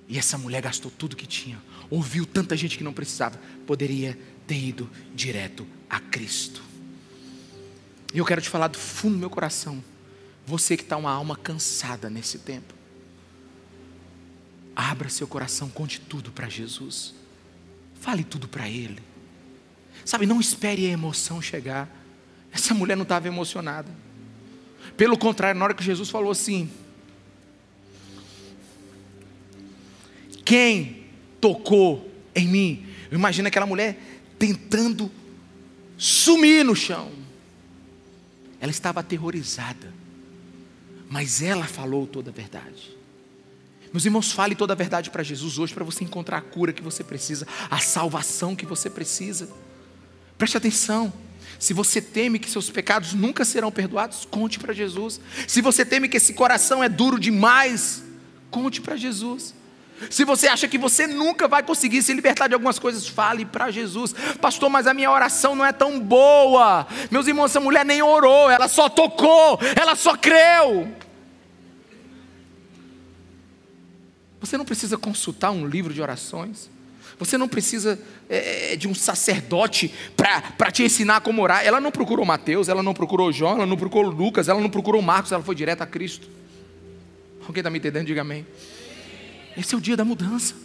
E 0.07 0.17
essa 0.17 0.37
mulher 0.37 0.61
gastou 0.61 0.91
tudo 0.91 1.15
que 1.15 1.25
tinha, 1.25 1.61
ouviu 1.89 2.25
tanta 2.25 2.55
gente 2.55 2.77
que 2.77 2.83
não 2.83 2.93
precisava, 2.93 3.39
poderia 3.65 4.17
ter 4.45 4.55
ido 4.55 4.89
direto 5.15 5.65
a 5.89 5.99
Cristo. 5.99 6.61
E 8.13 8.19
eu 8.19 8.25
quero 8.25 8.41
te 8.41 8.49
falar 8.49 8.67
do 8.67 8.77
fundo 8.77 9.13
do 9.13 9.19
meu 9.19 9.29
coração, 9.29 9.83
você 10.45 10.77
que 10.77 10.83
está 10.83 10.95
uma 10.95 11.11
alma 11.11 11.35
cansada 11.35 12.07
nesse 12.07 12.37
tempo, 12.37 12.73
abra 14.75 15.09
seu 15.09 15.27
coração, 15.27 15.69
conte 15.69 15.99
tudo 15.99 16.31
para 16.31 16.47
Jesus, 16.47 17.15
fale 17.99 18.23
tudo 18.23 18.47
para 18.47 18.69
Ele. 18.69 19.01
Sabe, 20.05 20.27
não 20.27 20.39
espere 20.39 20.85
a 20.85 20.91
emoção 20.91 21.41
chegar. 21.41 21.89
Essa 22.51 22.73
mulher 22.75 22.95
não 22.95 23.03
estava 23.03 23.27
emocionada. 23.27 23.89
Pelo 24.95 25.17
contrário, 25.17 25.59
na 25.59 25.65
hora 25.65 25.73
que 25.73 25.83
Jesus 25.83 26.09
falou 26.09 26.31
assim: 26.31 26.69
Quem 30.45 31.05
tocou 31.41 32.09
em 32.35 32.47
mim? 32.47 32.87
Eu 33.09 33.17
imagino 33.17 33.47
aquela 33.47 33.65
mulher 33.65 33.99
tentando 34.37 35.11
sumir 35.97 36.63
no 36.63 36.75
chão. 36.75 37.11
Ela 38.61 38.71
estava 38.71 38.99
aterrorizada. 38.99 39.91
Mas 41.09 41.41
ela 41.41 41.65
falou 41.65 42.05
toda 42.05 42.29
a 42.29 42.33
verdade. 42.33 42.95
Meus 43.91 44.05
irmãos, 44.05 44.31
fale 44.31 44.55
toda 44.55 44.73
a 44.73 44.75
verdade 44.75 45.09
para 45.09 45.23
Jesus 45.23 45.57
hoje, 45.57 45.73
para 45.73 45.83
você 45.83 46.03
encontrar 46.03 46.37
a 46.37 46.41
cura 46.41 46.73
que 46.73 46.81
você 46.81 47.03
precisa, 47.03 47.47
a 47.69 47.79
salvação 47.79 48.55
que 48.55 48.65
você 48.65 48.89
precisa. 48.89 49.49
Preste 50.37 50.57
atenção. 50.57 51.11
Se 51.57 51.73
você 51.73 52.01
teme 52.01 52.37
que 52.37 52.49
seus 52.49 52.69
pecados 52.69 53.13
nunca 53.13 53.45
serão 53.45 53.71
perdoados, 53.71 54.27
conte 54.29 54.59
para 54.59 54.73
Jesus. 54.73 55.19
Se 55.47 55.61
você 55.61 55.85
teme 55.85 56.09
que 56.09 56.17
esse 56.17 56.33
coração 56.33 56.83
é 56.83 56.89
duro 56.89 57.19
demais, 57.19 58.03
conte 58.51 58.81
para 58.81 58.95
Jesus. 58.95 59.53
Se 60.09 60.25
você 60.25 60.47
acha 60.47 60.67
que 60.67 60.77
você 60.77 61.07
nunca 61.07 61.47
vai 61.47 61.63
conseguir 61.63 62.01
se 62.03 62.13
libertar 62.13 62.47
de 62.47 62.53
algumas 62.53 62.77
coisas, 62.77 63.07
fale 63.07 63.45
para 63.45 63.71
Jesus. 63.71 64.13
Pastor, 64.41 64.69
mas 64.69 64.87
a 64.87 64.93
minha 64.93 65.09
oração 65.09 65.55
não 65.55 65.65
é 65.65 65.71
tão 65.71 65.99
boa. 65.99 66.85
Meus 67.09 67.27
irmãos, 67.27 67.45
essa 67.45 67.61
mulher 67.61 67.85
nem 67.85 68.01
orou, 68.01 68.49
ela 68.49 68.67
só 68.67 68.89
tocou, 68.89 69.57
ela 69.79 69.95
só 69.95 70.17
creu. 70.17 70.93
Você 74.41 74.57
não 74.57 74.65
precisa 74.65 74.97
consultar 74.97 75.51
um 75.51 75.65
livro 75.65 75.93
de 75.93 76.01
orações. 76.01 76.69
Você 77.17 77.37
não 77.37 77.47
precisa 77.47 77.97
é, 78.29 78.75
de 78.75 78.87
um 78.87 78.93
sacerdote 78.93 79.93
para 80.17 80.71
te 80.71 80.83
ensinar 80.83 81.21
como 81.21 81.41
orar. 81.41 81.65
Ela 81.65 81.79
não 81.79 81.91
procurou 81.91 82.25
Mateus, 82.25 82.67
ela 82.67 82.83
não 82.83 82.93
procurou 82.93 83.31
João, 83.31 83.55
ela 83.55 83.65
não 83.65 83.77
procurou 83.77 84.11
Lucas, 84.11 84.49
ela 84.49 84.59
não 84.59 84.69
procurou 84.69 85.01
Marcos, 85.01 85.31
ela 85.31 85.43
foi 85.43 85.55
direto 85.55 85.81
a 85.81 85.85
Cristo. 85.85 86.27
Alguém 87.47 87.61
está 87.61 87.69
me 87.69 87.77
entendendo? 87.77 88.07
Diga 88.07 88.21
amém. 88.21 88.45
Esse 89.57 89.73
é 89.73 89.77
o 89.77 89.81
dia 89.81 89.95
da 89.95 90.03
mudança. 90.03 90.55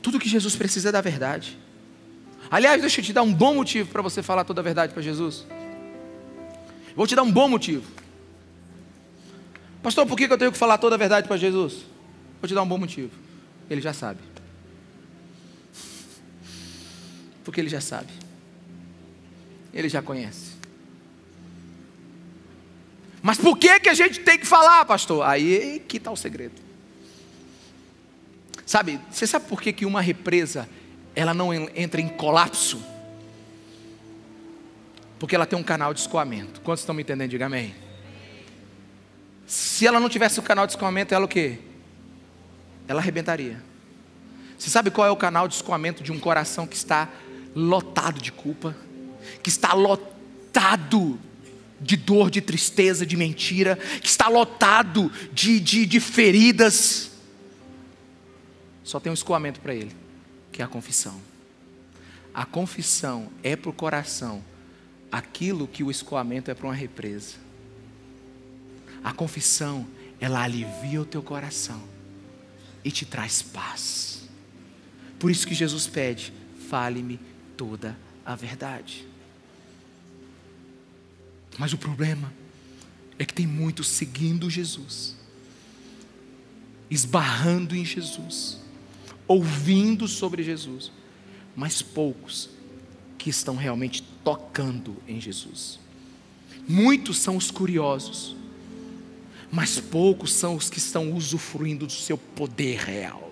Tudo 0.00 0.18
que 0.18 0.28
Jesus 0.28 0.56
precisa 0.56 0.88
é 0.88 0.92
da 0.92 1.00
verdade. 1.00 1.58
Aliás, 2.50 2.80
deixa 2.80 3.00
eu 3.00 3.04
te 3.04 3.12
dar 3.12 3.22
um 3.22 3.32
bom 3.32 3.54
motivo 3.54 3.90
para 3.90 4.02
você 4.02 4.22
falar 4.22 4.44
toda 4.44 4.60
a 4.60 4.64
verdade 4.64 4.92
para 4.92 5.02
Jesus. 5.02 5.46
Vou 6.96 7.06
te 7.06 7.14
dar 7.14 7.22
um 7.22 7.30
bom 7.30 7.48
motivo. 7.48 7.84
Pastor, 9.82 10.06
por 10.06 10.16
que 10.16 10.24
eu 10.24 10.38
tenho 10.38 10.52
que 10.52 10.58
falar 10.58 10.78
toda 10.78 10.94
a 10.94 10.98
verdade 10.98 11.26
para 11.26 11.36
Jesus? 11.36 11.84
Vou 12.42 12.48
te 12.48 12.54
dar 12.54 12.62
um 12.62 12.66
bom 12.66 12.76
motivo. 12.76 13.12
Ele 13.70 13.80
já 13.80 13.92
sabe. 13.92 14.18
Porque 17.44 17.60
ele 17.60 17.68
já 17.68 17.80
sabe. 17.80 18.12
Ele 19.72 19.88
já 19.88 20.02
conhece. 20.02 20.50
Mas 23.22 23.38
por 23.38 23.56
que, 23.56 23.78
que 23.78 23.88
a 23.88 23.94
gente 23.94 24.18
tem 24.18 24.40
que 24.40 24.44
falar, 24.44 24.84
pastor? 24.84 25.24
Aí 25.24 25.84
que 25.86 25.98
está 25.98 26.10
o 26.10 26.16
segredo. 26.16 26.60
Sabe, 28.66 28.98
você 29.08 29.24
sabe 29.24 29.46
por 29.46 29.62
que, 29.62 29.72
que 29.72 29.86
uma 29.86 30.00
represa 30.00 30.68
ela 31.14 31.32
não 31.32 31.54
entra 31.54 32.00
em 32.00 32.08
colapso? 32.08 32.82
Porque 35.16 35.36
ela 35.36 35.46
tem 35.46 35.56
um 35.56 35.62
canal 35.62 35.94
de 35.94 36.00
escoamento. 36.00 36.60
Quantos 36.62 36.82
estão 36.82 36.92
me 36.92 37.02
entendendo? 37.02 37.30
Diga 37.30 37.46
amém. 37.46 37.72
Se 39.46 39.86
ela 39.86 40.00
não 40.00 40.08
tivesse 40.08 40.40
o 40.40 40.42
canal 40.42 40.66
de 40.66 40.72
escoamento, 40.72 41.14
ela 41.14 41.26
o 41.26 41.28
quê? 41.28 41.60
Ela 42.86 43.00
arrebentaria. 43.00 43.62
Você 44.58 44.70
sabe 44.70 44.90
qual 44.90 45.06
é 45.06 45.10
o 45.10 45.16
canal 45.16 45.48
de 45.48 45.54
escoamento 45.54 46.02
de 46.02 46.12
um 46.12 46.20
coração 46.20 46.66
que 46.66 46.76
está 46.76 47.08
lotado 47.54 48.20
de 48.20 48.30
culpa? 48.30 48.76
Que 49.42 49.48
está 49.48 49.72
lotado 49.72 51.18
de 51.80 51.96
dor, 51.96 52.30
de 52.30 52.40
tristeza, 52.40 53.04
de 53.04 53.16
mentira, 53.16 53.76
que 54.00 54.06
está 54.06 54.28
lotado 54.28 55.10
de, 55.32 55.58
de, 55.58 55.84
de 55.84 55.98
feridas, 55.98 57.10
só 58.84 59.00
tem 59.00 59.10
um 59.10 59.14
escoamento 59.14 59.60
para 59.60 59.74
ele, 59.74 59.94
que 60.50 60.62
é 60.62 60.64
a 60.64 60.68
confissão. 60.68 61.20
A 62.34 62.44
confissão 62.44 63.30
é 63.42 63.56
para 63.56 63.70
o 63.70 63.72
coração 63.72 64.42
aquilo 65.10 65.68
que 65.68 65.82
o 65.82 65.90
escoamento 65.90 66.50
é 66.50 66.54
para 66.54 66.66
uma 66.66 66.74
represa. 66.74 67.36
A 69.04 69.12
confissão, 69.12 69.86
ela 70.20 70.42
alivia 70.42 71.00
o 71.00 71.04
teu 71.04 71.22
coração 71.22 71.91
e 72.84 72.90
te 72.90 73.04
traz 73.04 73.42
paz. 73.42 74.28
Por 75.18 75.30
isso 75.30 75.46
que 75.46 75.54
Jesus 75.54 75.86
pede: 75.86 76.32
fale-me 76.68 77.18
toda 77.56 77.96
a 78.24 78.34
verdade. 78.34 79.06
Mas 81.58 81.72
o 81.72 81.78
problema 81.78 82.32
é 83.18 83.24
que 83.24 83.34
tem 83.34 83.46
muitos 83.46 83.88
seguindo 83.88 84.48
Jesus, 84.48 85.14
esbarrando 86.90 87.76
em 87.76 87.84
Jesus, 87.84 88.58
ouvindo 89.28 90.08
sobre 90.08 90.42
Jesus, 90.42 90.90
mas 91.54 91.82
poucos 91.82 92.50
que 93.18 93.30
estão 93.30 93.54
realmente 93.54 94.02
tocando 94.24 94.96
em 95.06 95.20
Jesus. 95.20 95.78
Muitos 96.66 97.18
são 97.18 97.36
os 97.36 97.50
curiosos, 97.50 98.34
mas 99.52 99.78
poucos 99.78 100.32
são 100.32 100.56
os 100.56 100.70
que 100.70 100.78
estão 100.78 101.12
usufruindo 101.12 101.86
do 101.86 101.92
seu 101.92 102.16
poder 102.16 102.78
real. 102.78 103.30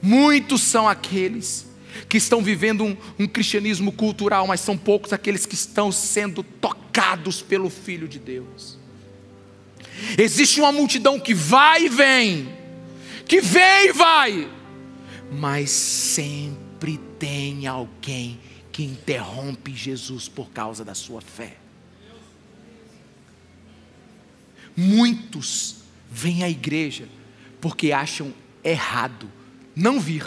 Muitos 0.00 0.62
são 0.62 0.88
aqueles 0.88 1.66
que 2.08 2.16
estão 2.16 2.40
vivendo 2.40 2.84
um, 2.84 2.96
um, 3.18 3.26
cristianismo 3.26 3.90
cultural, 3.90 4.46
mas 4.46 4.60
são 4.60 4.78
poucos 4.78 5.12
aqueles 5.12 5.44
que 5.44 5.56
estão 5.56 5.90
sendo 5.90 6.44
tocados 6.44 7.42
pelo 7.42 7.68
Filho 7.68 8.06
de 8.06 8.20
Deus. 8.20 8.78
Existe 10.16 10.60
uma 10.60 10.70
multidão 10.70 11.18
que 11.18 11.34
vai 11.34 11.86
e 11.86 11.88
vem, 11.88 12.54
que 13.26 13.40
vem 13.40 13.88
e 13.88 13.92
vai, 13.92 14.48
mas 15.32 15.70
sempre 15.70 17.00
tem 17.18 17.66
alguém 17.66 18.38
que 18.70 18.84
interrompe 18.84 19.74
Jesus 19.74 20.28
por 20.28 20.50
causa 20.50 20.84
da 20.84 20.94
sua 20.94 21.20
fé. 21.20 21.56
Muitos 24.80 25.78
vêm 26.08 26.44
à 26.44 26.48
igreja 26.48 27.08
porque 27.60 27.90
acham 27.90 28.32
errado 28.62 29.28
não 29.74 29.98
vir 29.98 30.24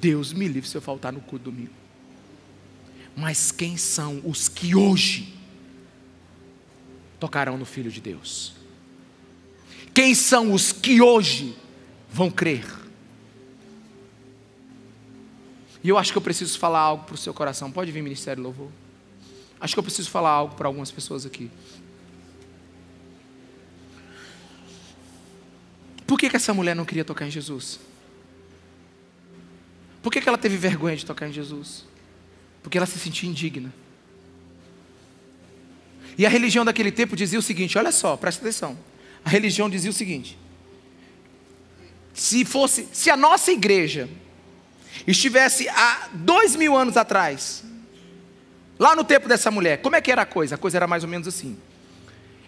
Deus 0.00 0.32
me 0.32 0.46
livre 0.46 0.68
se 0.68 0.76
eu 0.76 0.80
faltar 0.80 1.12
no 1.12 1.20
culto 1.20 1.50
domingo. 1.50 1.72
Mas 3.16 3.50
quem 3.50 3.76
são 3.76 4.20
os 4.24 4.48
que 4.48 4.74
hoje 4.74 5.34
tocarão 7.18 7.56
no 7.56 7.64
Filho 7.64 7.90
de 7.90 8.00
Deus? 8.00 8.54
Quem 9.94 10.14
são 10.14 10.52
os 10.52 10.70
que 10.70 11.00
hoje 11.00 11.56
vão 12.10 12.30
crer? 12.30 12.66
E 15.82 15.88
eu 15.88 15.96
acho 15.96 16.12
que 16.12 16.18
eu 16.18 16.22
preciso 16.22 16.58
falar 16.58 16.80
algo 16.80 17.04
para 17.04 17.14
o 17.14 17.18
seu 17.18 17.32
coração. 17.32 17.72
Pode 17.72 17.90
vir, 17.90 18.02
Ministério 18.02 18.42
Louvor. 18.42 18.70
Acho 19.60 19.74
que 19.74 19.78
eu 19.78 19.82
preciso 19.82 20.10
falar 20.10 20.30
algo 20.30 20.54
para 20.54 20.68
algumas 20.68 20.90
pessoas 20.90 21.24
aqui. 21.24 21.50
Por 26.06 26.18
que, 26.18 26.30
que 26.30 26.36
essa 26.36 26.54
mulher 26.54 26.76
não 26.76 26.84
queria 26.84 27.04
tocar 27.04 27.26
em 27.26 27.30
Jesus? 27.30 27.80
Por 30.02 30.12
que, 30.12 30.20
que 30.20 30.28
ela 30.28 30.38
teve 30.38 30.56
vergonha 30.56 30.96
de 30.96 31.04
tocar 31.04 31.28
em 31.28 31.32
Jesus? 31.32 31.84
Porque 32.62 32.78
ela 32.78 32.86
se 32.86 32.98
sentia 32.98 33.28
indigna. 33.28 33.72
E 36.18 36.24
a 36.24 36.28
religião 36.28 36.64
daquele 36.64 36.92
tempo 36.92 37.16
dizia 37.16 37.38
o 37.38 37.42
seguinte: 37.42 37.76
olha 37.76 37.90
só, 37.90 38.16
presta 38.16 38.42
atenção. 38.42 38.78
A 39.24 39.28
religião 39.28 39.68
dizia 39.68 39.90
o 39.90 39.92
seguinte: 39.92 40.38
se 42.14 42.44
fosse, 42.44 42.88
se 42.92 43.10
a 43.10 43.16
nossa 43.16 43.50
igreja 43.50 44.08
estivesse 45.06 45.68
há 45.68 46.08
dois 46.14 46.56
mil 46.56 46.76
anos 46.76 46.96
atrás, 46.96 47.64
lá 48.78 48.94
no 48.94 49.04
tempo 49.04 49.28
dessa 49.28 49.50
mulher, 49.50 49.78
como 49.78 49.96
é 49.96 50.00
que 50.00 50.10
era 50.10 50.22
a 50.22 50.26
coisa? 50.26 50.54
A 50.54 50.58
coisa 50.58 50.78
era 50.78 50.86
mais 50.86 51.02
ou 51.02 51.08
menos 51.08 51.26
assim. 51.26 51.56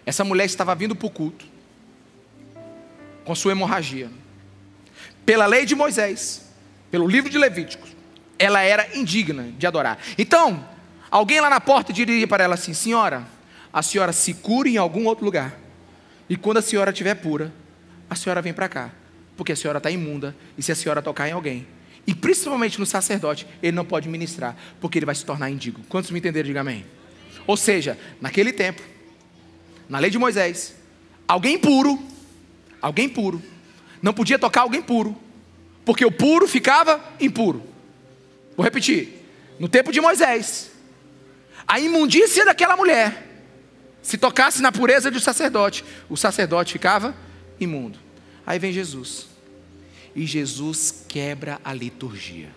Essa 0.05 0.23
mulher 0.23 0.45
estava 0.45 0.73
vindo 0.75 0.95
para 0.95 1.07
o 1.07 1.09
culto 1.09 1.45
com 3.23 3.35
sua 3.35 3.51
hemorragia. 3.51 4.09
Pela 5.25 5.45
lei 5.45 5.65
de 5.65 5.75
Moisés, 5.75 6.45
pelo 6.89 7.07
livro 7.07 7.29
de 7.29 7.37
Levíticos, 7.37 7.95
ela 8.39 8.61
era 8.61 8.97
indigna 8.97 9.51
de 9.57 9.67
adorar. 9.67 9.99
Então, 10.17 10.67
alguém 11.11 11.39
lá 11.39 11.49
na 11.49 11.61
porta 11.61 11.93
diria 11.93 12.27
para 12.27 12.43
ela 12.43 12.55
assim: 12.55 12.73
Senhora, 12.73 13.27
a 13.71 13.83
senhora 13.83 14.11
se 14.11 14.33
cure 14.33 14.71
em 14.71 14.77
algum 14.77 15.05
outro 15.05 15.25
lugar. 15.25 15.55
E 16.27 16.35
quando 16.35 16.57
a 16.57 16.61
senhora 16.61 16.91
estiver 16.91 17.15
pura, 17.15 17.53
a 18.09 18.15
senhora 18.15 18.41
vem 18.41 18.53
para 18.53 18.67
cá. 18.67 18.89
Porque 19.37 19.51
a 19.51 19.55
senhora 19.55 19.77
está 19.77 19.91
imunda. 19.91 20.35
E 20.57 20.63
se 20.63 20.71
a 20.71 20.75
senhora 20.75 21.01
tocar 21.01 21.27
em 21.27 21.31
alguém, 21.31 21.67
e 22.05 22.13
principalmente 22.13 22.79
no 22.79 22.85
sacerdote, 22.85 23.45
ele 23.61 23.75
não 23.75 23.85
pode 23.85 24.09
ministrar, 24.09 24.55
porque 24.81 24.97
ele 24.97 25.05
vai 25.05 25.15
se 25.15 25.25
tornar 25.25 25.49
indigno. 25.49 25.83
Quantos 25.87 26.11
me 26.11 26.19
entenderam? 26.19 26.47
Diga 26.47 26.61
amém. 26.61 26.85
Ou 27.45 27.55
seja, 27.55 27.97
naquele 28.19 28.51
tempo, 28.51 28.81
na 29.87 29.99
lei 29.99 30.09
de 30.09 30.17
Moisés, 30.17 30.75
alguém 31.27 31.57
puro, 31.57 31.99
alguém 32.81 33.07
puro, 33.07 33.41
não 34.01 34.13
podia 34.13 34.39
tocar 34.39 34.61
alguém 34.61 34.81
puro, 34.81 35.15
porque 35.85 36.05
o 36.05 36.11
puro 36.11 36.47
ficava 36.47 37.03
impuro. 37.19 37.63
Vou 38.55 38.63
repetir. 38.63 39.25
No 39.59 39.67
tempo 39.67 39.91
de 39.91 40.01
Moisés, 40.01 40.71
a 41.67 41.79
imundícia 41.79 42.45
daquela 42.45 42.75
mulher, 42.75 43.27
se 44.01 44.17
tocasse 44.17 44.61
na 44.61 44.71
pureza 44.71 45.11
do 45.11 45.19
sacerdote, 45.19 45.85
o 46.09 46.17
sacerdote 46.17 46.73
ficava 46.73 47.15
imundo. 47.59 47.99
Aí 48.45 48.57
vem 48.57 48.73
Jesus. 48.73 49.28
E 50.15 50.25
Jesus 50.25 51.05
quebra 51.07 51.59
a 51.63 51.73
liturgia. 51.73 52.49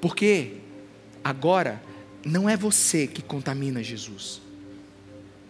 Porque 0.00 0.54
agora 1.22 1.82
não 2.24 2.48
é 2.48 2.56
você 2.56 3.06
que 3.06 3.22
contamina 3.22 3.82
Jesus 3.82 4.40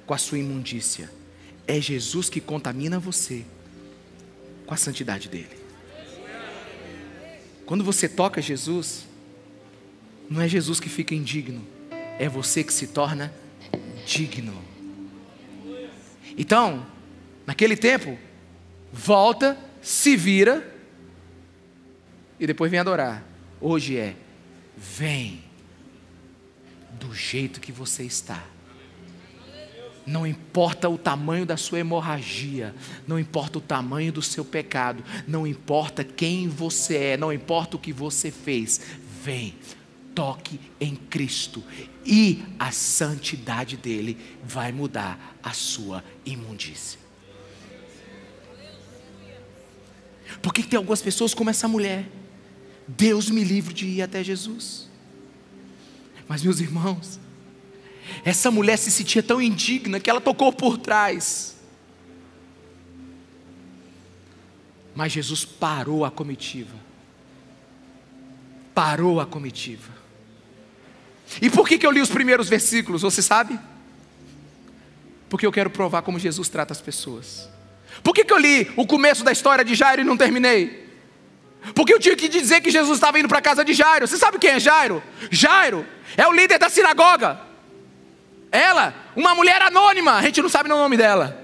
com 0.06 0.14
a 0.14 0.18
sua 0.18 0.38
imundícia, 0.38 1.10
é 1.66 1.80
Jesus 1.80 2.28
que 2.28 2.40
contamina 2.40 2.98
você 2.98 3.44
com 4.66 4.74
a 4.74 4.76
santidade 4.76 5.28
dele. 5.28 5.62
Quando 7.64 7.84
você 7.84 8.08
toca 8.08 8.42
Jesus, 8.42 9.06
não 10.28 10.40
é 10.40 10.48
Jesus 10.48 10.80
que 10.80 10.88
fica 10.88 11.14
indigno, 11.14 11.64
é 12.18 12.28
você 12.28 12.62
que 12.62 12.72
se 12.72 12.88
torna 12.88 13.32
digno. 14.06 14.62
Então, 16.36 16.86
naquele 17.46 17.76
tempo, 17.76 18.18
volta, 18.92 19.58
se 19.80 20.16
vira 20.16 20.72
e 22.38 22.46
depois 22.46 22.70
vem 22.70 22.80
adorar. 22.80 23.24
Hoje 23.60 23.96
é, 23.96 24.16
vem 24.76 25.42
do 26.98 27.14
jeito 27.14 27.60
que 27.60 27.72
você 27.72 28.04
está. 28.04 28.44
Não 30.04 30.26
importa 30.26 30.88
o 30.88 30.98
tamanho 30.98 31.46
da 31.46 31.56
sua 31.56 31.78
hemorragia, 31.78 32.74
não 33.06 33.18
importa 33.18 33.58
o 33.58 33.60
tamanho 33.60 34.12
do 34.12 34.20
seu 34.20 34.44
pecado, 34.44 35.04
não 35.28 35.46
importa 35.46 36.02
quem 36.02 36.48
você 36.48 36.96
é, 36.96 37.16
não 37.16 37.32
importa 37.32 37.76
o 37.76 37.78
que 37.78 37.92
você 37.92 38.32
fez, 38.32 38.80
vem, 39.22 39.54
toque 40.12 40.60
em 40.80 40.96
Cristo 40.96 41.62
e 42.04 42.42
a 42.58 42.72
santidade 42.72 43.76
dele 43.76 44.18
vai 44.44 44.72
mudar 44.72 45.38
a 45.42 45.52
sua 45.52 46.02
imundícia. 46.26 47.01
Por 50.40 50.52
que 50.54 50.62
tem 50.62 50.76
algumas 50.76 51.02
pessoas 51.02 51.34
como 51.34 51.50
essa 51.50 51.68
mulher? 51.68 52.08
Deus 52.86 53.30
me 53.30 53.44
livre 53.44 53.74
de 53.74 53.86
ir 53.86 54.02
até 54.02 54.22
Jesus. 54.22 54.88
Mas, 56.28 56.42
meus 56.42 56.60
irmãos, 56.60 57.20
essa 58.24 58.50
mulher 58.50 58.76
se 58.76 58.90
sentia 58.90 59.22
tão 59.22 59.40
indigna 59.40 60.00
que 60.00 60.08
ela 60.08 60.20
tocou 60.20 60.52
por 60.52 60.78
trás. 60.78 61.56
Mas 64.94 65.12
Jesus 65.12 65.44
parou 65.44 66.04
a 66.04 66.10
comitiva. 66.10 66.76
Parou 68.74 69.20
a 69.20 69.26
comitiva. 69.26 69.92
E 71.40 71.48
por 71.48 71.66
que, 71.66 71.78
que 71.78 71.86
eu 71.86 71.90
li 71.90 72.00
os 72.00 72.10
primeiros 72.10 72.48
versículos? 72.48 73.02
Você 73.02 73.22
sabe? 73.22 73.58
Porque 75.28 75.46
eu 75.46 75.52
quero 75.52 75.70
provar 75.70 76.02
como 76.02 76.18
Jesus 76.18 76.48
trata 76.48 76.72
as 76.72 76.80
pessoas. 76.80 77.48
Por 78.02 78.14
que, 78.14 78.24
que 78.24 78.32
eu 78.32 78.38
li 78.38 78.70
o 78.76 78.86
começo 78.86 79.24
da 79.24 79.32
história 79.32 79.64
de 79.64 79.74
Jairo 79.74 80.02
e 80.02 80.04
não 80.04 80.16
terminei? 80.16 80.82
Porque 81.74 81.94
eu 81.94 82.00
tinha 82.00 82.16
que 82.16 82.28
dizer 82.28 82.60
que 82.60 82.70
Jesus 82.70 82.96
estava 82.98 83.18
indo 83.18 83.28
para 83.28 83.38
a 83.38 83.42
casa 83.42 83.64
de 83.64 83.72
Jairo. 83.72 84.06
Você 84.06 84.16
sabe 84.16 84.38
quem 84.38 84.50
é 84.50 84.60
Jairo? 84.60 85.02
Jairo 85.30 85.86
é 86.16 86.26
o 86.26 86.32
líder 86.32 86.58
da 86.58 86.68
sinagoga. 86.68 87.40
Ela, 88.50 88.94
uma 89.14 89.34
mulher 89.34 89.62
anônima, 89.62 90.14
a 90.14 90.22
gente 90.22 90.42
não 90.42 90.48
sabe 90.48 90.70
o 90.70 90.76
nome 90.76 90.96
dela. 90.96 91.38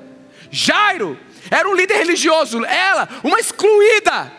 Jairo 0.51 1.19
era 1.51 1.69
um 1.69 1.75
líder 1.75 1.97
religioso, 1.97 2.65
ela, 2.65 3.09
uma 3.23 3.39
excluída 3.39 4.33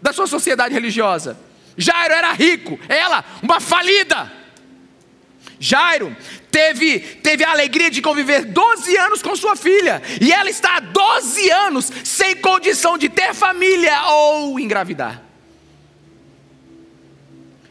da 0.00 0.12
sua 0.12 0.26
sociedade 0.26 0.72
religiosa. 0.72 1.38
Jairo 1.76 2.14
era 2.14 2.32
rico, 2.32 2.78
ela, 2.88 3.24
uma 3.42 3.60
falida. 3.60 4.30
Jairo 5.58 6.14
teve, 6.50 6.98
teve 6.98 7.44
a 7.44 7.50
alegria 7.50 7.90
de 7.90 8.02
conviver 8.02 8.44
12 8.44 8.96
anos 8.96 9.22
com 9.22 9.34
sua 9.36 9.56
filha, 9.56 10.02
e 10.20 10.32
ela 10.32 10.50
está 10.50 10.76
há 10.76 10.80
12 10.80 11.50
anos 11.50 11.90
sem 12.04 12.36
condição 12.36 12.98
de 12.98 13.08
ter 13.08 13.34
família 13.34 14.08
ou 14.08 14.58
engravidar. 14.58 15.22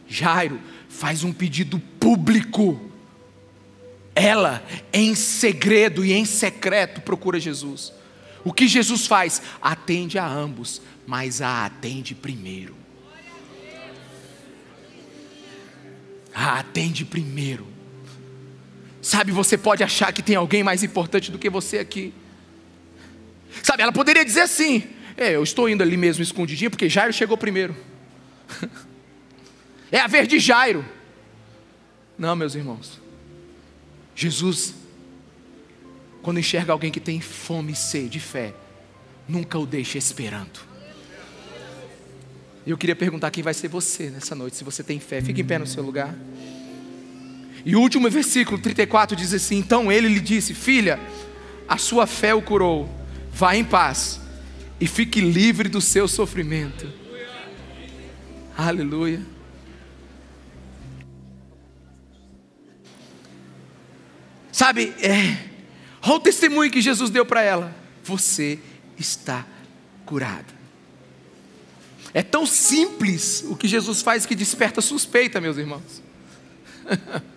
Jairo 0.06 0.60
faz 0.88 1.24
um 1.24 1.32
pedido 1.32 1.78
público 1.98 2.80
ela, 4.14 4.64
em 4.92 5.14
segredo 5.14 6.04
e 6.04 6.12
em 6.12 6.24
secreto, 6.24 7.00
procura 7.00 7.40
Jesus. 7.40 7.92
O 8.44 8.52
que 8.52 8.68
Jesus 8.68 9.06
faz? 9.06 9.42
Atende 9.60 10.18
a 10.18 10.26
ambos, 10.26 10.80
mas 11.06 11.42
a 11.42 11.66
atende 11.66 12.14
primeiro. 12.14 12.76
A 16.32 16.60
atende 16.60 17.04
primeiro. 17.04 17.73
Sabe, 19.04 19.32
você 19.32 19.58
pode 19.58 19.84
achar 19.84 20.10
que 20.14 20.22
tem 20.22 20.34
alguém 20.34 20.62
mais 20.62 20.82
importante 20.82 21.30
do 21.30 21.38
que 21.38 21.50
você 21.50 21.76
aqui. 21.76 22.10
Sabe, 23.62 23.82
ela 23.82 23.92
poderia 23.92 24.24
dizer 24.24 24.40
assim: 24.40 24.82
é, 25.14 25.32
eu 25.32 25.42
estou 25.42 25.68
indo 25.68 25.82
ali 25.82 25.94
mesmo 25.94 26.22
escondidinho 26.22 26.70
porque 26.70 26.88
Jairo 26.88 27.12
chegou 27.12 27.36
primeiro. 27.36 27.76
é 29.92 30.00
a 30.00 30.06
vez 30.06 30.26
de 30.26 30.38
Jairo. 30.38 30.82
Não, 32.16 32.34
meus 32.34 32.54
irmãos. 32.54 32.98
Jesus, 34.16 34.72
quando 36.22 36.40
enxerga 36.40 36.72
alguém 36.72 36.90
que 36.90 36.98
tem 36.98 37.20
fome 37.20 37.72
e 37.72 37.76
sede 37.76 38.08
de 38.08 38.20
fé, 38.20 38.54
nunca 39.28 39.58
o 39.58 39.66
deixa 39.66 39.98
esperando. 39.98 40.60
Eu 42.66 42.78
queria 42.78 42.96
perguntar 42.96 43.30
quem 43.30 43.44
vai 43.44 43.52
ser 43.52 43.68
você 43.68 44.08
nessa 44.08 44.34
noite, 44.34 44.56
se 44.56 44.64
você 44.64 44.82
tem 44.82 44.98
fé. 44.98 45.20
Fique 45.20 45.42
em 45.42 45.44
pé 45.44 45.58
no 45.58 45.66
seu 45.66 45.82
lugar. 45.82 46.16
E 47.64 47.74
o 47.74 47.80
último 47.80 48.10
versículo 48.10 48.58
34 48.58 49.16
diz 49.16 49.32
assim: 49.32 49.56
Então 49.56 49.90
ele 49.90 50.08
lhe 50.08 50.20
disse: 50.20 50.52
Filha, 50.52 51.00
a 51.66 51.78
sua 51.78 52.06
fé 52.06 52.34
o 52.34 52.42
curou. 52.42 52.88
Vá 53.32 53.56
em 53.56 53.64
paz 53.64 54.20
e 54.80 54.86
fique 54.86 55.20
livre 55.20 55.68
do 55.68 55.80
seu 55.80 56.06
sofrimento. 56.06 56.92
Aleluia. 58.56 59.20
Sabe, 64.52 64.94
é, 65.00 65.48
olha 66.00 66.14
o 66.14 66.20
testemunho 66.20 66.70
que 66.70 66.80
Jesus 66.80 67.10
deu 67.10 67.26
para 67.26 67.42
ela. 67.42 67.74
Você 68.04 68.60
está 68.96 69.44
curada. 70.06 70.54
É 72.12 72.22
tão 72.22 72.46
simples 72.46 73.44
o 73.48 73.56
que 73.56 73.66
Jesus 73.66 74.00
faz 74.00 74.24
que 74.24 74.36
desperta 74.36 74.80
suspeita, 74.80 75.40
meus 75.40 75.56
irmãos. 75.56 76.00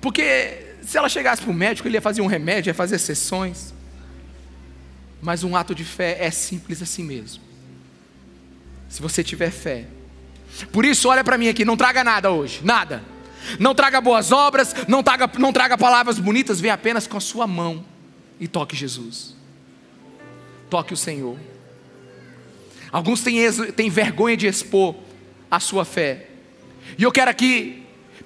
Porque 0.00 0.74
se 0.82 0.96
ela 0.96 1.08
chegasse 1.08 1.42
para 1.42 1.50
o 1.50 1.54
médico, 1.54 1.86
ele 1.86 1.96
ia 1.96 2.02
fazer 2.02 2.22
um 2.22 2.26
remédio, 2.26 2.70
ia 2.70 2.74
fazer 2.74 2.98
sessões. 2.98 3.74
Mas 5.20 5.44
um 5.44 5.54
ato 5.54 5.74
de 5.74 5.84
fé 5.84 6.16
é 6.20 6.30
simples 6.30 6.82
assim 6.82 7.04
mesmo. 7.04 7.42
Se 8.88 9.02
você 9.02 9.22
tiver 9.22 9.50
fé. 9.50 9.86
Por 10.72 10.84
isso, 10.84 11.08
olha 11.08 11.22
para 11.22 11.38
mim 11.38 11.48
aqui, 11.48 11.64
não 11.64 11.76
traga 11.76 12.02
nada 12.02 12.30
hoje, 12.30 12.60
nada. 12.64 13.02
Não 13.58 13.74
traga 13.74 14.00
boas 14.00 14.32
obras, 14.32 14.74
não 14.88 15.02
traga, 15.02 15.30
não 15.38 15.52
traga 15.52 15.78
palavras 15.78 16.18
bonitas, 16.18 16.60
vem 16.60 16.70
apenas 16.70 17.06
com 17.06 17.16
a 17.16 17.20
sua 17.20 17.46
mão 17.46 17.84
e 18.38 18.48
toque 18.48 18.76
Jesus. 18.76 19.36
Toque 20.68 20.94
o 20.94 20.96
Senhor. 20.96 21.38
Alguns 22.90 23.22
têm, 23.22 23.38
têm 23.72 23.88
vergonha 23.88 24.36
de 24.36 24.46
expor 24.46 24.96
a 25.50 25.60
sua 25.60 25.84
fé. 25.84 26.28
E 26.98 27.02
eu 27.02 27.12
quero 27.12 27.30
aqui 27.30 27.79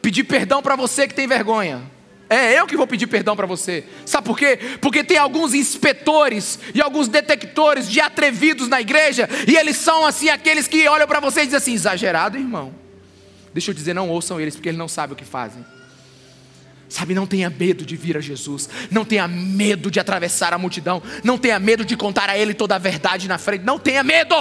pedir 0.05 0.25
perdão 0.25 0.63
para 0.63 0.77
você 0.77 1.09
que 1.09 1.15
tem 1.15 1.27
vergonha. 1.27 1.83
É 2.29 2.61
eu 2.61 2.67
que 2.67 2.77
vou 2.77 2.87
pedir 2.87 3.07
perdão 3.07 3.35
para 3.35 3.47
você. 3.47 3.85
Sabe 4.05 4.27
por 4.27 4.37
quê? 4.37 4.59
Porque 4.79 5.03
tem 5.03 5.17
alguns 5.17 5.55
inspetores 5.55 6.59
e 6.75 6.83
alguns 6.83 7.09
detectores 7.09 7.91
de 7.91 8.01
atrevidos 8.01 8.69
na 8.69 8.83
igreja, 8.83 9.27
e 9.49 9.57
eles 9.57 9.79
são 9.79 10.05
assim 10.05 10.29
aqueles 10.29 10.69
que 10.69 10.87
olham 10.89 11.07
para 11.07 11.21
você 11.21 11.41
e 11.41 11.45
dizem 11.45 11.57
assim: 11.57 11.73
exagerado, 11.73 12.37
irmão. 12.37 12.75
Deixa 13.55 13.71
eu 13.71 13.75
dizer, 13.75 13.95
não 13.95 14.11
ouçam 14.11 14.39
eles, 14.39 14.55
porque 14.55 14.69
eles 14.69 14.79
não 14.79 14.89
sabem 14.89 15.15
o 15.15 15.17
que 15.17 15.25
fazem. 15.25 15.65
Sabe, 16.87 17.15
não 17.15 17.27
tenha 17.27 17.49
medo 17.49 17.87
de 17.87 17.97
vir 17.97 18.19
a 18.19 18.21
Jesus, 18.21 18.69
não 18.91 19.07
tenha 19.07 19.27
medo 19.27 19.91
de 19.91 19.99
atravessar 19.99 20.53
a 20.53 20.59
multidão, 20.59 21.03
não 21.23 21.39
tenha 21.39 21.59
medo 21.59 21.83
de 21.83 21.97
contar 21.97 22.29
a 22.29 22.37
Ele 22.37 22.53
toda 22.53 22.75
a 22.75 22.79
verdade 22.79 23.27
na 23.27 23.39
frente, 23.39 23.65
não 23.65 23.79
tenha 23.79 24.03
medo. 24.03 24.35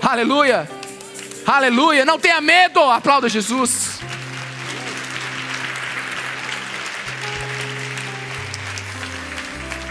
Aleluia, 0.00 0.68
aleluia, 1.46 2.04
não 2.04 2.18
tenha 2.18 2.40
medo, 2.40 2.80
aplauda 2.80 3.28
Jesus. 3.28 4.00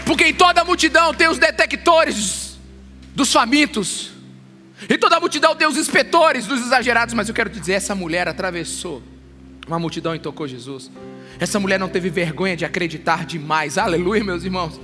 Porque 0.06 0.24
em 0.24 0.34
toda 0.34 0.60
a 0.60 0.64
multidão 0.64 1.14
tem 1.14 1.28
os 1.28 1.38
detectores 1.38 2.58
dos 3.14 3.32
famintos, 3.32 4.10
e 4.88 4.98
toda 4.98 5.16
a 5.16 5.20
multidão 5.20 5.54
tem 5.56 5.66
os 5.66 5.76
inspetores 5.76 6.46
dos 6.46 6.60
exagerados, 6.60 7.14
mas 7.14 7.28
eu 7.28 7.34
quero 7.34 7.48
te 7.48 7.58
dizer: 7.58 7.74
essa 7.74 7.94
mulher 7.94 8.28
atravessou 8.28 9.02
uma 9.66 9.78
multidão 9.78 10.14
e 10.14 10.18
tocou 10.18 10.46
Jesus. 10.46 10.90
Essa 11.38 11.58
mulher 11.58 11.80
não 11.80 11.88
teve 11.88 12.10
vergonha 12.10 12.56
de 12.56 12.64
acreditar 12.64 13.24
demais, 13.24 13.78
aleluia, 13.78 14.22
meus 14.22 14.44
irmãos. 14.44 14.78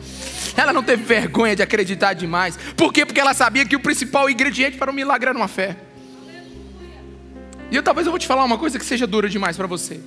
Ela 0.57 0.73
não 0.73 0.83
teve 0.83 1.05
vergonha 1.05 1.55
de 1.55 1.63
acreditar 1.63 2.13
demais. 2.15 2.59
Por 2.77 2.93
quê? 2.93 3.07
Porque 3.07 3.21
ela 3.21 3.35
sabia 3.35 3.65
que 3.65 3.77
o 3.77 3.81
principal 3.81 4.29
ingrediente 4.29 4.77
para 4.77 4.91
um 4.91 4.95
milagre 4.95 5.29
era 5.29 5.39
uma 5.39 5.49
fé. 5.49 5.77
E 7.71 7.77
eu 7.77 7.83
talvez 7.83 8.07
eu 8.07 8.13
vou 8.13 8.19
te 8.19 8.27
falar 8.27 8.45
uma 8.45 8.59
coisa 8.59 8.79
que 8.79 8.85
seja 8.85 9.07
dura 9.07 9.29
demais 9.29 9.57
para 9.57 9.67
você. 9.67 10.01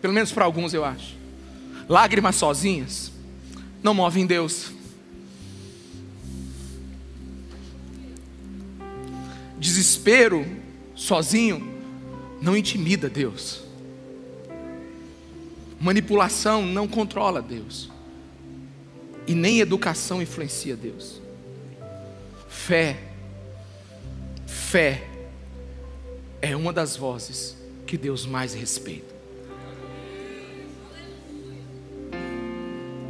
Pelo 0.00 0.12
menos 0.12 0.32
para 0.32 0.44
alguns 0.44 0.72
eu 0.74 0.84
acho. 0.84 1.16
Lágrimas 1.88 2.36
sozinhas 2.36 3.12
não 3.82 3.94
movem 3.94 4.26
Deus. 4.26 4.72
desespero 9.62 10.44
sozinho 10.92 11.80
não 12.40 12.56
intimida 12.56 13.08
Deus. 13.08 13.62
Manipulação 15.80 16.66
não 16.66 16.88
controla 16.88 17.40
Deus. 17.40 17.88
E 19.24 19.34
nem 19.36 19.60
educação 19.60 20.20
influencia 20.20 20.76
Deus. 20.76 21.22
Fé, 22.48 22.98
fé 24.46 25.11
é 26.42 26.56
uma 26.56 26.72
das 26.72 26.96
vozes 26.96 27.56
que 27.86 27.96
Deus 27.96 28.26
mais 28.26 28.52
respeita. 28.52 29.14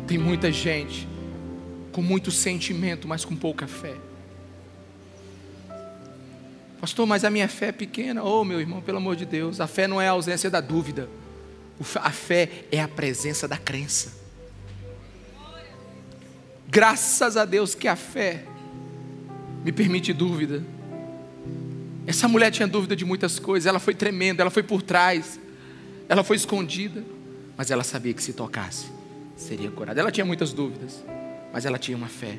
Tem 0.07 0.19
muita 0.19 0.53
gente 0.53 1.09
com 1.91 2.03
muito 2.03 2.31
sentimento, 2.31 3.09
mas 3.09 3.25
com 3.25 3.35
pouca 3.35 3.67
fé. 3.67 3.97
Pastor, 6.79 7.07
mas 7.07 7.25
a 7.25 7.31
minha 7.31 7.49
fé 7.49 7.69
é 7.69 7.73
pequena. 7.73 8.23
Oh, 8.23 8.45
meu 8.45 8.61
irmão, 8.61 8.83
pelo 8.83 8.99
amor 8.99 9.17
de 9.17 9.25
Deus, 9.25 9.61
a 9.61 9.67
fé 9.67 9.87
não 9.87 10.01
é 10.01 10.09
a 10.09 10.11
ausência 10.11 10.51
da 10.51 10.61
dúvida. 10.61 11.09
A 11.97 12.11
fé 12.11 12.67
é 12.71 12.81
a 12.81 12.89
presença 12.89 13.49
da 13.49 13.57
crença. 13.57 14.13
Graças 16.69 17.37
a 17.37 17.45
Deus 17.45 17.75
que 17.75 17.89
a 17.89 17.97
fé 17.97 18.45
me 19.65 19.73
permite 19.73 20.13
dúvida. 20.13 20.63
Essa 22.07 22.27
mulher 22.27 22.51
tinha 22.51 22.67
dúvida 22.67 22.97
de 22.97 23.05
muitas 23.05 23.39
coisas, 23.39 23.67
ela 23.67 23.79
foi 23.79 23.95
tremendo, 23.95 24.41
ela 24.41 24.51
foi 24.51 24.63
por 24.63 24.83
trás, 24.83 25.39
ela 26.09 26.25
foi 26.25 26.37
escondida, 26.37 27.05
mas 27.57 27.71
ela 27.71 27.85
sabia 27.85 28.13
que 28.13 28.23
se 28.23 28.33
tocasse, 28.33 28.87
seria 29.37 29.71
curada. 29.71 30.01
Ela 30.01 30.11
tinha 30.11 30.25
muitas 30.25 30.53
dúvidas, 30.53 31.03
mas 31.53 31.65
ela 31.65 31.79
tinha 31.79 31.97
uma 31.97 32.09
fé. 32.09 32.39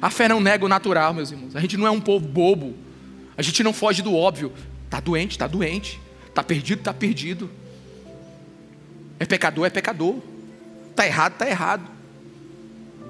A 0.00 0.10
fé 0.10 0.28
não 0.28 0.40
nega 0.40 0.64
o 0.64 0.68
natural, 0.68 1.14
meus 1.14 1.30
irmãos. 1.30 1.54
A 1.54 1.60
gente 1.60 1.76
não 1.76 1.86
é 1.86 1.90
um 1.90 2.00
povo 2.00 2.26
bobo. 2.26 2.74
A 3.36 3.42
gente 3.42 3.62
não 3.62 3.72
foge 3.72 4.02
do 4.02 4.14
óbvio. 4.14 4.52
Está 4.84 4.98
doente, 4.98 5.32
está 5.32 5.46
doente. 5.46 6.00
Está 6.26 6.42
perdido, 6.42 6.80
está 6.80 6.92
perdido. 6.92 7.48
É 9.20 9.24
pecador, 9.24 9.66
é 9.66 9.70
pecador. 9.70 10.16
Está 10.90 11.06
errado, 11.06 11.34
está 11.34 11.48
errado. 11.48 11.88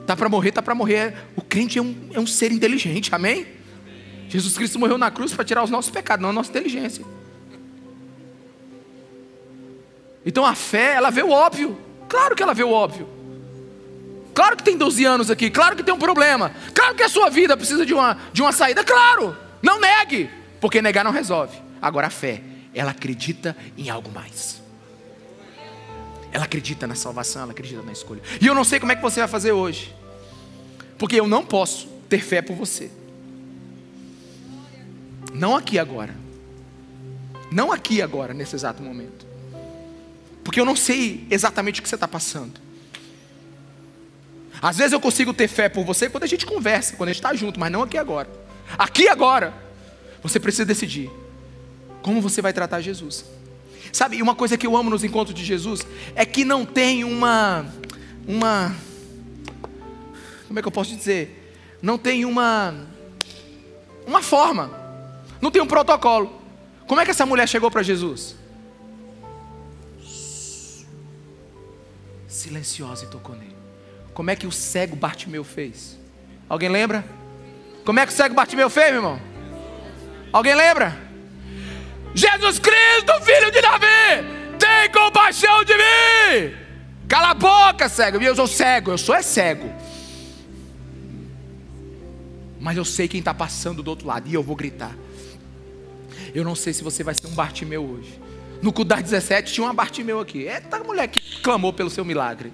Está 0.03 0.15
para 0.15 0.29
morrer, 0.29 0.51
está 0.51 0.61
para 0.61 0.75
morrer. 0.75 1.15
O 1.35 1.41
crente 1.41 1.79
é 1.79 1.83
um, 1.83 1.95
é 2.13 2.21
um 2.21 2.27
ser 2.27 2.53
inteligente, 2.53 3.09
amém? 3.15 3.47
Jesus 4.33 4.57
Cristo 4.57 4.79
morreu 4.79 4.97
na 4.97 5.11
cruz 5.11 5.35
para 5.35 5.45
tirar 5.45 5.63
os 5.63 5.69
nossos 5.69 5.91
pecados, 5.91 6.23
não 6.23 6.31
a 6.31 6.33
nossa 6.33 6.49
inteligência. 6.49 7.05
Então 10.25 10.47
a 10.47 10.55
fé, 10.55 10.95
ela 10.95 11.11
vê 11.11 11.23
o 11.23 11.31
óbvio. 11.31 11.79
Claro 12.09 12.35
que 12.35 12.43
ela 12.43 12.55
vê 12.55 12.63
o 12.63 12.71
óbvio. 12.71 13.07
Claro 14.33 14.57
que 14.57 14.63
tem 14.63 14.75
12 14.79 15.05
anos 15.05 15.31
aqui, 15.31 15.51
claro 15.51 15.77
que 15.77 15.83
tem 15.83 15.93
um 15.93 15.99
problema. 15.99 16.51
Claro 16.73 16.95
que 16.95 17.03
a 17.03 17.11
sua 17.11 17.29
vida 17.29 17.55
precisa 17.59 17.85
de 17.85 17.93
uma, 17.93 18.17
de 18.33 18.41
uma 18.41 18.53
saída, 18.53 18.83
claro. 18.83 19.37
Não 19.61 19.79
negue, 19.79 20.31
porque 20.63 20.81
negar 20.81 21.05
não 21.05 21.11
resolve. 21.13 21.55
Agora 21.81 22.07
a 22.07 22.11
fé, 22.11 22.43
ela 22.75 22.93
acredita 22.93 23.55
em 23.77 23.91
algo 23.91 24.11
mais. 24.11 24.63
Ela 26.33 26.45
acredita 26.45 26.87
na 26.87 26.95
salvação, 26.95 27.43
ela 27.43 27.53
acredita 27.53 27.83
na 27.83 27.93
escolha. 27.93 28.23
E 28.41 28.47
eu 28.47 28.55
não 28.55 28.65
sei 28.65 28.81
como 28.81 28.93
é 28.93 28.97
que 28.97 29.03
você 29.03 29.21
vai 29.21 29.29
fazer 29.29 29.53
hoje. 29.53 29.95
Porque 30.97 31.21
eu 31.21 31.29
não 31.29 31.45
posso 31.45 31.87
ter 32.09 32.21
fé 32.21 32.41
por 32.41 32.57
você. 32.57 32.91
Não 35.33 35.57
aqui 35.57 35.79
agora. 35.79 36.15
Não 37.51 37.73
aqui 37.73 38.01
agora, 38.01 38.33
nesse 38.33 38.55
exato 38.55 38.83
momento. 38.83 39.27
Porque 40.45 40.61
eu 40.61 40.65
não 40.65 40.77
sei 40.77 41.27
exatamente 41.31 41.81
o 41.81 41.83
que 41.83 41.89
você 41.89 41.95
está 41.95 42.09
passando. 42.09 42.61
Às 44.61 44.77
vezes 44.79 44.93
eu 44.93 45.01
consigo 45.01 45.35
ter 45.35 45.49
fé 45.49 45.69
por 45.69 45.85
você 45.85 46.09
quando 46.09 46.25
a 46.25 46.27
gente 46.27 46.47
conversa, 46.47 46.97
quando 46.97 47.09
a 47.09 47.13
gente 47.13 47.21
está 47.21 47.35
junto, 47.35 47.59
mas 47.59 47.71
não 47.71 47.83
aqui 47.83 47.99
agora. 47.99 48.29
Aqui 48.79 49.09
agora, 49.09 49.53
você 50.23 50.39
precisa 50.39 50.65
decidir 50.65 51.11
como 52.03 52.21
você 52.21 52.41
vai 52.41 52.53
tratar 52.53 52.81
Jesus. 52.81 53.25
Sabe, 53.93 54.23
uma 54.23 54.35
coisa 54.35 54.57
que 54.57 54.67
eu 54.67 54.77
amo 54.77 54.91
nos 54.91 55.05
encontros 55.05 55.35
de 55.35 55.45
Jesus 55.45 55.87
é 56.15 56.25
que 56.25 56.45
não 56.45 56.65
tem 56.65 57.05
uma 57.05 57.67
uma 58.27 58.75
como 60.47 60.59
é 60.59 60.63
que 60.63 60.69
eu 60.69 60.73
posso 60.73 60.95
dizer? 60.95 61.55
Não 61.81 61.99
tem 61.99 62.25
uma 62.25 62.75
uma 64.07 64.23
forma. 64.23 64.82
Não 65.43 65.51
tem 65.51 65.61
um 65.61 65.67
protocolo. 65.67 66.41
Como 66.87 67.01
é 67.01 67.05
que 67.05 67.11
essa 67.11 67.27
mulher 67.27 67.49
chegou 67.49 67.69
para 67.69 67.83
Jesus? 67.83 68.37
Silenciosa 72.29 73.05
e 73.05 73.09
tocou 73.09 73.35
nele. 73.35 73.57
Como 74.15 74.31
é 74.31 74.37
que 74.37 74.47
o 74.47 74.53
cego 74.53 74.95
Bartimeu 74.95 75.43
fez? 75.43 75.99
Alguém 76.49 76.69
lembra? 76.69 77.05
Como 77.85 77.99
é 77.99 78.07
que 78.07 78.13
o 78.13 78.15
cego 78.15 78.37
Bartimeu 78.37 78.71
fez, 78.71 78.93
meu 78.93 78.97
irmão? 78.97 79.21
Alguém 80.33 80.55
lembra? 80.55 80.97
Jesus 82.15 82.59
Cristo, 82.61 83.13
filho 83.23 83.51
de 83.51 83.61
Davi, 83.61 84.57
tem 84.59 84.93
compaixão 84.93 85.65
de 85.65 85.75
mim. 85.75 86.55
Cala 87.09 87.31
a 87.31 87.35
boca, 87.35 87.89
cego. 87.89 88.23
Eu 88.23 88.37
sou 88.37 88.47
cego, 88.47 88.93
eu 88.93 88.99
sou 88.99 89.15
é 89.15 89.23
cego. 89.23 89.73
Mas 92.61 92.77
eu 92.77 92.85
sei 92.85 93.09
quem 93.09 93.19
está 93.19 93.35
passando 93.35 93.83
do 93.83 93.89
outro 93.89 94.07
lado 94.07 94.29
e 94.29 94.35
eu 94.35 94.43
vou 94.43 94.55
gritar. 94.55 94.95
Eu 96.35 96.45
não 96.45 96.55
sei 96.55 96.73
se 96.73 96.83
você 96.83 97.03
vai 97.03 97.15
ser 97.15 97.27
um 97.27 97.35
Bartimeu 97.35 97.85
hoje. 97.85 98.21
No 98.63 98.73
culto 98.73 98.89
das 98.89 99.03
17 99.03 99.53
tinha 99.53 99.67
uma 99.67 99.73
Bartimeu 99.73 100.21
aqui. 100.21 100.43
Eita 100.43 100.83
mulher 100.83 101.09
que 101.09 101.41
clamou 101.41 101.73
pelo 101.73 101.91
seu 101.91 102.05
milagre. 102.05 102.53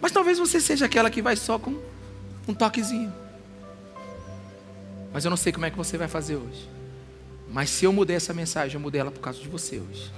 Mas 0.00 0.12
talvez 0.12 0.38
você 0.38 0.60
seja 0.60 0.86
aquela 0.86 1.10
que 1.10 1.22
vai 1.22 1.36
só 1.36 1.58
com 1.58 1.78
um 2.46 2.54
toquezinho. 2.54 3.12
Mas 5.12 5.24
eu 5.24 5.30
não 5.30 5.36
sei 5.36 5.52
como 5.52 5.64
é 5.66 5.70
que 5.70 5.76
você 5.76 5.96
vai 5.96 6.08
fazer 6.08 6.36
hoje. 6.36 6.68
Mas 7.50 7.70
se 7.70 7.84
eu 7.84 7.92
mudei 7.92 8.16
essa 8.16 8.34
mensagem, 8.34 8.74
eu 8.74 8.80
mudei 8.80 9.00
ela 9.00 9.10
por 9.10 9.20
causa 9.20 9.40
de 9.40 9.48
você 9.48 9.80
hoje. 9.80 10.12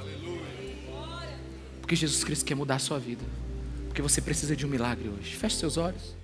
Porque 1.80 1.94
Jesus 1.94 2.24
Cristo 2.24 2.44
quer 2.44 2.54
mudar 2.54 2.76
a 2.76 2.78
sua 2.78 2.98
vida. 2.98 3.24
Porque 3.86 4.02
você 4.02 4.20
precisa 4.20 4.56
de 4.56 4.66
um 4.66 4.68
milagre 4.68 5.08
hoje. 5.08 5.34
Feche 5.36 5.56
seus 5.56 5.76
olhos. 5.76 6.19